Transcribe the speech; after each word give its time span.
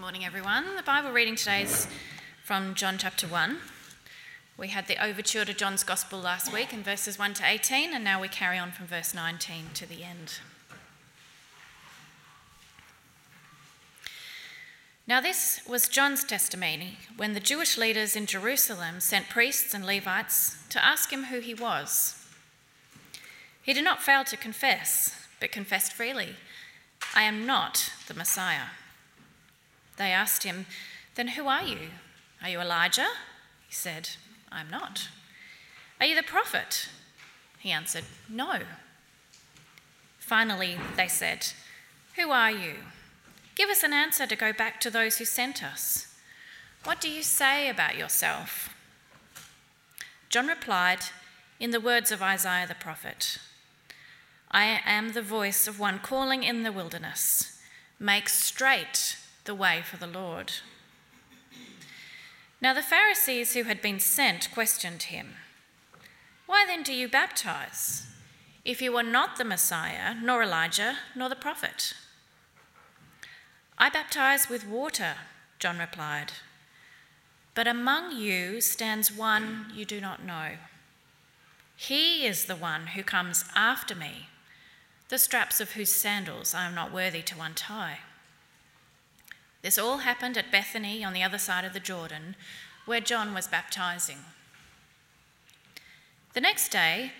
Morning, 0.00 0.24
everyone. 0.24 0.76
The 0.76 0.82
Bible 0.82 1.12
reading 1.12 1.36
today 1.36 1.60
is 1.60 1.86
from 2.42 2.74
John 2.74 2.96
chapter 2.96 3.26
1. 3.26 3.58
We 4.56 4.68
had 4.68 4.86
the 4.86 4.96
overture 4.96 5.44
to 5.44 5.52
John's 5.52 5.84
Gospel 5.84 6.18
last 6.18 6.50
week 6.50 6.72
in 6.72 6.82
verses 6.82 7.18
1 7.18 7.34
to 7.34 7.46
18, 7.46 7.92
and 7.92 8.02
now 8.02 8.18
we 8.18 8.26
carry 8.26 8.56
on 8.56 8.72
from 8.72 8.86
verse 8.86 9.12
19 9.12 9.66
to 9.74 9.86
the 9.86 10.02
end. 10.02 10.38
Now, 15.06 15.20
this 15.20 15.60
was 15.68 15.86
John's 15.86 16.24
testimony 16.24 16.96
when 17.18 17.34
the 17.34 17.38
Jewish 17.38 17.76
leaders 17.76 18.16
in 18.16 18.24
Jerusalem 18.24 19.00
sent 19.00 19.28
priests 19.28 19.74
and 19.74 19.84
Levites 19.84 20.56
to 20.70 20.82
ask 20.82 21.12
him 21.12 21.24
who 21.24 21.40
he 21.40 21.52
was. 21.52 22.26
He 23.60 23.74
did 23.74 23.84
not 23.84 24.02
fail 24.02 24.24
to 24.24 24.36
confess, 24.38 25.26
but 25.40 25.52
confessed 25.52 25.92
freely 25.92 26.36
I 27.14 27.24
am 27.24 27.44
not 27.44 27.92
the 28.08 28.14
Messiah. 28.14 28.68
They 30.00 30.12
asked 30.12 30.44
him, 30.44 30.64
Then 31.14 31.28
who 31.28 31.46
are 31.46 31.62
you? 31.62 31.90
Are 32.42 32.48
you 32.48 32.58
Elijah? 32.58 33.08
He 33.68 33.74
said, 33.74 34.08
I'm 34.50 34.70
not. 34.70 35.08
Are 36.00 36.06
you 36.06 36.16
the 36.16 36.22
prophet? 36.22 36.88
He 37.58 37.70
answered, 37.70 38.04
No. 38.26 38.60
Finally, 40.18 40.78
they 40.96 41.06
said, 41.06 41.48
Who 42.16 42.30
are 42.30 42.50
you? 42.50 42.76
Give 43.54 43.68
us 43.68 43.82
an 43.82 43.92
answer 43.92 44.26
to 44.26 44.34
go 44.34 44.54
back 44.54 44.80
to 44.80 44.90
those 44.90 45.18
who 45.18 45.26
sent 45.26 45.62
us. 45.62 46.06
What 46.84 47.02
do 47.02 47.10
you 47.10 47.22
say 47.22 47.68
about 47.68 47.98
yourself? 47.98 48.74
John 50.30 50.46
replied, 50.46 51.00
in 51.58 51.72
the 51.72 51.80
words 51.80 52.10
of 52.10 52.22
Isaiah 52.22 52.66
the 52.66 52.74
prophet 52.74 53.36
I 54.50 54.80
am 54.86 55.12
the 55.12 55.20
voice 55.20 55.68
of 55.68 55.78
one 55.78 55.98
calling 55.98 56.42
in 56.42 56.62
the 56.62 56.72
wilderness, 56.72 57.60
make 57.98 58.30
straight 58.30 59.18
the 59.44 59.54
way 59.54 59.82
for 59.84 59.96
the 59.96 60.06
Lord. 60.06 60.52
Now 62.60 62.74
the 62.74 62.82
Pharisees 62.82 63.54
who 63.54 63.64
had 63.64 63.80
been 63.80 64.00
sent 64.00 64.50
questioned 64.52 65.04
him 65.04 65.34
Why 66.46 66.64
then 66.66 66.82
do 66.82 66.92
you 66.92 67.08
baptize, 67.08 68.06
if 68.64 68.82
you 68.82 68.96
are 68.96 69.02
not 69.02 69.36
the 69.36 69.44
Messiah, 69.44 70.14
nor 70.20 70.42
Elijah, 70.42 70.96
nor 71.14 71.28
the 71.28 71.36
prophet? 71.36 71.94
I 73.78 73.88
baptize 73.88 74.48
with 74.48 74.66
water, 74.66 75.14
John 75.58 75.78
replied. 75.78 76.32
But 77.54 77.66
among 77.66 78.12
you 78.12 78.60
stands 78.60 79.10
one 79.10 79.66
you 79.74 79.84
do 79.84 80.00
not 80.00 80.24
know. 80.24 80.56
He 81.76 82.26
is 82.26 82.44
the 82.44 82.56
one 82.56 82.88
who 82.88 83.02
comes 83.02 83.44
after 83.54 83.94
me 83.94 84.28
the 85.10 85.18
straps 85.18 85.60
of 85.60 85.72
whose 85.72 85.90
sandals 85.90 86.54
I 86.54 86.66
am 86.66 86.74
not 86.74 86.92
worthy 86.92 87.20
to 87.22 87.40
untie. 87.40 87.98
This 89.62 89.78
all 89.78 89.98
happened 89.98 90.36
at 90.36 90.52
Bethany 90.52 91.04
on 91.04 91.12
the 91.12 91.22
other 91.22 91.38
side 91.38 91.64
of 91.64 91.72
the 91.72 91.80
Jordan, 91.80 92.34
where 92.86 93.00
John 93.00 93.34
was 93.34 93.46
baptizing. 93.46 94.18
The 96.32 96.40
next 96.40 96.70
day, 96.70 97.12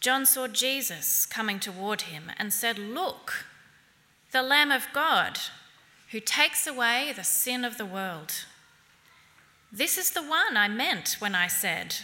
John 0.00 0.26
saw 0.26 0.46
Jesus 0.46 1.26
coming 1.26 1.58
toward 1.58 2.02
him 2.02 2.30
and 2.38 2.52
said, 2.52 2.78
Look, 2.78 3.46
the 4.32 4.42
Lamb 4.42 4.70
of 4.70 4.86
God 4.92 5.38
who 6.10 6.20
takes 6.20 6.66
away 6.66 7.12
the 7.14 7.24
sin 7.24 7.64
of 7.64 7.78
the 7.78 7.84
world. 7.86 8.44
This 9.72 9.98
is 9.98 10.12
the 10.12 10.22
one 10.22 10.56
I 10.56 10.68
meant 10.68 11.16
when 11.18 11.34
I 11.34 11.48
said, 11.48 11.96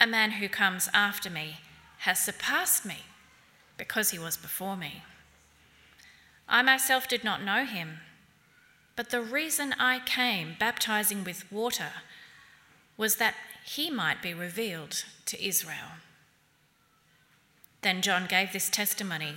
A 0.00 0.06
man 0.06 0.30
who 0.32 0.48
comes 0.48 0.88
after 0.94 1.28
me 1.28 1.58
has 1.98 2.18
surpassed 2.18 2.86
me 2.86 3.00
because 3.76 4.10
he 4.10 4.18
was 4.18 4.38
before 4.38 4.76
me. 4.76 5.02
I 6.48 6.62
myself 6.62 7.08
did 7.08 7.22
not 7.22 7.42
know 7.42 7.66
him, 7.66 7.98
but 9.00 9.08
the 9.08 9.22
reason 9.22 9.74
I 9.78 10.00
came 10.00 10.56
baptizing 10.58 11.24
with 11.24 11.50
water 11.50 11.88
was 12.98 13.16
that 13.16 13.34
he 13.64 13.90
might 13.90 14.20
be 14.20 14.34
revealed 14.34 15.06
to 15.24 15.42
Israel. 15.42 15.96
Then 17.80 18.02
John 18.02 18.26
gave 18.26 18.52
this 18.52 18.68
testimony 18.68 19.36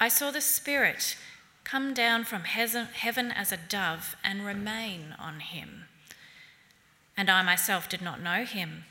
I 0.00 0.08
saw 0.08 0.30
the 0.30 0.40
Spirit 0.40 1.18
come 1.64 1.92
down 1.92 2.24
from 2.24 2.44
heaven 2.44 3.30
as 3.32 3.52
a 3.52 3.58
dove 3.58 4.16
and 4.24 4.46
remain 4.46 5.14
on 5.18 5.40
him. 5.40 5.84
And 7.18 7.28
I 7.28 7.42
myself 7.42 7.86
did 7.86 8.00
not 8.00 8.22
know 8.22 8.46
him, 8.46 8.86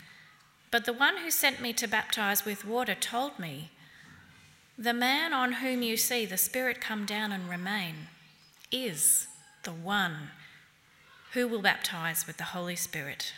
but 0.70 0.86
the 0.86 0.94
one 0.94 1.18
who 1.18 1.32
sent 1.32 1.60
me 1.60 1.74
to 1.74 1.88
baptize 1.88 2.46
with 2.46 2.64
water 2.64 2.94
told 2.94 3.40
me, 3.40 3.72
the 4.78 4.94
man 4.94 5.34
on 5.34 5.54
whom 5.54 5.82
you 5.82 5.98
see 5.98 6.28
the 6.28 6.38
Spirit 6.38 6.80
come 6.80 7.08
down 7.08 7.32
and 7.32 7.50
remain 7.50 8.10
is 8.72 9.27
the 9.68 9.74
one 9.74 10.30
who 11.34 11.46
will 11.46 11.62
baptize 11.62 12.26
with 12.26 12.38
the 12.38 12.56
Holy 12.56 12.78
Spirit. 12.78 13.34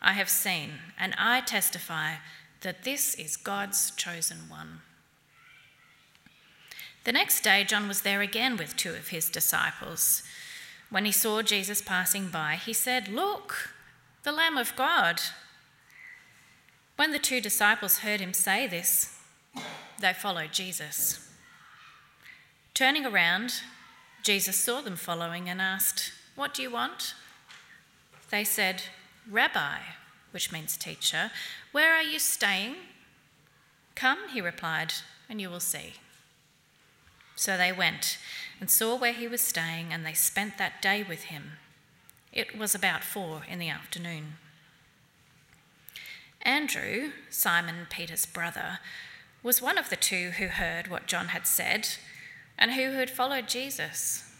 I 0.00 0.12
have 0.12 0.28
seen, 0.28 0.74
and 0.96 1.12
I 1.18 1.40
testify 1.40 2.18
that 2.60 2.84
this 2.84 3.16
is 3.16 3.36
God's 3.36 3.90
chosen 3.96 4.48
one. 4.48 4.82
The 7.02 7.10
next 7.10 7.40
day, 7.40 7.64
John 7.64 7.88
was 7.88 8.02
there 8.02 8.20
again 8.20 8.56
with 8.56 8.76
two 8.76 8.90
of 8.90 9.08
his 9.08 9.28
disciples. 9.28 10.22
When 10.88 11.04
he 11.04 11.10
saw 11.10 11.42
Jesus 11.42 11.82
passing 11.82 12.28
by, 12.28 12.54
he 12.54 12.72
said, 12.72 13.08
Look, 13.08 13.70
the 14.22 14.30
Lamb 14.30 14.56
of 14.56 14.76
God. 14.76 15.20
When 16.94 17.10
the 17.10 17.18
two 17.18 17.40
disciples 17.40 17.98
heard 17.98 18.20
him 18.20 18.34
say 18.34 18.68
this, 18.68 19.18
they 19.98 20.12
followed 20.12 20.52
Jesus. 20.52 21.28
Turning 22.72 23.04
around, 23.04 23.54
Jesus 24.24 24.56
saw 24.56 24.80
them 24.80 24.96
following 24.96 25.50
and 25.50 25.60
asked, 25.60 26.10
What 26.34 26.54
do 26.54 26.62
you 26.62 26.70
want? 26.70 27.14
They 28.30 28.42
said, 28.42 28.84
Rabbi, 29.30 29.76
which 30.30 30.50
means 30.50 30.78
teacher, 30.78 31.30
where 31.72 31.94
are 31.94 32.02
you 32.02 32.18
staying? 32.18 32.76
Come, 33.94 34.18
he 34.32 34.40
replied, 34.40 34.94
and 35.28 35.42
you 35.42 35.50
will 35.50 35.60
see. 35.60 35.94
So 37.36 37.58
they 37.58 37.70
went 37.70 38.16
and 38.60 38.70
saw 38.70 38.96
where 38.96 39.12
he 39.12 39.28
was 39.28 39.42
staying, 39.42 39.92
and 39.92 40.06
they 40.06 40.14
spent 40.14 40.56
that 40.56 40.80
day 40.80 41.04
with 41.06 41.24
him. 41.24 41.58
It 42.32 42.58
was 42.58 42.74
about 42.74 43.04
four 43.04 43.42
in 43.46 43.58
the 43.58 43.68
afternoon. 43.68 44.36
Andrew, 46.40 47.10
Simon 47.28 47.86
Peter's 47.90 48.24
brother, 48.24 48.78
was 49.42 49.60
one 49.60 49.76
of 49.76 49.90
the 49.90 49.96
two 49.96 50.30
who 50.38 50.46
heard 50.46 50.88
what 50.88 51.06
John 51.06 51.28
had 51.28 51.46
said 51.46 51.88
and 52.64 52.72
who 52.72 52.92
had 52.92 53.10
followed 53.10 53.46
Jesus. 53.46 54.32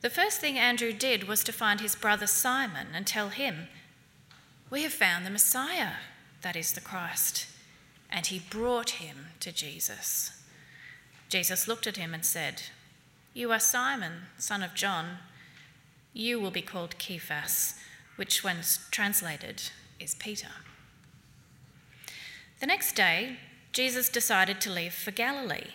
The 0.00 0.08
first 0.08 0.40
thing 0.40 0.56
Andrew 0.56 0.90
did 0.90 1.28
was 1.28 1.44
to 1.44 1.52
find 1.52 1.78
his 1.78 1.94
brother 1.94 2.26
Simon 2.26 2.86
and 2.94 3.06
tell 3.06 3.28
him, 3.28 3.68
We 4.70 4.84
have 4.84 4.94
found 4.94 5.26
the 5.26 5.30
Messiah, 5.30 5.96
that 6.40 6.56
is 6.56 6.72
the 6.72 6.80
Christ. 6.80 7.46
And 8.08 8.26
he 8.26 8.38
brought 8.48 9.02
him 9.02 9.26
to 9.40 9.52
Jesus. 9.52 10.32
Jesus 11.28 11.68
looked 11.68 11.86
at 11.86 11.98
him 11.98 12.14
and 12.14 12.24
said, 12.24 12.62
You 13.34 13.52
are 13.52 13.60
Simon, 13.60 14.22
son 14.38 14.62
of 14.62 14.72
John. 14.72 15.18
You 16.14 16.40
will 16.40 16.50
be 16.50 16.62
called 16.62 16.94
Cephas, 16.98 17.74
which, 18.16 18.42
when 18.42 18.60
translated, 18.90 19.64
is 19.98 20.14
Peter. 20.14 20.48
The 22.60 22.66
next 22.66 22.94
day, 22.94 23.36
Jesus 23.72 24.08
decided 24.08 24.58
to 24.62 24.72
leave 24.72 24.94
for 24.94 25.10
Galilee. 25.10 25.74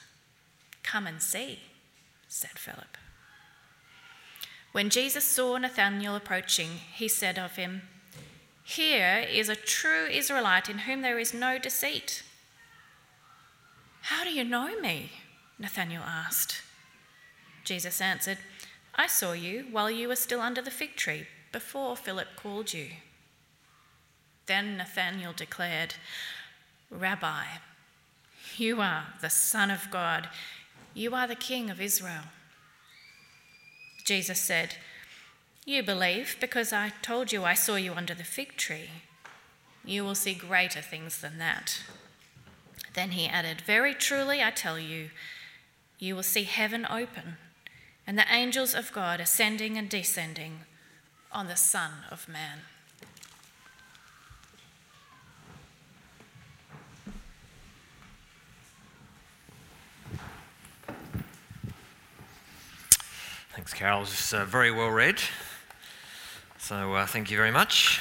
Come 0.83 1.07
and 1.07 1.21
see, 1.21 1.59
said 2.27 2.57
Philip. 2.57 2.97
When 4.71 4.89
Jesus 4.89 5.25
saw 5.25 5.57
Nathanael 5.57 6.15
approaching, 6.15 6.69
he 6.93 7.07
said 7.07 7.37
of 7.37 7.57
him, 7.57 7.81
Here 8.63 9.25
is 9.29 9.49
a 9.49 9.55
true 9.55 10.05
Israelite 10.05 10.69
in 10.69 10.79
whom 10.79 11.01
there 11.01 11.19
is 11.19 11.33
no 11.33 11.57
deceit. 11.57 12.23
How 14.03 14.23
do 14.23 14.31
you 14.31 14.43
know 14.43 14.79
me? 14.79 15.11
Nathanael 15.59 16.03
asked. 16.03 16.61
Jesus 17.65 18.01
answered, 18.01 18.39
I 18.95 19.07
saw 19.07 19.33
you 19.33 19.65
while 19.71 19.91
you 19.91 20.07
were 20.07 20.15
still 20.15 20.41
under 20.41 20.61
the 20.61 20.71
fig 20.71 20.95
tree, 20.95 21.27
before 21.51 21.95
Philip 21.95 22.27
called 22.35 22.73
you. 22.73 22.87
Then 24.45 24.77
Nathanael 24.77 25.33
declared, 25.33 25.95
Rabbi, 26.89 27.43
you 28.57 28.81
are 28.81 29.05
the 29.21 29.29
Son 29.29 29.69
of 29.69 29.91
God. 29.91 30.29
You 30.93 31.15
are 31.15 31.27
the 31.27 31.35
King 31.35 31.69
of 31.69 31.79
Israel. 31.79 32.23
Jesus 34.05 34.39
said, 34.39 34.75
You 35.65 35.83
believe 35.83 36.35
because 36.41 36.73
I 36.73 36.91
told 37.01 37.31
you 37.31 37.43
I 37.43 37.53
saw 37.53 37.75
you 37.75 37.93
under 37.93 38.13
the 38.13 38.23
fig 38.23 38.57
tree. 38.57 38.89
You 39.85 40.03
will 40.03 40.15
see 40.15 40.33
greater 40.33 40.81
things 40.81 41.21
than 41.21 41.37
that. 41.37 41.81
Then 42.93 43.11
he 43.11 43.27
added, 43.27 43.61
Very 43.61 43.93
truly 43.93 44.43
I 44.43 44.51
tell 44.51 44.77
you, 44.77 45.11
you 45.97 46.15
will 46.15 46.23
see 46.23 46.43
heaven 46.43 46.85
open 46.89 47.37
and 48.05 48.17
the 48.17 48.33
angels 48.33 48.73
of 48.73 48.91
God 48.91 49.21
ascending 49.21 49.77
and 49.77 49.87
descending 49.87 50.61
on 51.31 51.47
the 51.47 51.55
Son 51.55 51.91
of 52.09 52.27
Man. 52.27 52.59
Carol. 63.73 64.03
It's 64.03 64.33
uh, 64.33 64.45
very 64.45 64.71
well 64.71 64.89
read. 64.89 65.19
So 66.59 66.93
uh, 66.93 67.05
thank 67.05 67.31
you 67.31 67.37
very 67.37 67.51
much. 67.51 67.99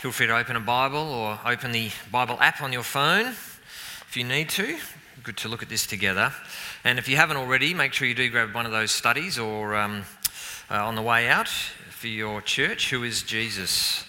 Feel 0.00 0.12
free 0.12 0.26
to 0.26 0.36
open 0.36 0.56
a 0.56 0.60
Bible 0.60 0.98
or 0.98 1.38
open 1.44 1.72
the 1.72 1.90
Bible 2.10 2.38
app 2.40 2.62
on 2.62 2.72
your 2.72 2.82
phone 2.82 3.26
if 3.26 4.12
you 4.14 4.24
need 4.24 4.48
to. 4.50 4.78
Good 5.22 5.36
to 5.38 5.48
look 5.48 5.62
at 5.62 5.68
this 5.68 5.86
together. 5.86 6.32
And 6.84 6.98
if 6.98 7.08
you 7.08 7.16
haven't 7.16 7.36
already, 7.36 7.74
make 7.74 7.92
sure 7.92 8.06
you 8.06 8.14
do 8.14 8.30
grab 8.30 8.54
one 8.54 8.64
of 8.64 8.72
those 8.72 8.90
studies 8.90 9.38
or 9.38 9.74
um, 9.74 10.04
uh, 10.70 10.86
on 10.86 10.94
the 10.94 11.02
way 11.02 11.28
out 11.28 11.48
for 11.48 12.06
your 12.06 12.40
church. 12.40 12.90
Who 12.90 13.02
is 13.02 13.22
Jesus? 13.22 14.05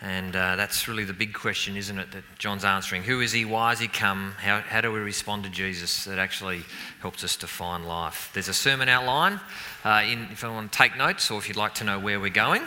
And 0.00 0.36
uh, 0.36 0.54
that's 0.54 0.86
really 0.86 1.04
the 1.04 1.12
big 1.12 1.34
question, 1.34 1.76
isn't 1.76 1.98
it, 1.98 2.12
that 2.12 2.22
John's 2.38 2.64
answering. 2.64 3.02
Who 3.02 3.20
is 3.20 3.32
he? 3.32 3.44
Why 3.44 3.70
has 3.70 3.80
he 3.80 3.88
come? 3.88 4.34
How, 4.38 4.60
how 4.60 4.80
do 4.80 4.92
we 4.92 5.00
respond 5.00 5.42
to 5.42 5.50
Jesus? 5.50 6.04
That 6.04 6.20
actually 6.20 6.62
helps 7.00 7.24
us 7.24 7.34
to 7.36 7.48
find 7.48 7.86
life. 7.86 8.30
There's 8.32 8.48
a 8.48 8.54
sermon 8.54 8.88
outline 8.88 9.40
uh, 9.84 10.04
in, 10.06 10.28
if 10.30 10.42
you 10.42 10.50
want 10.50 10.70
to 10.70 10.78
take 10.78 10.96
notes 10.96 11.30
or 11.32 11.38
if 11.38 11.48
you'd 11.48 11.56
like 11.56 11.74
to 11.76 11.84
know 11.84 11.98
where 11.98 12.20
we're 12.20 12.28
going. 12.30 12.62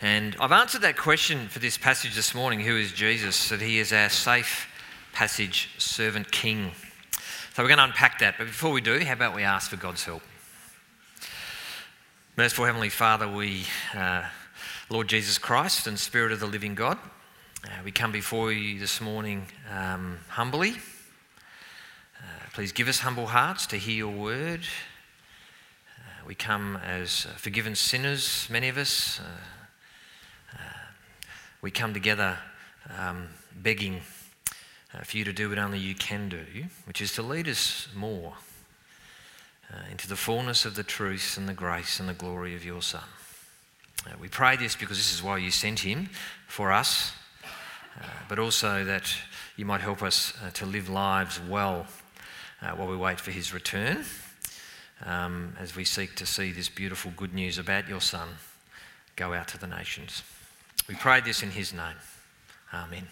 And 0.00 0.34
I've 0.40 0.52
answered 0.52 0.80
that 0.82 0.96
question 0.96 1.48
for 1.48 1.58
this 1.58 1.76
passage 1.76 2.14
this 2.14 2.34
morning 2.34 2.60
who 2.60 2.76
is 2.76 2.92
Jesus? 2.92 3.50
That 3.50 3.60
he 3.60 3.78
is 3.78 3.92
our 3.92 4.08
safe 4.08 4.66
passage 5.12 5.70
servant 5.76 6.30
king. 6.30 6.72
So 7.54 7.62
we're 7.62 7.68
going 7.68 7.78
to 7.78 7.84
unpack 7.84 8.18
that. 8.20 8.36
But 8.38 8.46
before 8.46 8.70
we 8.70 8.80
do, 8.80 8.98
how 9.00 9.14
about 9.14 9.34
we 9.34 9.42
ask 9.42 9.70
for 9.70 9.76
God's 9.76 10.04
help? 10.04 10.22
Merciful 12.36 12.66
Heavenly 12.66 12.90
Father, 12.90 13.26
we, 13.26 13.64
uh, 13.94 14.24
Lord 14.88 15.08
Jesus 15.08 15.36
Christ 15.36 15.88
and 15.88 15.98
Spirit 15.98 16.30
of 16.30 16.38
the 16.38 16.46
living 16.46 16.76
God, 16.76 16.96
uh, 17.64 17.68
we 17.84 17.90
come 17.90 18.12
before 18.12 18.52
you 18.52 18.78
this 18.78 19.00
morning 19.00 19.46
um, 19.68 20.18
humbly. 20.28 20.74
Uh, 22.20 22.46
please 22.54 22.70
give 22.70 22.86
us 22.86 23.00
humble 23.00 23.26
hearts 23.26 23.66
to 23.66 23.78
hear 23.78 23.96
your 23.96 24.12
word. 24.12 24.60
Uh, 25.98 26.24
we 26.24 26.36
come 26.36 26.76
as 26.76 27.26
forgiven 27.36 27.74
sinners, 27.74 28.46
many 28.48 28.68
of 28.68 28.78
us. 28.78 29.18
Uh, 29.18 30.56
uh, 30.56 30.78
we 31.62 31.72
come 31.72 31.92
together 31.92 32.38
um, 32.96 33.26
begging 33.60 34.02
uh, 34.94 35.02
for 35.02 35.16
you 35.16 35.24
to 35.24 35.32
do 35.32 35.48
what 35.48 35.58
only 35.58 35.80
you 35.80 35.96
can 35.96 36.28
do, 36.28 36.44
which 36.84 37.00
is 37.00 37.12
to 37.14 37.22
lead 37.22 37.48
us 37.48 37.88
more 37.92 38.34
into 39.90 40.06
the 40.06 40.14
fullness 40.14 40.64
of 40.64 40.76
the 40.76 40.84
truth 40.84 41.36
and 41.36 41.48
the 41.48 41.52
grace 41.52 41.98
and 41.98 42.08
the 42.08 42.14
glory 42.14 42.54
of 42.54 42.64
your 42.64 42.80
Son. 42.80 43.02
Uh, 44.06 44.14
we 44.20 44.28
pray 44.28 44.56
this 44.56 44.76
because 44.76 44.96
this 44.96 45.12
is 45.12 45.22
why 45.22 45.36
you 45.36 45.50
sent 45.50 45.80
him 45.80 46.08
for 46.46 46.70
us, 46.70 47.12
uh, 48.00 48.04
but 48.28 48.38
also 48.38 48.84
that 48.84 49.12
you 49.56 49.64
might 49.64 49.80
help 49.80 50.02
us 50.02 50.32
uh, 50.44 50.50
to 50.50 50.64
live 50.64 50.88
lives 50.88 51.40
well 51.40 51.86
uh, 52.62 52.70
while 52.70 52.86
we 52.86 52.96
wait 52.96 53.18
for 53.18 53.32
his 53.32 53.52
return, 53.52 54.04
um, 55.04 55.56
as 55.58 55.74
we 55.74 55.84
seek 55.84 56.14
to 56.14 56.24
see 56.24 56.52
this 56.52 56.68
beautiful 56.68 57.10
good 57.16 57.34
news 57.34 57.58
about 57.58 57.88
your 57.88 58.00
Son 58.00 58.28
go 59.16 59.32
out 59.34 59.48
to 59.48 59.58
the 59.58 59.66
nations. 59.66 60.22
We 60.88 60.94
pray 60.94 61.20
this 61.20 61.42
in 61.42 61.50
his 61.50 61.72
name. 61.72 61.96
Amen. 62.72 63.08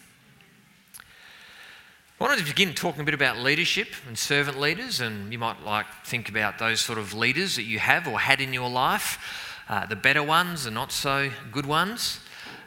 I 2.21 2.25
wanted 2.25 2.39
to 2.39 2.45
begin 2.45 2.73
talking 2.75 3.01
a 3.01 3.05
bit 3.05 3.15
about 3.15 3.39
leadership 3.39 3.89
and 4.07 4.17
servant 4.17 4.61
leaders, 4.61 5.01
and 5.01 5.33
you 5.33 5.39
might 5.41 5.65
like 5.65 5.87
think 6.05 6.29
about 6.29 6.61
those 6.61 6.81
sort 6.81 6.99
of 6.99 7.15
leaders 7.15 7.57
that 7.57 7.65
you 7.65 7.81
have 7.81 8.07
or 8.07 8.21
had 8.21 8.41
in 8.41 8.53
your 8.53 8.71
life, 8.71 9.54
uh, 9.69 9.87
the 9.87 9.97
better 9.97 10.23
ones, 10.23 10.65
the 10.65 10.71
not 10.71 10.93
so 10.93 11.31
good 11.53 11.67
ones. 11.67 12.21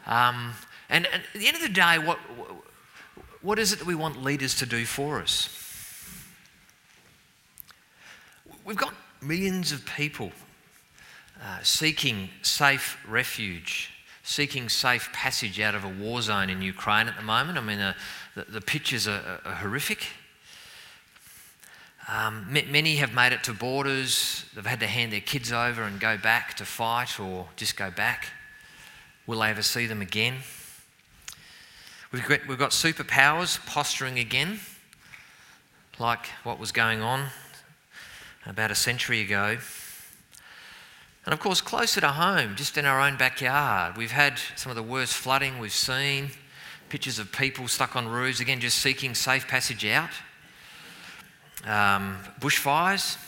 Um, 0.06 0.52
and, 0.88 1.06
and, 1.06 1.22
at 1.34 1.40
the 1.40 1.46
end 1.46 1.56
of 1.56 1.62
the 1.62 1.68
day, 1.68 1.98
what, 1.98 2.18
what 3.42 3.58
is 3.58 3.72
it 3.72 3.78
that 3.78 3.86
we 3.86 3.94
want 3.94 4.22
leaders 4.22 4.54
to 4.56 4.66
do 4.66 4.84
for 4.84 5.20
us? 5.20 5.54
We've 8.64 8.76
got 8.76 8.94
millions 9.22 9.72
of 9.72 9.84
people 9.86 10.32
uh, 11.42 11.58
seeking 11.62 12.30
safe 12.42 12.98
refuge 13.08 13.90
seeking 14.28 14.68
safe 14.68 15.10
passage 15.14 15.58
out 15.58 15.74
of 15.74 15.84
a 15.84 15.88
war 15.88 16.20
zone 16.20 16.50
in 16.50 16.60
Ukraine 16.60 17.08
at 17.08 17.16
the 17.16 17.22
moment. 17.22 17.56
I 17.56 17.62
mean, 17.62 17.78
uh, 17.78 17.94
the, 18.34 18.44
the, 18.44 18.60
pictures 18.60 19.08
are, 19.08 19.40
are 19.42 19.54
horrific. 19.54 20.06
Um, 22.10 22.46
many 22.50 22.96
have 22.96 23.12
made 23.12 23.34
it 23.34 23.44
to 23.44 23.52
borders. 23.52 24.46
They've 24.54 24.64
had 24.64 24.80
to 24.80 24.86
hand 24.86 25.12
their 25.12 25.20
kids 25.20 25.52
over 25.52 25.82
and 25.82 26.00
go 26.00 26.16
back 26.16 26.54
to 26.54 26.64
fight 26.64 27.20
or 27.20 27.48
just 27.56 27.76
go 27.76 27.90
back. 27.90 28.28
Will 29.26 29.40
they 29.40 29.50
ever 29.50 29.60
see 29.60 29.84
them 29.84 30.00
again? 30.00 30.36
We've 32.10 32.26
got, 32.26 32.46
we've 32.48 32.58
got 32.58 32.70
superpowers 32.70 33.64
posturing 33.66 34.18
again, 34.18 34.60
like 35.98 36.28
what 36.44 36.58
was 36.58 36.72
going 36.72 37.02
on 37.02 37.26
about 38.46 38.70
a 38.70 38.74
century 38.74 39.20
ago. 39.20 39.58
And 41.26 41.34
of 41.34 41.40
course, 41.40 41.60
closer 41.60 42.00
to 42.00 42.08
home, 42.08 42.56
just 42.56 42.78
in 42.78 42.86
our 42.86 43.02
own 43.02 43.18
backyard, 43.18 43.98
we've 43.98 44.12
had 44.12 44.40
some 44.56 44.70
of 44.70 44.76
the 44.76 44.82
worst 44.82 45.12
flooding 45.12 45.58
we've 45.58 45.72
seen, 45.72 46.30
pictures 46.88 47.18
of 47.18 47.30
people 47.32 47.68
stuck 47.68 47.94
on 47.94 48.08
roofs, 48.08 48.40
again, 48.40 48.60
just 48.60 48.78
seeking 48.78 49.14
safe 49.14 49.46
passage 49.46 49.84
out. 49.84 50.08
Um, 51.64 52.18
bushfires 52.40 53.18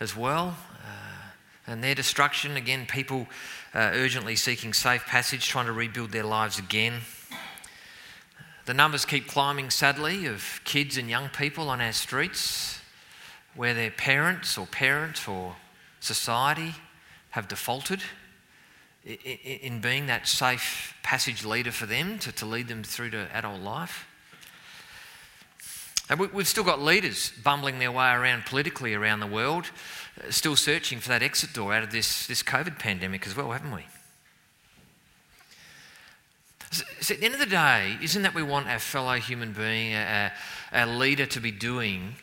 as 0.00 0.14
well, 0.14 0.56
uh, 0.84 1.30
and 1.66 1.82
their 1.82 1.94
destruction, 1.94 2.56
again, 2.56 2.86
people 2.86 3.26
uh, 3.74 3.90
urgently 3.94 4.36
seeking 4.36 4.72
safe 4.72 5.06
passage, 5.06 5.48
trying 5.48 5.66
to 5.66 5.72
rebuild 5.72 6.10
their 6.10 6.24
lives 6.24 6.58
again. 6.58 7.00
The 8.66 8.74
numbers 8.74 9.04
keep 9.04 9.26
climbing, 9.26 9.70
sadly, 9.70 10.26
of 10.26 10.60
kids 10.64 10.96
and 10.96 11.08
young 11.08 11.28
people 11.28 11.68
on 11.68 11.80
our 11.80 11.92
streets 11.92 12.80
where 13.54 13.74
their 13.74 13.90
parents 13.90 14.58
or 14.58 14.66
parent 14.66 15.28
or 15.28 15.56
society 16.00 16.74
have 17.30 17.48
defaulted 17.48 18.00
in 19.04 19.80
being 19.80 20.06
that 20.06 20.26
safe 20.26 20.94
passage 21.02 21.44
leader 21.44 21.72
for 21.72 21.86
them 21.86 22.18
to 22.18 22.46
lead 22.46 22.68
them 22.68 22.82
through 22.82 23.10
to 23.10 23.28
adult 23.34 23.60
life. 23.60 24.06
And 26.10 26.20
we, 26.20 26.28
have 26.28 26.48
still 26.48 26.64
got 26.64 26.82
leaders 26.82 27.32
bumbling 27.42 27.78
their 27.78 27.90
way 27.90 28.10
around 28.10 28.44
politically 28.44 28.94
around 28.94 29.20
the 29.20 29.26
world, 29.26 29.70
uh, 30.20 30.30
still 30.30 30.54
searching 30.54 31.00
for 31.00 31.08
that 31.08 31.22
exit 31.22 31.54
door 31.54 31.72
out 31.72 31.82
of 31.82 31.92
this, 31.92 32.26
this 32.26 32.42
COVID 32.42 32.78
pandemic 32.78 33.26
as 33.26 33.34
well, 33.34 33.50
haven't 33.52 33.72
we? 33.72 33.86
So, 37.00 37.14
at 37.14 37.20
the 37.20 37.24
end 37.24 37.34
of 37.34 37.40
the 37.40 37.46
day, 37.46 37.96
isn't 38.02 38.22
that 38.22 38.34
we 38.34 38.42
want 38.42 38.68
our 38.68 38.80
fellow 38.80 39.14
human 39.14 39.52
being, 39.52 39.94
our, 39.94 40.32
our 40.72 40.86
leader 40.86 41.24
to 41.26 41.40
be 41.40 41.52
doing 41.52 42.16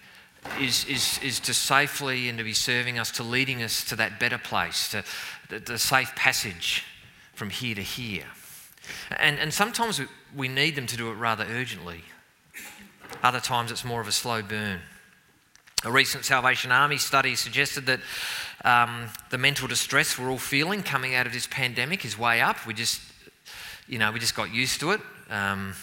is, 0.60 0.86
is, 0.86 1.20
is 1.24 1.40
to 1.42 1.54
safely 1.54 2.28
and 2.28 2.38
to 2.38 2.44
be 2.44 2.54
serving 2.54 3.00
us, 3.00 3.12
to 3.12 3.24
leading 3.24 3.64
us 3.64 3.84
to 3.86 3.96
that 3.96 4.20
better 4.20 4.38
place, 4.38 4.90
to 4.90 5.04
the, 5.50 5.60
the 5.60 5.80
safe 5.80 6.14
passage 6.16 6.84
from 7.34 7.50
here 7.50 7.76
to 7.76 7.82
here. 7.82 8.26
And, 9.18 9.40
and 9.40 9.54
sometimes 9.54 10.02
we 10.36 10.48
need 10.48 10.76
them 10.76 10.88
to 10.88 10.98
do 10.98 11.10
it 11.12 11.16
rather 11.16 11.46
urgently. 11.46 12.04
Other 13.24 13.40
times 13.40 13.72
it's 13.72 13.86
more 13.86 14.02
of 14.02 14.08
a 14.08 14.12
slow 14.12 14.42
burn. 14.42 14.80
A 15.84 15.92
recent 15.92 16.26
Salvation 16.26 16.72
Army 16.72 16.98
study 16.98 17.36
suggested 17.36 17.86
that 17.86 18.00
um, 18.64 19.08
the 19.30 19.38
mental 19.38 19.68
distress 19.68 20.18
we're 20.18 20.30
all 20.30 20.38
feeling 20.38 20.84
coming 20.84 21.16
out 21.16 21.26
of 21.26 21.34
this 21.34 21.48
pandemic 21.48 22.06
is 22.06 22.18
way 22.18 22.42
up. 22.42 22.66
We 22.66 22.74
just, 22.74 23.02
you 23.88 23.98
know, 23.98 24.12
we 24.12 24.20
just 24.20 24.36
got 24.36 24.54
used 24.54 24.80
to 24.82 24.92
it. 24.92 25.02
Um, 25.30 25.74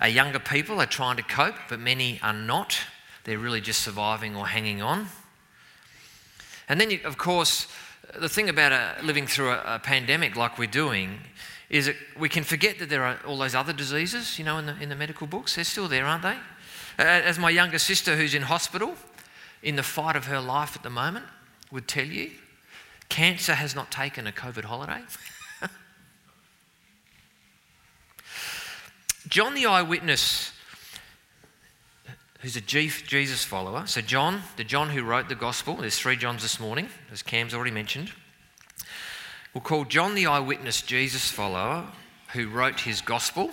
our 0.00 0.08
younger 0.08 0.38
people 0.38 0.80
are 0.80 0.86
trying 0.86 1.16
to 1.16 1.22
cope, 1.22 1.54
but 1.68 1.80
many 1.80 2.20
are 2.22 2.32
not. 2.32 2.76
They're 3.24 3.38
really 3.38 3.60
just 3.60 3.82
surviving 3.82 4.36
or 4.36 4.46
hanging 4.46 4.82
on. 4.82 5.06
And 6.68 6.80
then, 6.80 6.90
you, 6.90 7.00
of 7.04 7.18
course, 7.18 7.66
the 8.18 8.28
thing 8.28 8.48
about 8.48 8.72
a, 8.72 8.96
living 9.02 9.26
through 9.26 9.50
a, 9.50 9.62
a, 9.66 9.78
pandemic 9.78 10.36
like 10.36 10.58
we're 10.58 10.66
doing 10.66 11.18
is 11.70 11.86
that 11.86 11.96
we 12.18 12.28
can 12.28 12.44
forget 12.44 12.78
that 12.78 12.88
there 12.88 13.04
are 13.04 13.18
all 13.26 13.38
those 13.38 13.54
other 13.54 13.72
diseases, 13.72 14.38
you 14.38 14.44
know, 14.44 14.58
in 14.58 14.66
the, 14.66 14.76
in 14.80 14.88
the 14.88 14.96
medical 14.96 15.26
books. 15.26 15.54
They're 15.54 15.64
still 15.64 15.88
there, 15.88 16.04
aren't 16.04 16.22
they? 16.22 16.36
As 16.98 17.38
my 17.38 17.50
younger 17.50 17.78
sister, 17.78 18.16
who's 18.16 18.34
in 18.34 18.42
hospital, 18.42 18.94
in 19.62 19.76
the 19.76 19.82
fight 19.82 20.16
of 20.16 20.26
her 20.26 20.40
life 20.40 20.76
at 20.76 20.82
the 20.82 20.90
moment, 20.90 21.24
would 21.70 21.88
tell 21.88 22.04
you, 22.04 22.30
cancer 23.08 23.54
has 23.54 23.74
not 23.74 23.90
taken 23.90 24.26
a 24.26 24.32
COVID 24.32 24.64
holiday. 24.64 25.00
John 29.28 29.54
the 29.54 29.66
eyewitness 29.66 30.52
who's 32.40 32.56
a 32.56 32.60
Jesus 32.60 33.44
follower. 33.44 33.86
So, 33.86 34.00
John, 34.00 34.42
the 34.56 34.64
John 34.64 34.90
who 34.90 35.04
wrote 35.04 35.28
the 35.28 35.36
gospel, 35.36 35.76
there's 35.76 35.98
three 35.98 36.16
Johns 36.16 36.42
this 36.42 36.58
morning, 36.58 36.88
as 37.12 37.22
Cam's 37.22 37.54
already 37.54 37.70
mentioned. 37.70 38.12
We'll 39.54 39.62
call 39.62 39.84
John 39.84 40.14
the 40.14 40.26
eyewitness 40.26 40.82
Jesus 40.82 41.30
follower 41.30 41.86
who 42.32 42.48
wrote 42.48 42.80
his 42.80 43.00
gospel. 43.00 43.50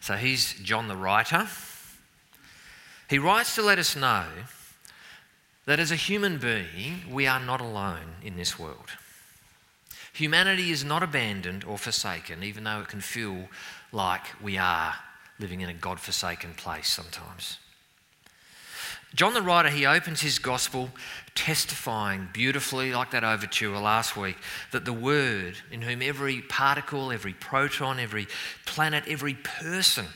So, 0.00 0.16
he's 0.16 0.54
John 0.54 0.88
the 0.88 0.96
writer. 0.96 1.46
He 3.08 3.18
writes 3.18 3.54
to 3.54 3.62
let 3.62 3.78
us 3.78 3.96
know 3.96 4.24
that 5.64 5.80
as 5.80 5.90
a 5.90 5.96
human 5.96 6.36
being, 6.36 7.02
we 7.10 7.26
are 7.26 7.40
not 7.40 7.60
alone 7.60 8.16
in 8.22 8.36
this 8.36 8.58
world. 8.58 8.90
Humanity 10.12 10.70
is 10.70 10.84
not 10.84 11.02
abandoned 11.02 11.64
or 11.64 11.78
forsaken, 11.78 12.42
even 12.42 12.64
though 12.64 12.80
it 12.80 12.88
can 12.88 13.00
feel 13.00 13.48
like 13.92 14.22
we 14.42 14.58
are 14.58 14.94
living 15.38 15.62
in 15.62 15.70
a 15.70 15.74
God 15.74 16.00
forsaken 16.00 16.52
place 16.54 16.88
sometimes. 16.88 17.58
John 19.14 19.32
the 19.32 19.40
writer, 19.40 19.70
he 19.70 19.86
opens 19.86 20.20
his 20.20 20.38
gospel 20.38 20.90
testifying 21.34 22.28
beautifully, 22.32 22.92
like 22.92 23.12
that 23.12 23.24
overture 23.24 23.78
last 23.78 24.18
week, 24.18 24.36
that 24.70 24.84
the 24.84 24.92
Word, 24.92 25.56
in 25.70 25.80
whom 25.80 26.02
every 26.02 26.42
particle, 26.42 27.10
every 27.10 27.32
proton, 27.32 27.98
every 27.98 28.26
planet, 28.66 29.04
every 29.06 29.34
person 29.34 30.06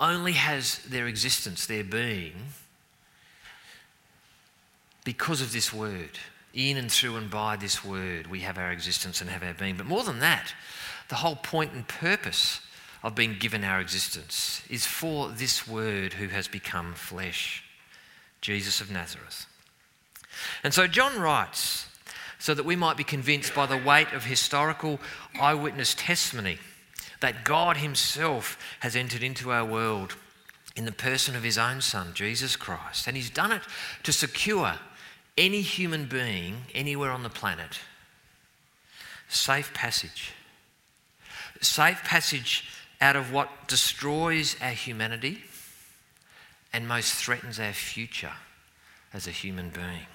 only 0.00 0.32
has 0.32 0.78
their 0.78 1.06
existence, 1.06 1.66
their 1.66 1.84
being, 1.84 2.34
because 5.04 5.40
of 5.40 5.52
this 5.52 5.72
Word. 5.72 6.18
In 6.52 6.76
and 6.76 6.90
through 6.90 7.16
and 7.16 7.30
by 7.30 7.56
this 7.56 7.84
Word, 7.84 8.26
we 8.26 8.40
have 8.40 8.58
our 8.58 8.72
existence 8.72 9.20
and 9.20 9.30
have 9.30 9.42
our 9.42 9.54
being. 9.54 9.76
But 9.76 9.86
more 9.86 10.02
than 10.02 10.18
that, 10.18 10.54
the 11.08 11.16
whole 11.16 11.36
point 11.36 11.72
and 11.72 11.86
purpose 11.86 12.60
of 13.02 13.14
being 13.14 13.36
given 13.38 13.62
our 13.62 13.80
existence 13.80 14.62
is 14.68 14.86
for 14.86 15.28
this 15.28 15.68
Word 15.68 16.14
who 16.14 16.28
has 16.28 16.48
become 16.48 16.94
flesh, 16.94 17.62
Jesus 18.40 18.80
of 18.80 18.90
Nazareth. 18.90 19.46
And 20.64 20.74
so 20.74 20.86
John 20.86 21.20
writes 21.20 21.86
so 22.38 22.54
that 22.54 22.64
we 22.64 22.76
might 22.76 22.96
be 22.96 23.04
convinced 23.04 23.54
by 23.54 23.66
the 23.66 23.76
weight 23.76 24.12
of 24.12 24.24
historical 24.24 24.98
eyewitness 25.38 25.94
testimony 25.94 26.58
that 27.20 27.44
God 27.44 27.76
Himself 27.76 28.58
has 28.80 28.96
entered 28.96 29.22
into 29.22 29.50
our 29.50 29.64
world 29.64 30.16
in 30.76 30.84
the 30.84 30.92
person 30.92 31.36
of 31.36 31.42
His 31.42 31.58
own 31.58 31.80
Son, 31.80 32.12
Jesus 32.14 32.56
Christ. 32.56 33.06
And 33.06 33.16
He's 33.16 33.30
done 33.30 33.52
it 33.52 33.62
to 34.02 34.12
secure 34.12 34.74
any 35.36 35.60
human 35.60 36.06
being 36.06 36.62
anywhere 36.74 37.10
on 37.10 37.22
the 37.22 37.30
planet 37.30 37.80
safe 39.28 39.72
passage. 39.72 40.32
Safe 41.60 42.02
passage 42.04 42.64
out 43.00 43.16
of 43.16 43.32
what 43.32 43.68
destroys 43.68 44.56
our 44.60 44.70
humanity 44.70 45.42
and 46.72 46.88
most 46.88 47.14
threatens 47.14 47.60
our 47.60 47.72
future 47.72 48.32
as 49.12 49.26
a 49.26 49.30
human 49.30 49.70
being, 49.70 50.06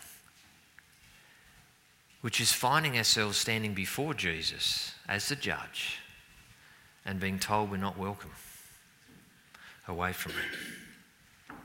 which 2.22 2.42
is 2.42 2.52
finding 2.52 2.98
ourselves 2.98 3.38
standing 3.38 3.74
before 3.74 4.14
Jesus 4.14 4.94
as 5.08 5.30
the 5.30 5.36
judge 5.36 6.00
and 7.06 7.20
being 7.20 7.40
told 7.40 7.70
we're 7.70 7.78
not 7.78 7.98
welcome 7.98 8.32
away 9.88 10.14
from 10.14 10.32
Him. 10.32 11.58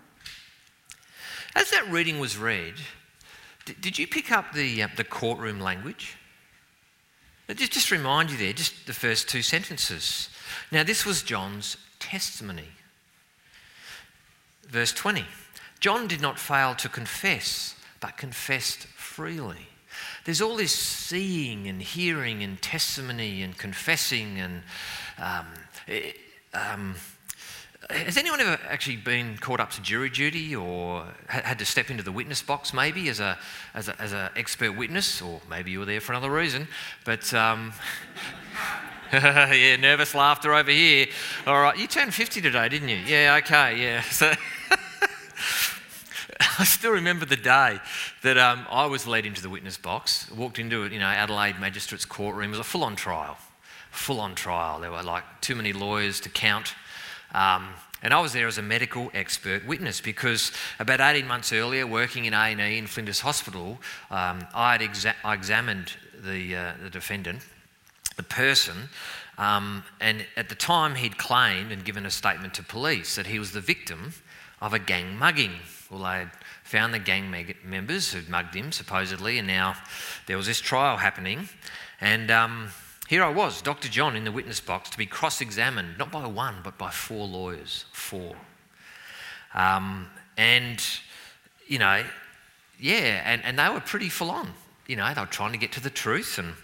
As 1.54 1.70
that 1.70 1.90
reading 1.90 2.20
was 2.20 2.36
read, 2.36 2.74
did 3.80 3.98
you 3.98 4.06
pick 4.06 4.30
up 4.30 4.52
the, 4.52 4.82
uh, 4.82 4.88
the 4.96 5.04
courtroom 5.04 5.60
language? 5.60 6.16
Just, 7.48 7.72
just 7.72 7.90
remind 7.90 8.30
you 8.30 8.36
there, 8.36 8.52
just 8.52 8.86
the 8.86 8.92
first 8.92 9.28
two 9.28 9.42
sentences. 9.42 10.28
Now, 10.70 10.84
this 10.84 11.04
was 11.04 11.22
John's 11.22 11.76
testimony. 11.98 12.68
Verse 14.68 14.92
20 14.92 15.24
John 15.80 16.06
did 16.06 16.20
not 16.20 16.38
fail 16.38 16.74
to 16.74 16.88
confess, 16.88 17.74
but 18.00 18.16
confessed 18.16 18.80
freely. 18.80 19.69
There's 20.24 20.40
all 20.40 20.56
this 20.56 20.74
seeing 20.74 21.66
and 21.68 21.80
hearing 21.80 22.42
and 22.42 22.60
testimony 22.60 23.42
and 23.42 23.56
confessing 23.56 24.38
and 24.38 24.62
um, 25.18 25.46
um, 26.54 26.94
has 27.90 28.16
anyone 28.16 28.40
ever 28.40 28.58
actually 28.68 28.96
been 28.96 29.36
caught 29.38 29.58
up 29.58 29.70
to 29.70 29.82
jury 29.82 30.10
duty 30.10 30.54
or 30.54 31.04
had 31.26 31.58
to 31.58 31.64
step 31.64 31.90
into 31.90 32.02
the 32.02 32.12
witness 32.12 32.42
box 32.42 32.72
maybe 32.72 33.08
as 33.08 33.20
a 33.20 33.38
as 33.74 33.88
an 33.88 33.94
as 33.98 34.12
a 34.12 34.30
expert 34.36 34.72
witness, 34.72 35.20
or 35.20 35.40
maybe 35.48 35.70
you 35.70 35.80
were 35.80 35.84
there 35.84 36.00
for 36.00 36.12
another 36.12 36.30
reason? 36.30 36.68
But 37.04 37.32
um, 37.34 37.72
yeah, 39.12 39.76
nervous 39.76 40.14
laughter 40.14 40.54
over 40.54 40.70
here. 40.70 41.06
All 41.46 41.60
right, 41.60 41.76
you 41.76 41.86
turned 41.86 42.14
50 42.14 42.40
today, 42.40 42.68
didn't 42.68 42.88
you? 42.88 42.98
Yeah, 42.98 43.40
okay, 43.42 43.80
yeah. 43.82 44.02
So 44.02 44.32
I 46.58 46.64
still 46.64 46.92
remember 46.92 47.26
the 47.26 47.36
day 47.36 47.78
that 48.22 48.38
um, 48.38 48.66
I 48.70 48.86
was 48.86 49.06
led 49.06 49.26
into 49.26 49.42
the 49.42 49.50
witness 49.50 49.76
box, 49.76 50.30
walked 50.30 50.58
into 50.58 50.86
you 50.86 50.98
know, 50.98 51.06
Adelaide 51.06 51.60
Magistrates 51.60 52.06
Courtroom. 52.06 52.48
It 52.48 52.50
was 52.50 52.60
a 52.60 52.64
full-on 52.64 52.96
trial, 52.96 53.36
full-on 53.90 54.34
trial. 54.34 54.80
There 54.80 54.90
were 54.90 55.02
like 55.02 55.24
too 55.42 55.54
many 55.54 55.72
lawyers 55.74 56.18
to 56.20 56.30
count. 56.30 56.74
Um, 57.34 57.68
and 58.02 58.14
I 58.14 58.20
was 58.20 58.32
there 58.32 58.48
as 58.48 58.56
a 58.56 58.62
medical 58.62 59.10
expert 59.12 59.66
witness 59.66 60.00
because 60.00 60.52
about 60.78 61.00
18 61.00 61.26
months 61.26 61.52
earlier, 61.52 61.86
working 61.86 62.24
in 62.24 62.32
A&E 62.32 62.78
in 62.78 62.86
Flinders 62.86 63.20
Hospital, 63.20 63.78
um, 64.10 64.46
I 64.54 64.72
had 64.72 64.80
exa- 64.80 65.16
I 65.22 65.34
examined 65.34 65.92
the, 66.24 66.56
uh, 66.56 66.72
the 66.82 66.88
defendant, 66.88 67.40
the 68.16 68.22
person, 68.22 68.88
um, 69.36 69.84
and 70.00 70.24
at 70.36 70.48
the 70.48 70.54
time 70.54 70.94
he'd 70.94 71.18
claimed 71.18 71.72
and 71.72 71.84
given 71.84 72.06
a 72.06 72.10
statement 72.10 72.54
to 72.54 72.62
police 72.62 73.16
that 73.16 73.26
he 73.26 73.38
was 73.38 73.52
the 73.52 73.60
victim 73.60 74.14
of 74.62 74.72
a 74.72 74.78
gang 74.78 75.18
mugging. 75.18 75.52
Well, 75.90 76.00
they 76.00 76.20
had 76.20 76.30
found 76.62 76.94
the 76.94 77.00
gang 77.00 77.34
members 77.64 78.12
who'd 78.12 78.28
mugged 78.28 78.54
him, 78.54 78.70
supposedly, 78.70 79.38
and 79.38 79.46
now 79.46 79.74
there 80.26 80.36
was 80.36 80.46
this 80.46 80.60
trial 80.60 80.96
happening. 80.96 81.48
And 82.00 82.30
um, 82.30 82.68
here 83.08 83.24
I 83.24 83.28
was, 83.28 83.60
Dr. 83.60 83.88
John, 83.88 84.14
in 84.14 84.22
the 84.24 84.30
witness 84.30 84.60
box 84.60 84.88
to 84.90 84.98
be 84.98 85.04
cross 85.04 85.40
examined, 85.40 85.98
not 85.98 86.12
by 86.12 86.26
one, 86.26 86.56
but 86.62 86.78
by 86.78 86.90
four 86.90 87.26
lawyers. 87.26 87.86
Four. 87.92 88.36
Um, 89.52 90.08
and, 90.36 90.80
you 91.66 91.80
know, 91.80 92.04
yeah, 92.78 93.22
and, 93.24 93.44
and 93.44 93.58
they 93.58 93.68
were 93.68 93.80
pretty 93.80 94.08
full 94.08 94.30
on. 94.30 94.52
You 94.86 94.94
know, 94.94 95.12
they 95.12 95.20
were 95.20 95.26
trying 95.26 95.52
to 95.52 95.58
get 95.58 95.72
to 95.72 95.80
the 95.80 95.90
truth. 95.90 96.38
And, 96.38 96.54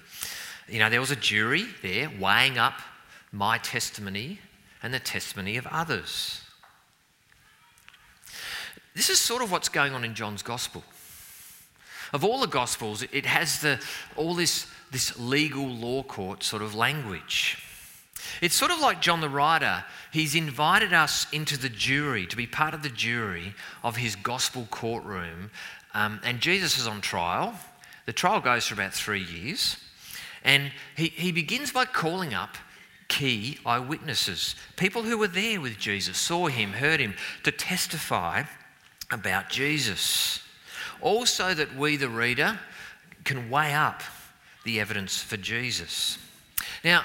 you 0.68 0.78
know, 0.78 0.88
there 0.88 1.00
was 1.00 1.10
a 1.10 1.16
jury 1.16 1.66
there 1.82 2.10
weighing 2.20 2.58
up 2.58 2.80
my 3.32 3.58
testimony 3.58 4.38
and 4.84 4.94
the 4.94 5.00
testimony 5.00 5.56
of 5.56 5.66
others. 5.66 6.42
This 8.96 9.10
is 9.10 9.20
sort 9.20 9.42
of 9.42 9.52
what's 9.52 9.68
going 9.68 9.92
on 9.92 10.04
in 10.04 10.14
John's 10.14 10.42
gospel. 10.42 10.82
Of 12.12 12.24
all 12.24 12.40
the 12.40 12.48
gospels, 12.48 13.04
it 13.12 13.26
has 13.26 13.60
the, 13.60 13.80
all 14.16 14.34
this 14.34 14.66
this 14.90 15.18
legal 15.18 15.66
law 15.66 16.02
court 16.02 16.42
sort 16.42 16.62
of 16.62 16.74
language. 16.74 17.58
It's 18.40 18.54
sort 18.54 18.70
of 18.70 18.80
like 18.80 19.00
John 19.00 19.20
the 19.20 19.28
writer. 19.28 19.84
He's 20.12 20.34
invited 20.34 20.92
us 20.92 21.26
into 21.32 21.58
the 21.58 21.68
jury, 21.68 22.26
to 22.26 22.36
be 22.36 22.46
part 22.46 22.74
of 22.74 22.82
the 22.82 22.88
jury 22.88 23.54
of 23.84 23.96
his 23.96 24.16
gospel 24.16 24.66
courtroom. 24.70 25.50
Um, 25.94 26.20
and 26.24 26.40
Jesus 26.40 26.78
is 26.78 26.86
on 26.86 27.00
trial. 27.00 27.54
The 28.06 28.12
trial 28.12 28.40
goes 28.40 28.66
for 28.66 28.74
about 28.74 28.94
three 28.94 29.22
years. 29.22 29.76
And 30.44 30.72
he, 30.96 31.08
he 31.08 31.32
begins 31.32 31.72
by 31.72 31.84
calling 31.84 32.34
up 32.34 32.56
key 33.08 33.58
eyewitnesses, 33.64 34.56
people 34.76 35.02
who 35.02 35.18
were 35.18 35.28
there 35.28 35.60
with 35.60 35.78
Jesus, 35.78 36.18
saw 36.18 36.46
him, 36.46 36.72
heard 36.72 37.00
him, 37.00 37.14
to 37.44 37.52
testify 37.52 38.44
about 39.10 39.48
Jesus. 39.50 40.40
Also, 41.00 41.54
that 41.54 41.76
we, 41.76 41.96
the 41.96 42.08
reader, 42.08 42.58
can 43.24 43.50
weigh 43.50 43.74
up 43.74 44.02
the 44.64 44.80
evidence 44.80 45.22
for 45.22 45.36
Jesus. 45.36 46.18
Now, 46.84 47.04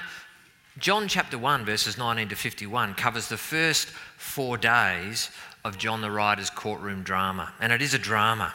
John 0.78 1.06
chapter 1.06 1.36
1, 1.36 1.64
verses 1.64 1.98
19 1.98 2.30
to 2.30 2.36
51, 2.36 2.94
covers 2.94 3.28
the 3.28 3.36
first 3.36 3.88
four 4.16 4.56
days 4.56 5.30
of 5.64 5.78
John 5.78 6.00
the 6.00 6.10
writer's 6.10 6.50
courtroom 6.50 7.02
drama, 7.02 7.52
and 7.60 7.72
it 7.72 7.82
is 7.82 7.94
a 7.94 7.98
drama. 7.98 8.52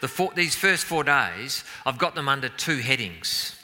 The 0.00 0.08
four, 0.08 0.32
these 0.34 0.54
first 0.54 0.84
four 0.84 1.04
days, 1.04 1.64
I've 1.84 1.98
got 1.98 2.14
them 2.14 2.28
under 2.28 2.48
two 2.48 2.78
headings. 2.78 3.54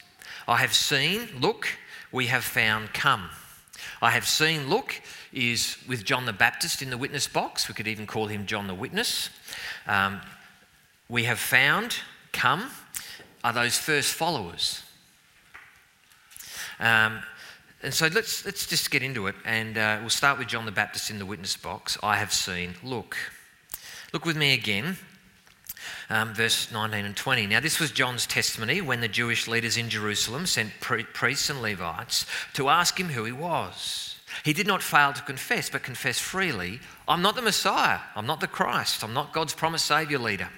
I 0.46 0.58
have 0.58 0.74
seen, 0.74 1.28
look, 1.40 1.68
we 2.12 2.26
have 2.26 2.44
found, 2.44 2.92
come. 2.92 3.30
I 4.02 4.10
have 4.10 4.26
seen, 4.26 4.68
look, 4.68 5.00
is 5.34 5.76
with 5.88 6.04
John 6.04 6.26
the 6.26 6.32
Baptist 6.32 6.80
in 6.80 6.90
the 6.90 6.96
witness 6.96 7.26
box. 7.26 7.68
We 7.68 7.74
could 7.74 7.88
even 7.88 8.06
call 8.06 8.28
him 8.28 8.46
John 8.46 8.66
the 8.66 8.74
Witness. 8.74 9.30
Um, 9.86 10.20
we 11.08 11.24
have 11.24 11.38
found, 11.38 11.96
come 12.32 12.70
are 13.42 13.52
those 13.52 13.76
first 13.76 14.14
followers. 14.14 14.82
Um, 16.80 17.20
and 17.82 17.92
so 17.92 18.06
let's, 18.06 18.46
let's 18.46 18.66
just 18.66 18.90
get 18.90 19.02
into 19.02 19.26
it, 19.26 19.34
and 19.44 19.76
uh, 19.76 19.98
we'll 20.00 20.08
start 20.08 20.38
with 20.38 20.48
John 20.48 20.64
the 20.64 20.72
Baptist 20.72 21.10
in 21.10 21.18
the 21.18 21.26
witness 21.26 21.56
box. 21.56 21.98
I 22.02 22.16
have 22.16 22.32
seen, 22.32 22.74
look. 22.82 23.16
Look 24.14 24.24
with 24.24 24.36
me 24.36 24.54
again, 24.54 24.96
um, 26.08 26.32
verse 26.32 26.72
19 26.72 27.04
and 27.04 27.14
20. 27.14 27.46
Now, 27.46 27.60
this 27.60 27.78
was 27.78 27.90
John's 27.90 28.26
testimony 28.26 28.80
when 28.80 29.00
the 29.00 29.08
Jewish 29.08 29.46
leaders 29.48 29.76
in 29.76 29.90
Jerusalem 29.90 30.46
sent 30.46 30.72
priests 30.80 31.50
and 31.50 31.60
Levites 31.60 32.24
to 32.54 32.70
ask 32.70 32.98
him 32.98 33.10
who 33.10 33.24
he 33.24 33.32
was. 33.32 34.13
He 34.45 34.52
did 34.52 34.66
not 34.66 34.83
fail 34.83 35.12
to 35.12 35.23
confess, 35.23 35.71
but 35.71 35.83
confess 35.83 36.19
freely 36.19 36.81
I'm 37.07 37.23
not 37.23 37.37
the 37.37 37.43
Messiah, 37.43 38.00
I'm 38.16 38.26
not 38.26 38.40
the 38.40 38.47
Christ, 38.47 39.02
I'm 39.04 39.14
not 39.14 39.33
God's 39.33 39.54
promised 39.54 39.87
Saviour 39.87 40.19
leader. 40.19 40.49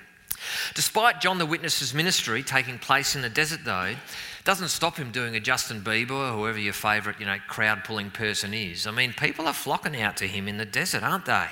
Despite 0.75 1.21
John 1.21 1.39
the 1.39 1.47
Witness's 1.47 1.95
ministry 1.95 2.43
taking 2.43 2.79
place 2.79 3.17
in 3.17 3.23
the 3.23 3.29
desert, 3.29 3.61
though, 3.65 3.95
doesn't 4.45 4.69
stop 4.69 4.97
him 4.97 5.11
doing 5.11 5.35
a 5.35 5.41
Justin 5.41 5.81
Bieber 5.81 6.11
or 6.11 6.33
whoever 6.39 6.59
your 6.59 6.73
favourite, 6.73 7.19
you 7.19 7.27
know, 7.27 7.39
crowd 7.49 7.85
pulling 7.85 8.11
person 8.11 8.55
is. 8.55 8.87
I 8.87 8.91
mean, 8.93 9.13
people 9.13 9.47
are 9.47 9.53
flocking 9.53 10.01
out 10.01 10.17
to 10.19 10.29
him 10.29 10.47
in 10.47 10.59
the 10.59 10.65
desert, 10.65 11.03
aren't 11.03 11.27
they? 11.27 11.47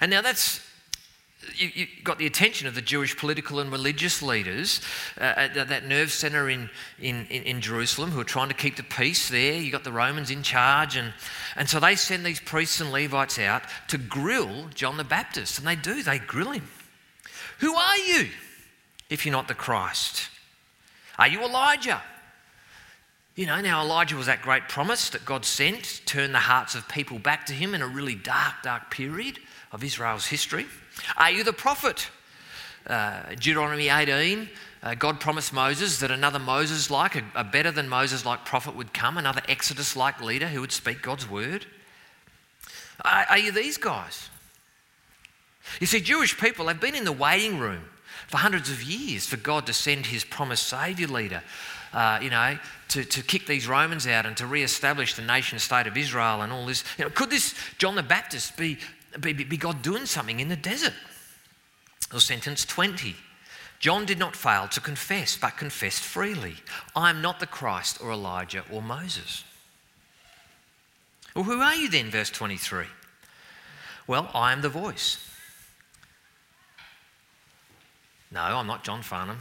And 0.00 0.10
now 0.10 0.22
that's 0.22 0.60
you, 1.56 1.70
you, 1.74 1.86
got 2.04 2.18
the 2.18 2.26
attention 2.26 2.66
of 2.66 2.74
the 2.74 2.82
Jewish 2.82 3.16
political 3.16 3.60
and 3.60 3.72
religious 3.72 4.22
leaders 4.22 4.80
uh, 5.18 5.22
at 5.36 5.68
that 5.68 5.86
nerve 5.86 6.12
centre 6.12 6.50
in, 6.50 6.68
in, 7.00 7.26
in, 7.26 7.60
Jerusalem 7.60 8.10
who 8.10 8.20
are 8.20 8.24
trying 8.24 8.48
to 8.48 8.54
keep 8.54 8.76
the 8.76 8.82
peace 8.82 9.28
there. 9.30 9.54
You've 9.54 9.72
got 9.72 9.84
the 9.84 9.92
Romans 9.92 10.30
in 10.30 10.42
charge. 10.42 10.96
And, 10.96 11.12
and 11.56 11.68
so 11.68 11.80
they 11.80 11.96
send 11.96 12.24
these 12.24 12.40
priests 12.40 12.80
and 12.80 12.92
Levites 12.92 13.38
out 13.38 13.62
to 13.88 13.98
grill 13.98 14.68
John 14.74 14.96
the 14.96 15.04
Baptist. 15.04 15.58
And 15.58 15.66
they 15.66 15.76
do, 15.76 16.02
they 16.02 16.18
grill 16.18 16.50
him. 16.50 16.68
Who 17.60 17.74
are 17.74 17.98
you 17.98 18.28
if 19.08 19.24
you're 19.24 19.32
not 19.32 19.48
the 19.48 19.54
Christ? 19.54 20.28
Are 21.18 21.28
you 21.28 21.42
Elijah? 21.42 22.02
You 23.34 23.46
know, 23.46 23.60
now 23.60 23.82
Elijah 23.82 24.16
was 24.16 24.26
that 24.26 24.42
great 24.42 24.68
promise 24.68 25.10
that 25.10 25.24
God 25.24 25.44
sent, 25.44 26.02
turned 26.04 26.34
the 26.34 26.38
hearts 26.38 26.74
of 26.74 26.86
people 26.88 27.18
back 27.18 27.46
to 27.46 27.54
him 27.54 27.74
in 27.74 27.80
a 27.80 27.86
really 27.86 28.14
dark, 28.14 28.54
dark 28.62 28.90
period 28.90 29.38
of 29.72 29.82
Israel's 29.84 30.26
history. 30.26 30.66
Are 31.16 31.30
you 31.30 31.44
the 31.44 31.52
prophet? 31.52 32.08
Uh, 32.86 33.22
Deuteronomy 33.30 33.88
18, 33.88 34.48
uh, 34.82 34.94
God 34.94 35.20
promised 35.20 35.52
Moses 35.52 36.00
that 36.00 36.10
another 36.10 36.38
Moses 36.38 36.90
like, 36.90 37.14
a, 37.14 37.22
a 37.34 37.44
better 37.44 37.70
than 37.70 37.88
Moses 37.88 38.24
like 38.24 38.44
prophet 38.44 38.74
would 38.74 38.94
come, 38.94 39.18
another 39.18 39.42
Exodus 39.48 39.94
like 39.94 40.20
leader 40.20 40.48
who 40.48 40.60
would 40.60 40.72
speak 40.72 41.02
God's 41.02 41.28
word. 41.28 41.66
Are, 43.04 43.26
are 43.30 43.38
you 43.38 43.52
these 43.52 43.76
guys? 43.76 44.30
You 45.78 45.86
see, 45.86 46.00
Jewish 46.00 46.38
people 46.38 46.68
have 46.68 46.80
been 46.80 46.94
in 46.94 47.04
the 47.04 47.12
waiting 47.12 47.58
room 47.58 47.84
for 48.26 48.38
hundreds 48.38 48.70
of 48.70 48.82
years 48.82 49.26
for 49.26 49.36
God 49.36 49.66
to 49.66 49.72
send 49.72 50.06
his 50.06 50.24
promised 50.24 50.66
Saviour 50.66 51.08
leader, 51.08 51.42
uh, 51.92 52.18
you 52.22 52.30
know, 52.30 52.58
to, 52.88 53.04
to 53.04 53.22
kick 53.22 53.46
these 53.46 53.68
Romans 53.68 54.06
out 54.06 54.24
and 54.24 54.36
to 54.36 54.46
re 54.46 54.62
establish 54.62 55.14
the 55.14 55.22
nation 55.22 55.58
state 55.58 55.86
of 55.86 55.96
Israel 55.96 56.42
and 56.42 56.52
all 56.52 56.66
this. 56.66 56.84
You 56.98 57.04
know, 57.04 57.10
could 57.10 57.30
this 57.30 57.54
John 57.78 57.94
the 57.94 58.02
Baptist 58.02 58.56
be, 58.56 58.78
be, 59.18 59.32
be 59.32 59.56
God 59.56 59.82
doing 59.82 60.06
something 60.06 60.40
in 60.40 60.48
the 60.48 60.56
desert? 60.56 60.94
Or 62.12 62.20
sentence 62.20 62.64
20. 62.64 63.14
John 63.78 64.04
did 64.04 64.18
not 64.18 64.36
fail 64.36 64.68
to 64.68 64.80
confess, 64.80 65.36
but 65.36 65.56
confessed 65.56 66.02
freely 66.02 66.56
I 66.94 67.10
am 67.10 67.22
not 67.22 67.40
the 67.40 67.46
Christ 67.46 67.98
or 68.02 68.12
Elijah 68.12 68.64
or 68.70 68.82
Moses. 68.82 69.44
Well, 71.34 71.44
who 71.44 71.60
are 71.60 71.74
you 71.74 71.88
then? 71.88 72.10
Verse 72.10 72.30
23. 72.30 72.84
Well, 74.06 74.30
I 74.34 74.52
am 74.52 74.60
the 74.60 74.68
voice. 74.68 75.18
No, 78.32 78.40
I'm 78.40 78.66
not 78.66 78.84
John 78.84 79.02
Farnham. 79.02 79.38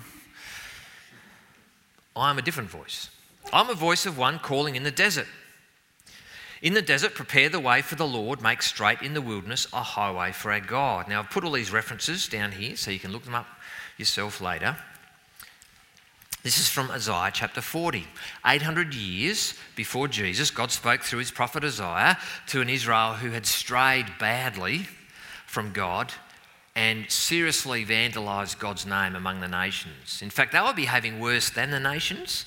I'm 2.16 2.38
a 2.38 2.42
different 2.42 2.70
voice. 2.70 3.10
I'm 3.52 3.70
a 3.70 3.76
voice 3.76 4.06
of 4.06 4.18
one 4.18 4.40
calling 4.40 4.76
in 4.76 4.84
the 4.84 4.92
desert. 4.92 5.28
In 6.62 6.74
the 6.74 6.82
desert, 6.82 7.16
prepare 7.16 7.48
the 7.48 7.60
way 7.60 7.82
for 7.82 7.96
the 7.96 8.08
Lord, 8.08 8.42
make 8.42 8.62
straight 8.62 9.02
in 9.02 9.14
the 9.14 9.22
wilderness 9.22 9.68
a 9.72 9.82
highway 9.82 10.34
for 10.34 10.52
our 10.52 10.60
God. 10.60 11.08
Now, 11.08 11.20
I've 11.20 11.30
put 11.30 11.46
all 11.46 11.54
these 11.54 11.72
references 11.72 12.28
down 12.28 12.52
here 12.52 12.76
so 12.76 12.92
you 12.92 13.00
can 13.00 13.14
look 13.14 13.24
them 13.24 13.36
up 13.36 13.48
yourself 13.98 14.42
later. 14.42 14.76
This 16.44 16.58
is 16.58 16.70
from 16.70 16.92
Isaiah 16.92 17.32
chapter 17.34 17.62
40. 17.62 18.06
800 18.46 18.94
years 18.94 19.54
before 19.76 20.08
Jesus, 20.10 20.52
God 20.52 20.72
spoke 20.72 21.02
through 21.02 21.20
his 21.20 21.32
prophet 21.32 21.64
Isaiah 21.64 22.18
to 22.48 22.62
an 22.62 22.70
Israel 22.70 23.14
who 23.14 23.32
had 23.32 23.46
strayed 23.46 24.08
badly 24.20 24.88
from 25.46 25.72
God 25.72 26.14
and 26.76 27.10
seriously 27.10 27.86
vandalised 27.86 28.60
God's 28.60 28.86
name 28.86 29.16
among 29.16 29.40
the 29.40 29.48
nations. 29.48 30.22
In 30.22 30.30
fact, 30.30 30.52
they 30.52 30.62
were 30.62 30.74
behaving 30.74 31.20
worse 31.20 31.50
than 31.50 31.72
the 31.72 31.80
nations. 31.80 32.46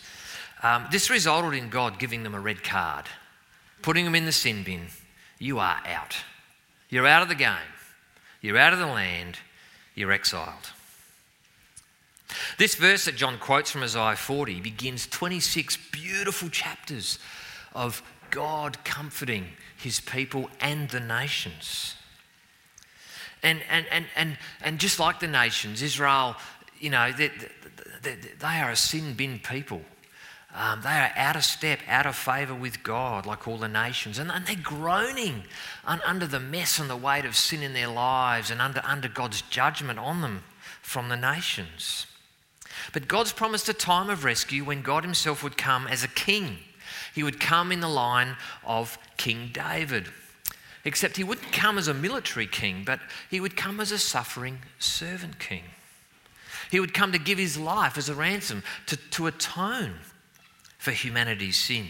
Um, 0.63 0.87
this 0.91 1.11
resulted 1.11 1.55
in 1.55 1.69
God 1.69 1.99
giving 1.99 2.23
them 2.23 2.35
a 2.35 2.41
red 2.41 2.63
card 2.63 3.07
putting 3.83 4.05
them 4.05 4.15
in 4.15 4.25
the 4.25 4.33
sin 4.33 4.63
bin, 4.63 4.87
you 5.39 5.59
are 5.59 5.81
out. 5.87 6.17
You're 6.89 7.07
out 7.07 7.23
of 7.23 7.29
the 7.29 7.35
game. 7.35 7.57
You're 8.41 8.59
out 8.59 8.73
of 8.73 8.79
the 8.79 8.87
land. 8.87 9.39
You're 9.95 10.13
exiled. 10.13 10.73
This 12.59 12.75
verse 12.75 13.05
that 13.05 13.17
John 13.17 13.39
quotes 13.39 13.71
from 13.71 13.83
Isaiah 13.83 14.17
40 14.17 14.61
begins 14.61 15.07
26 15.07 15.77
beautiful 15.91 16.49
chapters 16.49 17.19
of 17.75 18.03
God 18.31 18.83
comforting 18.85 19.49
his 19.77 20.01
people 20.01 20.49
and 20.61 20.89
the 20.89 21.01
nations. 21.01 21.95
And, 23.43 23.61
and, 23.71 23.87
and, 23.91 24.07
and, 24.17 24.39
and 24.63 24.79
just 24.79 25.01
like 25.01 25.21
the 25.21 25.27
nations, 25.27 25.83
Israel, 25.83 26.37
you 26.79 26.91
know, 26.91 27.13
they, 27.13 27.31
they, 28.03 28.15
they 28.15 28.47
are 28.47 28.71
a 28.71 28.77
sin 28.77 29.15
bin 29.15 29.41
people. 29.41 29.83
Um, 30.55 30.83
they 30.83 30.91
are 30.91 31.13
out 31.17 31.37
of 31.37 31.45
step, 31.45 31.81
out 31.89 32.05
of 32.05 32.15
favour 32.15 32.55
with 32.55 32.83
God, 32.83 33.25
like 33.25 33.49
all 33.49 33.57
the 33.57 33.69
nations. 33.69 34.19
And, 34.19 34.31
and 34.31 34.45
they're 34.45 34.57
groaning 34.57 35.45
under 35.87 36.27
the 36.27 36.41
mess 36.41 36.79
and 36.79 36.91
the 36.91 36.97
weight 36.97 37.25
of 37.25 37.37
sin 37.37 37.63
in 37.63 37.73
their 37.73 37.89
lives 37.89 38.51
and 38.51 38.61
under, 38.61 38.83
under 38.85 39.09
God's 39.09 39.41
judgment 39.43 39.99
on 39.99 40.21
them 40.21 40.43
from 40.83 41.09
the 41.09 41.17
nations. 41.17 42.07
But 42.93 43.09
God's 43.09 43.33
promised 43.33 43.69
a 43.71 43.75
time 43.75 44.11
of 44.11 44.25
rescue 44.25 44.65
when 44.65 44.83
God 44.83 45.05
Himself 45.05 45.43
would 45.43 45.57
come 45.57 45.87
as 45.87 46.05
a 46.05 46.09
king. 46.09 46.59
He 47.15 47.23
would 47.23 47.41
come 47.41 47.73
in 47.73 47.81
the 47.81 47.89
line 47.89 48.37
of 48.65 48.99
King 49.17 49.51
David. 49.55 50.09
Except 50.85 51.17
He 51.17 51.25
wouldn't 51.25 51.53
come 51.53 51.79
as 51.79 51.89
a 51.89 51.95
military 51.95 52.47
king, 52.47 52.83
but 52.85 53.01
He 53.31 53.41
would 53.41 53.57
come 53.57 53.81
as 53.81 53.91
a 53.91 53.99
suffering 53.99 54.59
servant 54.79 55.39
king. 55.39 55.63
He 56.71 56.81
would 56.81 56.93
come 56.93 57.13
to 57.13 57.19
give 57.19 57.39
His 57.39 57.57
life 57.57 57.97
as 57.97 58.11
a 58.11 58.15
ransom, 58.15 58.63
to, 58.87 58.97
to 58.97 59.29
atone 59.29 59.95
for 60.83 60.91
humanity's 60.91 61.57
sin, 61.57 61.87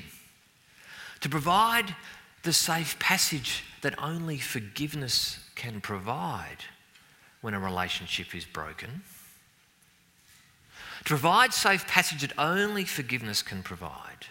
to 1.18 1.26
provide 1.26 1.96
the 2.42 2.52
safe 2.52 2.98
passage 2.98 3.64
that 3.80 3.98
only 3.98 4.36
forgiveness 4.36 5.38
can 5.54 5.80
provide 5.80 6.58
when 7.40 7.54
a 7.54 7.58
relationship 7.58 8.34
is 8.34 8.44
broken, 8.44 9.00
to 10.98 11.04
provide 11.04 11.54
safe 11.54 11.86
passage 11.86 12.20
that 12.20 12.34
only 12.36 12.84
forgiveness 12.84 13.40
can 13.40 13.62
provide 13.62 14.26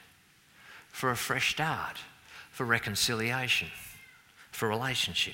for 0.90 1.10
a 1.10 1.18
fresh 1.18 1.54
start, 1.56 1.98
for 2.52 2.64
reconciliation, 2.64 3.70
for 4.52 4.70
relationship. 4.70 5.34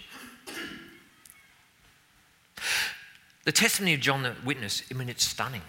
The 3.43 3.51
testimony 3.51 3.93
of 3.93 3.99
John 3.99 4.23
the 4.23 4.35
Witness, 4.45 4.83
I 4.89 4.93
mean, 4.93 5.09
it's 5.09 5.25
stunning 5.25 5.63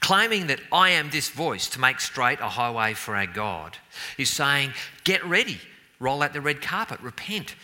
claiming 0.00 0.46
that 0.48 0.60
I 0.72 0.90
am 0.90 1.10
this 1.10 1.28
voice 1.28 1.68
to 1.70 1.80
make 1.80 2.00
straight 2.00 2.40
a 2.40 2.48
highway 2.48 2.94
for 2.94 3.16
our 3.16 3.26
God, 3.26 3.76
is 4.18 4.30
saying, 4.30 4.72
Get 5.04 5.24
ready, 5.24 5.60
roll 5.98 6.22
out 6.22 6.32
the 6.32 6.40
red 6.40 6.62
carpet, 6.62 7.00
repent, 7.00 7.54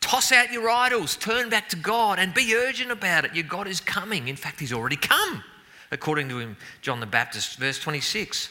toss 0.00 0.32
out 0.32 0.52
your 0.52 0.68
idols, 0.68 1.16
turn 1.16 1.48
back 1.48 1.68
to 1.70 1.76
God, 1.76 2.18
and 2.18 2.34
be 2.34 2.54
urgent 2.54 2.90
about 2.90 3.24
it. 3.24 3.34
Your 3.34 3.44
God 3.44 3.66
is 3.66 3.80
coming. 3.80 4.28
In 4.28 4.36
fact, 4.36 4.60
He's 4.60 4.72
already 4.72 4.96
come, 4.96 5.42
according 5.90 6.28
to 6.28 6.38
him, 6.38 6.56
John 6.82 7.00
the 7.00 7.06
Baptist, 7.06 7.58
verse 7.58 7.78
26. 7.78 8.48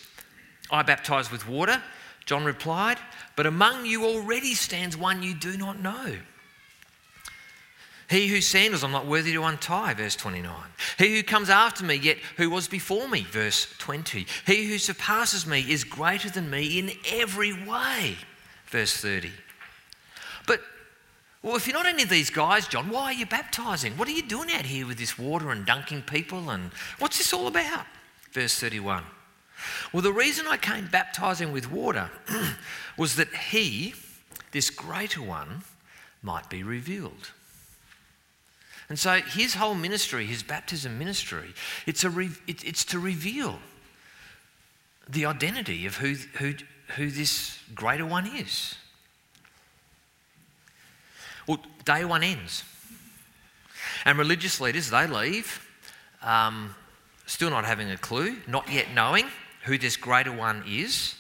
I 0.72 0.84
baptize 0.84 1.32
with 1.32 1.48
water, 1.48 1.82
John 2.26 2.46
replied, 2.46 2.98
but 3.36 3.46
among 3.46 3.86
you 3.86 4.06
already 4.06 4.54
stands 4.54 4.96
one 4.96 5.22
you 5.22 5.34
do 5.34 5.58
not 5.58 5.80
know. 5.80 6.16
He 8.12 8.28
whose 8.28 8.46
sandals 8.46 8.84
I'm 8.84 8.92
not 8.92 9.06
worthy 9.08 9.32
to 9.32 9.44
untie, 9.44 9.94
verse 9.94 10.18
29. 10.18 10.54
He 10.98 11.16
who 11.16 11.24
comes 11.24 11.50
after 11.50 11.86
me, 11.86 11.96
yet 11.96 12.18
who 12.36 12.50
was 12.50 12.68
before 12.68 13.08
me, 13.08 13.24
verse 13.24 13.74
20. 13.78 14.28
He 14.46 14.66
who 14.68 14.78
surpasses 14.80 15.48
me 15.48 15.62
is 15.62 15.86
greater 15.86 16.30
than 16.30 16.50
me 16.50 16.78
in 16.78 16.92
every 17.10 17.54
way, 17.54 18.18
verse 18.66 18.98
30. 18.98 19.32
But, 20.46 20.60
well, 21.42 21.56
if 21.56 21.66
you're 21.66 21.74
not 21.74 21.86
any 21.86 22.04
of 22.04 22.10
these 22.10 22.30
guys, 22.30 22.68
John, 22.68 22.90
why 22.90 23.06
are 23.06 23.14
you 23.14 23.26
baptizing? 23.26 23.94
What 23.94 24.10
are 24.10 24.12
you 24.12 24.24
doing 24.24 24.52
out 24.52 24.66
here 24.66 24.86
with 24.86 24.98
this 24.98 25.18
water 25.18 25.50
and 25.50 25.66
dunking 25.66 26.02
people? 26.02 26.50
And 26.50 26.72
what's 27.00 27.18
this 27.18 27.32
all 27.32 27.48
about? 27.48 27.86
Verse 28.34 28.60
31. 28.60 29.06
Well, 29.94 30.02
the 30.02 30.12
reason 30.12 30.48
I 30.50 30.58
came 30.58 30.88
baptizing 30.88 31.54
with 31.54 31.72
water 31.72 32.12
was 32.98 33.16
that 33.16 33.34
he, 33.34 33.94
this 34.52 34.70
greater 34.70 35.22
one, 35.22 35.64
might 36.22 36.50
be 36.50 36.62
revealed. 36.62 37.32
And 38.92 39.00
so 39.00 39.22
his 39.22 39.54
whole 39.54 39.74
ministry, 39.74 40.26
his 40.26 40.44
baptism 40.44 41.00
ministry, 41.00 41.54
it's, 41.86 42.04
a 42.04 42.10
re, 42.10 42.30
it, 42.46 42.66
it's 42.66 42.84
to 42.84 43.00
reveal 43.00 43.58
the 45.08 45.26
identity 45.28 45.86
of 45.86 45.96
who, 45.96 46.16
who, 46.40 46.56
who 46.98 47.10
this 47.10 47.58
greater 47.74 48.06
one 48.06 48.28
is. 48.28 48.76
Well, 51.48 51.62
day 51.86 52.04
one 52.04 52.22
ends. 52.22 52.66
And 54.04 54.18
religious 54.18 54.60
leaders, 54.60 54.90
they 54.90 55.08
leave, 55.08 55.66
um, 56.22 56.76
still 57.26 57.50
not 57.50 57.64
having 57.64 57.90
a 57.92 57.98
clue, 57.98 58.36
not 58.46 58.70
yet 58.70 58.88
knowing 58.94 59.28
who 59.64 59.78
this 59.78 59.96
greater 59.96 60.34
one 60.34 60.66
is. 60.68 61.16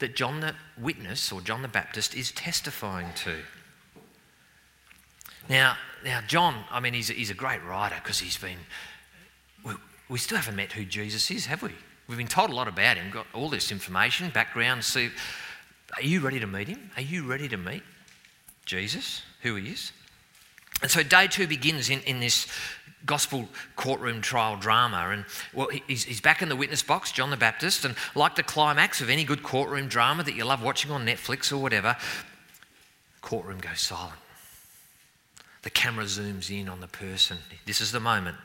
that 0.00 0.16
John 0.16 0.40
the 0.40 0.56
Witness 0.76 1.30
or 1.30 1.40
John 1.40 1.62
the 1.62 1.68
Baptist 1.68 2.16
is 2.16 2.32
testifying 2.32 3.12
to. 3.18 3.36
Now, 5.48 5.76
now 6.04 6.20
John, 6.26 6.64
I 6.70 6.80
mean, 6.80 6.94
he's 6.94 7.10
a, 7.10 7.12
he's 7.12 7.30
a 7.30 7.34
great 7.34 7.62
writer 7.64 7.96
because 8.02 8.18
he's 8.18 8.36
been. 8.36 8.58
We, 9.64 9.74
we 10.08 10.18
still 10.18 10.38
haven't 10.38 10.56
met 10.56 10.72
who 10.72 10.84
Jesus 10.84 11.30
is, 11.30 11.46
have 11.46 11.62
we? 11.62 11.70
We've 12.08 12.18
been 12.18 12.26
told 12.26 12.50
a 12.50 12.54
lot 12.54 12.68
about 12.68 12.96
him, 12.96 13.10
got 13.10 13.26
all 13.32 13.48
this 13.48 13.70
information, 13.70 14.30
background. 14.30 14.84
See, 14.84 15.10
are 15.96 16.02
you 16.02 16.20
ready 16.20 16.40
to 16.40 16.46
meet 16.46 16.68
him? 16.68 16.90
Are 16.96 17.02
you 17.02 17.24
ready 17.24 17.48
to 17.48 17.56
meet 17.56 17.82
Jesus, 18.66 19.22
who 19.42 19.54
he 19.54 19.70
is? 19.70 19.92
And 20.82 20.90
so 20.90 21.02
day 21.02 21.28
two 21.28 21.46
begins 21.46 21.90
in, 21.90 22.00
in 22.00 22.20
this 22.20 22.48
gospel 23.06 23.48
courtroom 23.76 24.20
trial 24.20 24.56
drama. 24.56 25.10
And 25.10 25.24
well, 25.52 25.68
he's, 25.86 26.04
he's 26.04 26.20
back 26.20 26.42
in 26.42 26.48
the 26.48 26.56
witness 26.56 26.82
box, 26.82 27.12
John 27.12 27.30
the 27.30 27.36
Baptist, 27.36 27.84
and 27.84 27.94
like 28.14 28.34
the 28.34 28.42
climax 28.42 29.00
of 29.00 29.08
any 29.08 29.24
good 29.24 29.42
courtroom 29.42 29.88
drama 29.88 30.22
that 30.24 30.34
you 30.34 30.44
love 30.44 30.62
watching 30.62 30.90
on 30.90 31.06
Netflix 31.06 31.52
or 31.52 31.58
whatever, 31.58 31.96
courtroom 33.20 33.58
goes 33.58 33.80
silent. 33.80 34.18
The 35.62 35.70
camera 35.70 36.04
zooms 36.04 36.50
in 36.50 36.68
on 36.68 36.80
the 36.80 36.88
person. 36.88 37.38
This 37.66 37.80
is 37.80 37.92
the 37.92 38.00
moment. 38.00 38.36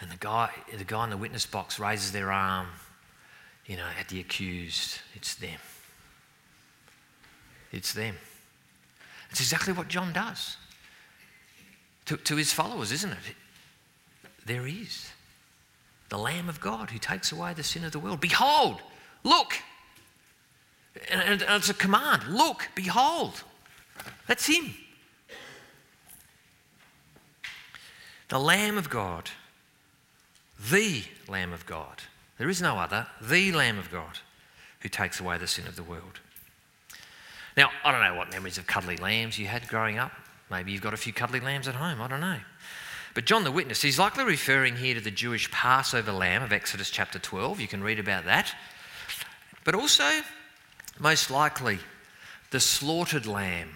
And 0.00 0.10
the 0.10 0.16
guy, 0.16 0.50
the 0.76 0.84
guy 0.84 1.04
in 1.04 1.10
the 1.10 1.16
witness 1.16 1.46
box 1.46 1.78
raises 1.78 2.12
their 2.12 2.30
arm, 2.30 2.66
you 3.66 3.76
know, 3.76 3.86
at 3.98 4.08
the 4.08 4.20
accused. 4.20 4.98
It's 5.14 5.34
them. 5.34 5.58
It's 7.72 7.92
them. 7.92 8.16
It's 9.30 9.40
exactly 9.40 9.72
what 9.72 9.88
John 9.88 10.12
does 10.12 10.56
to, 12.06 12.16
to 12.16 12.36
his 12.36 12.52
followers, 12.52 12.90
isn't 12.90 13.12
it? 13.12 13.18
There 14.44 14.66
he 14.66 14.82
is, 14.82 15.12
the 16.08 16.18
Lamb 16.18 16.48
of 16.48 16.60
God 16.60 16.90
who 16.90 16.98
takes 16.98 17.30
away 17.30 17.54
the 17.54 17.62
sin 17.62 17.84
of 17.84 17.92
the 17.92 18.00
world. 18.00 18.20
Behold, 18.20 18.82
look. 19.22 19.54
And, 21.10 21.40
and 21.42 21.42
it's 21.42 21.68
a 21.68 21.74
command 21.74 22.26
look, 22.28 22.68
behold. 22.74 23.44
That's 24.26 24.46
him. 24.46 24.74
The 28.30 28.38
Lamb 28.38 28.78
of 28.78 28.88
God, 28.88 29.28
the 30.70 31.02
Lamb 31.26 31.52
of 31.52 31.66
God. 31.66 32.02
There 32.38 32.48
is 32.48 32.62
no 32.62 32.78
other, 32.78 33.08
the 33.20 33.50
Lamb 33.50 33.76
of 33.76 33.90
God 33.90 34.20
who 34.80 34.88
takes 34.88 35.18
away 35.18 35.36
the 35.36 35.48
sin 35.48 35.66
of 35.66 35.74
the 35.74 35.82
world. 35.82 36.20
Now, 37.56 37.70
I 37.84 37.90
don't 37.90 38.02
know 38.02 38.14
what 38.14 38.30
memories 38.30 38.56
of 38.56 38.68
cuddly 38.68 38.96
lambs 38.96 39.36
you 39.36 39.48
had 39.48 39.66
growing 39.66 39.98
up. 39.98 40.12
Maybe 40.48 40.70
you've 40.70 40.80
got 40.80 40.94
a 40.94 40.96
few 40.96 41.12
cuddly 41.12 41.40
lambs 41.40 41.66
at 41.66 41.74
home, 41.74 42.00
I 42.00 42.06
don't 42.06 42.20
know. 42.20 42.38
But 43.14 43.24
John 43.24 43.42
the 43.42 43.50
Witness, 43.50 43.82
he's 43.82 43.98
likely 43.98 44.22
referring 44.22 44.76
here 44.76 44.94
to 44.94 45.00
the 45.00 45.10
Jewish 45.10 45.50
Passover 45.50 46.12
lamb 46.12 46.44
of 46.44 46.52
Exodus 46.52 46.88
chapter 46.88 47.18
12. 47.18 47.58
You 47.58 47.66
can 47.66 47.82
read 47.82 47.98
about 47.98 48.26
that. 48.26 48.54
But 49.64 49.74
also, 49.74 50.08
most 51.00 51.32
likely, 51.32 51.80
the 52.52 52.60
slaughtered 52.60 53.26
lamb 53.26 53.70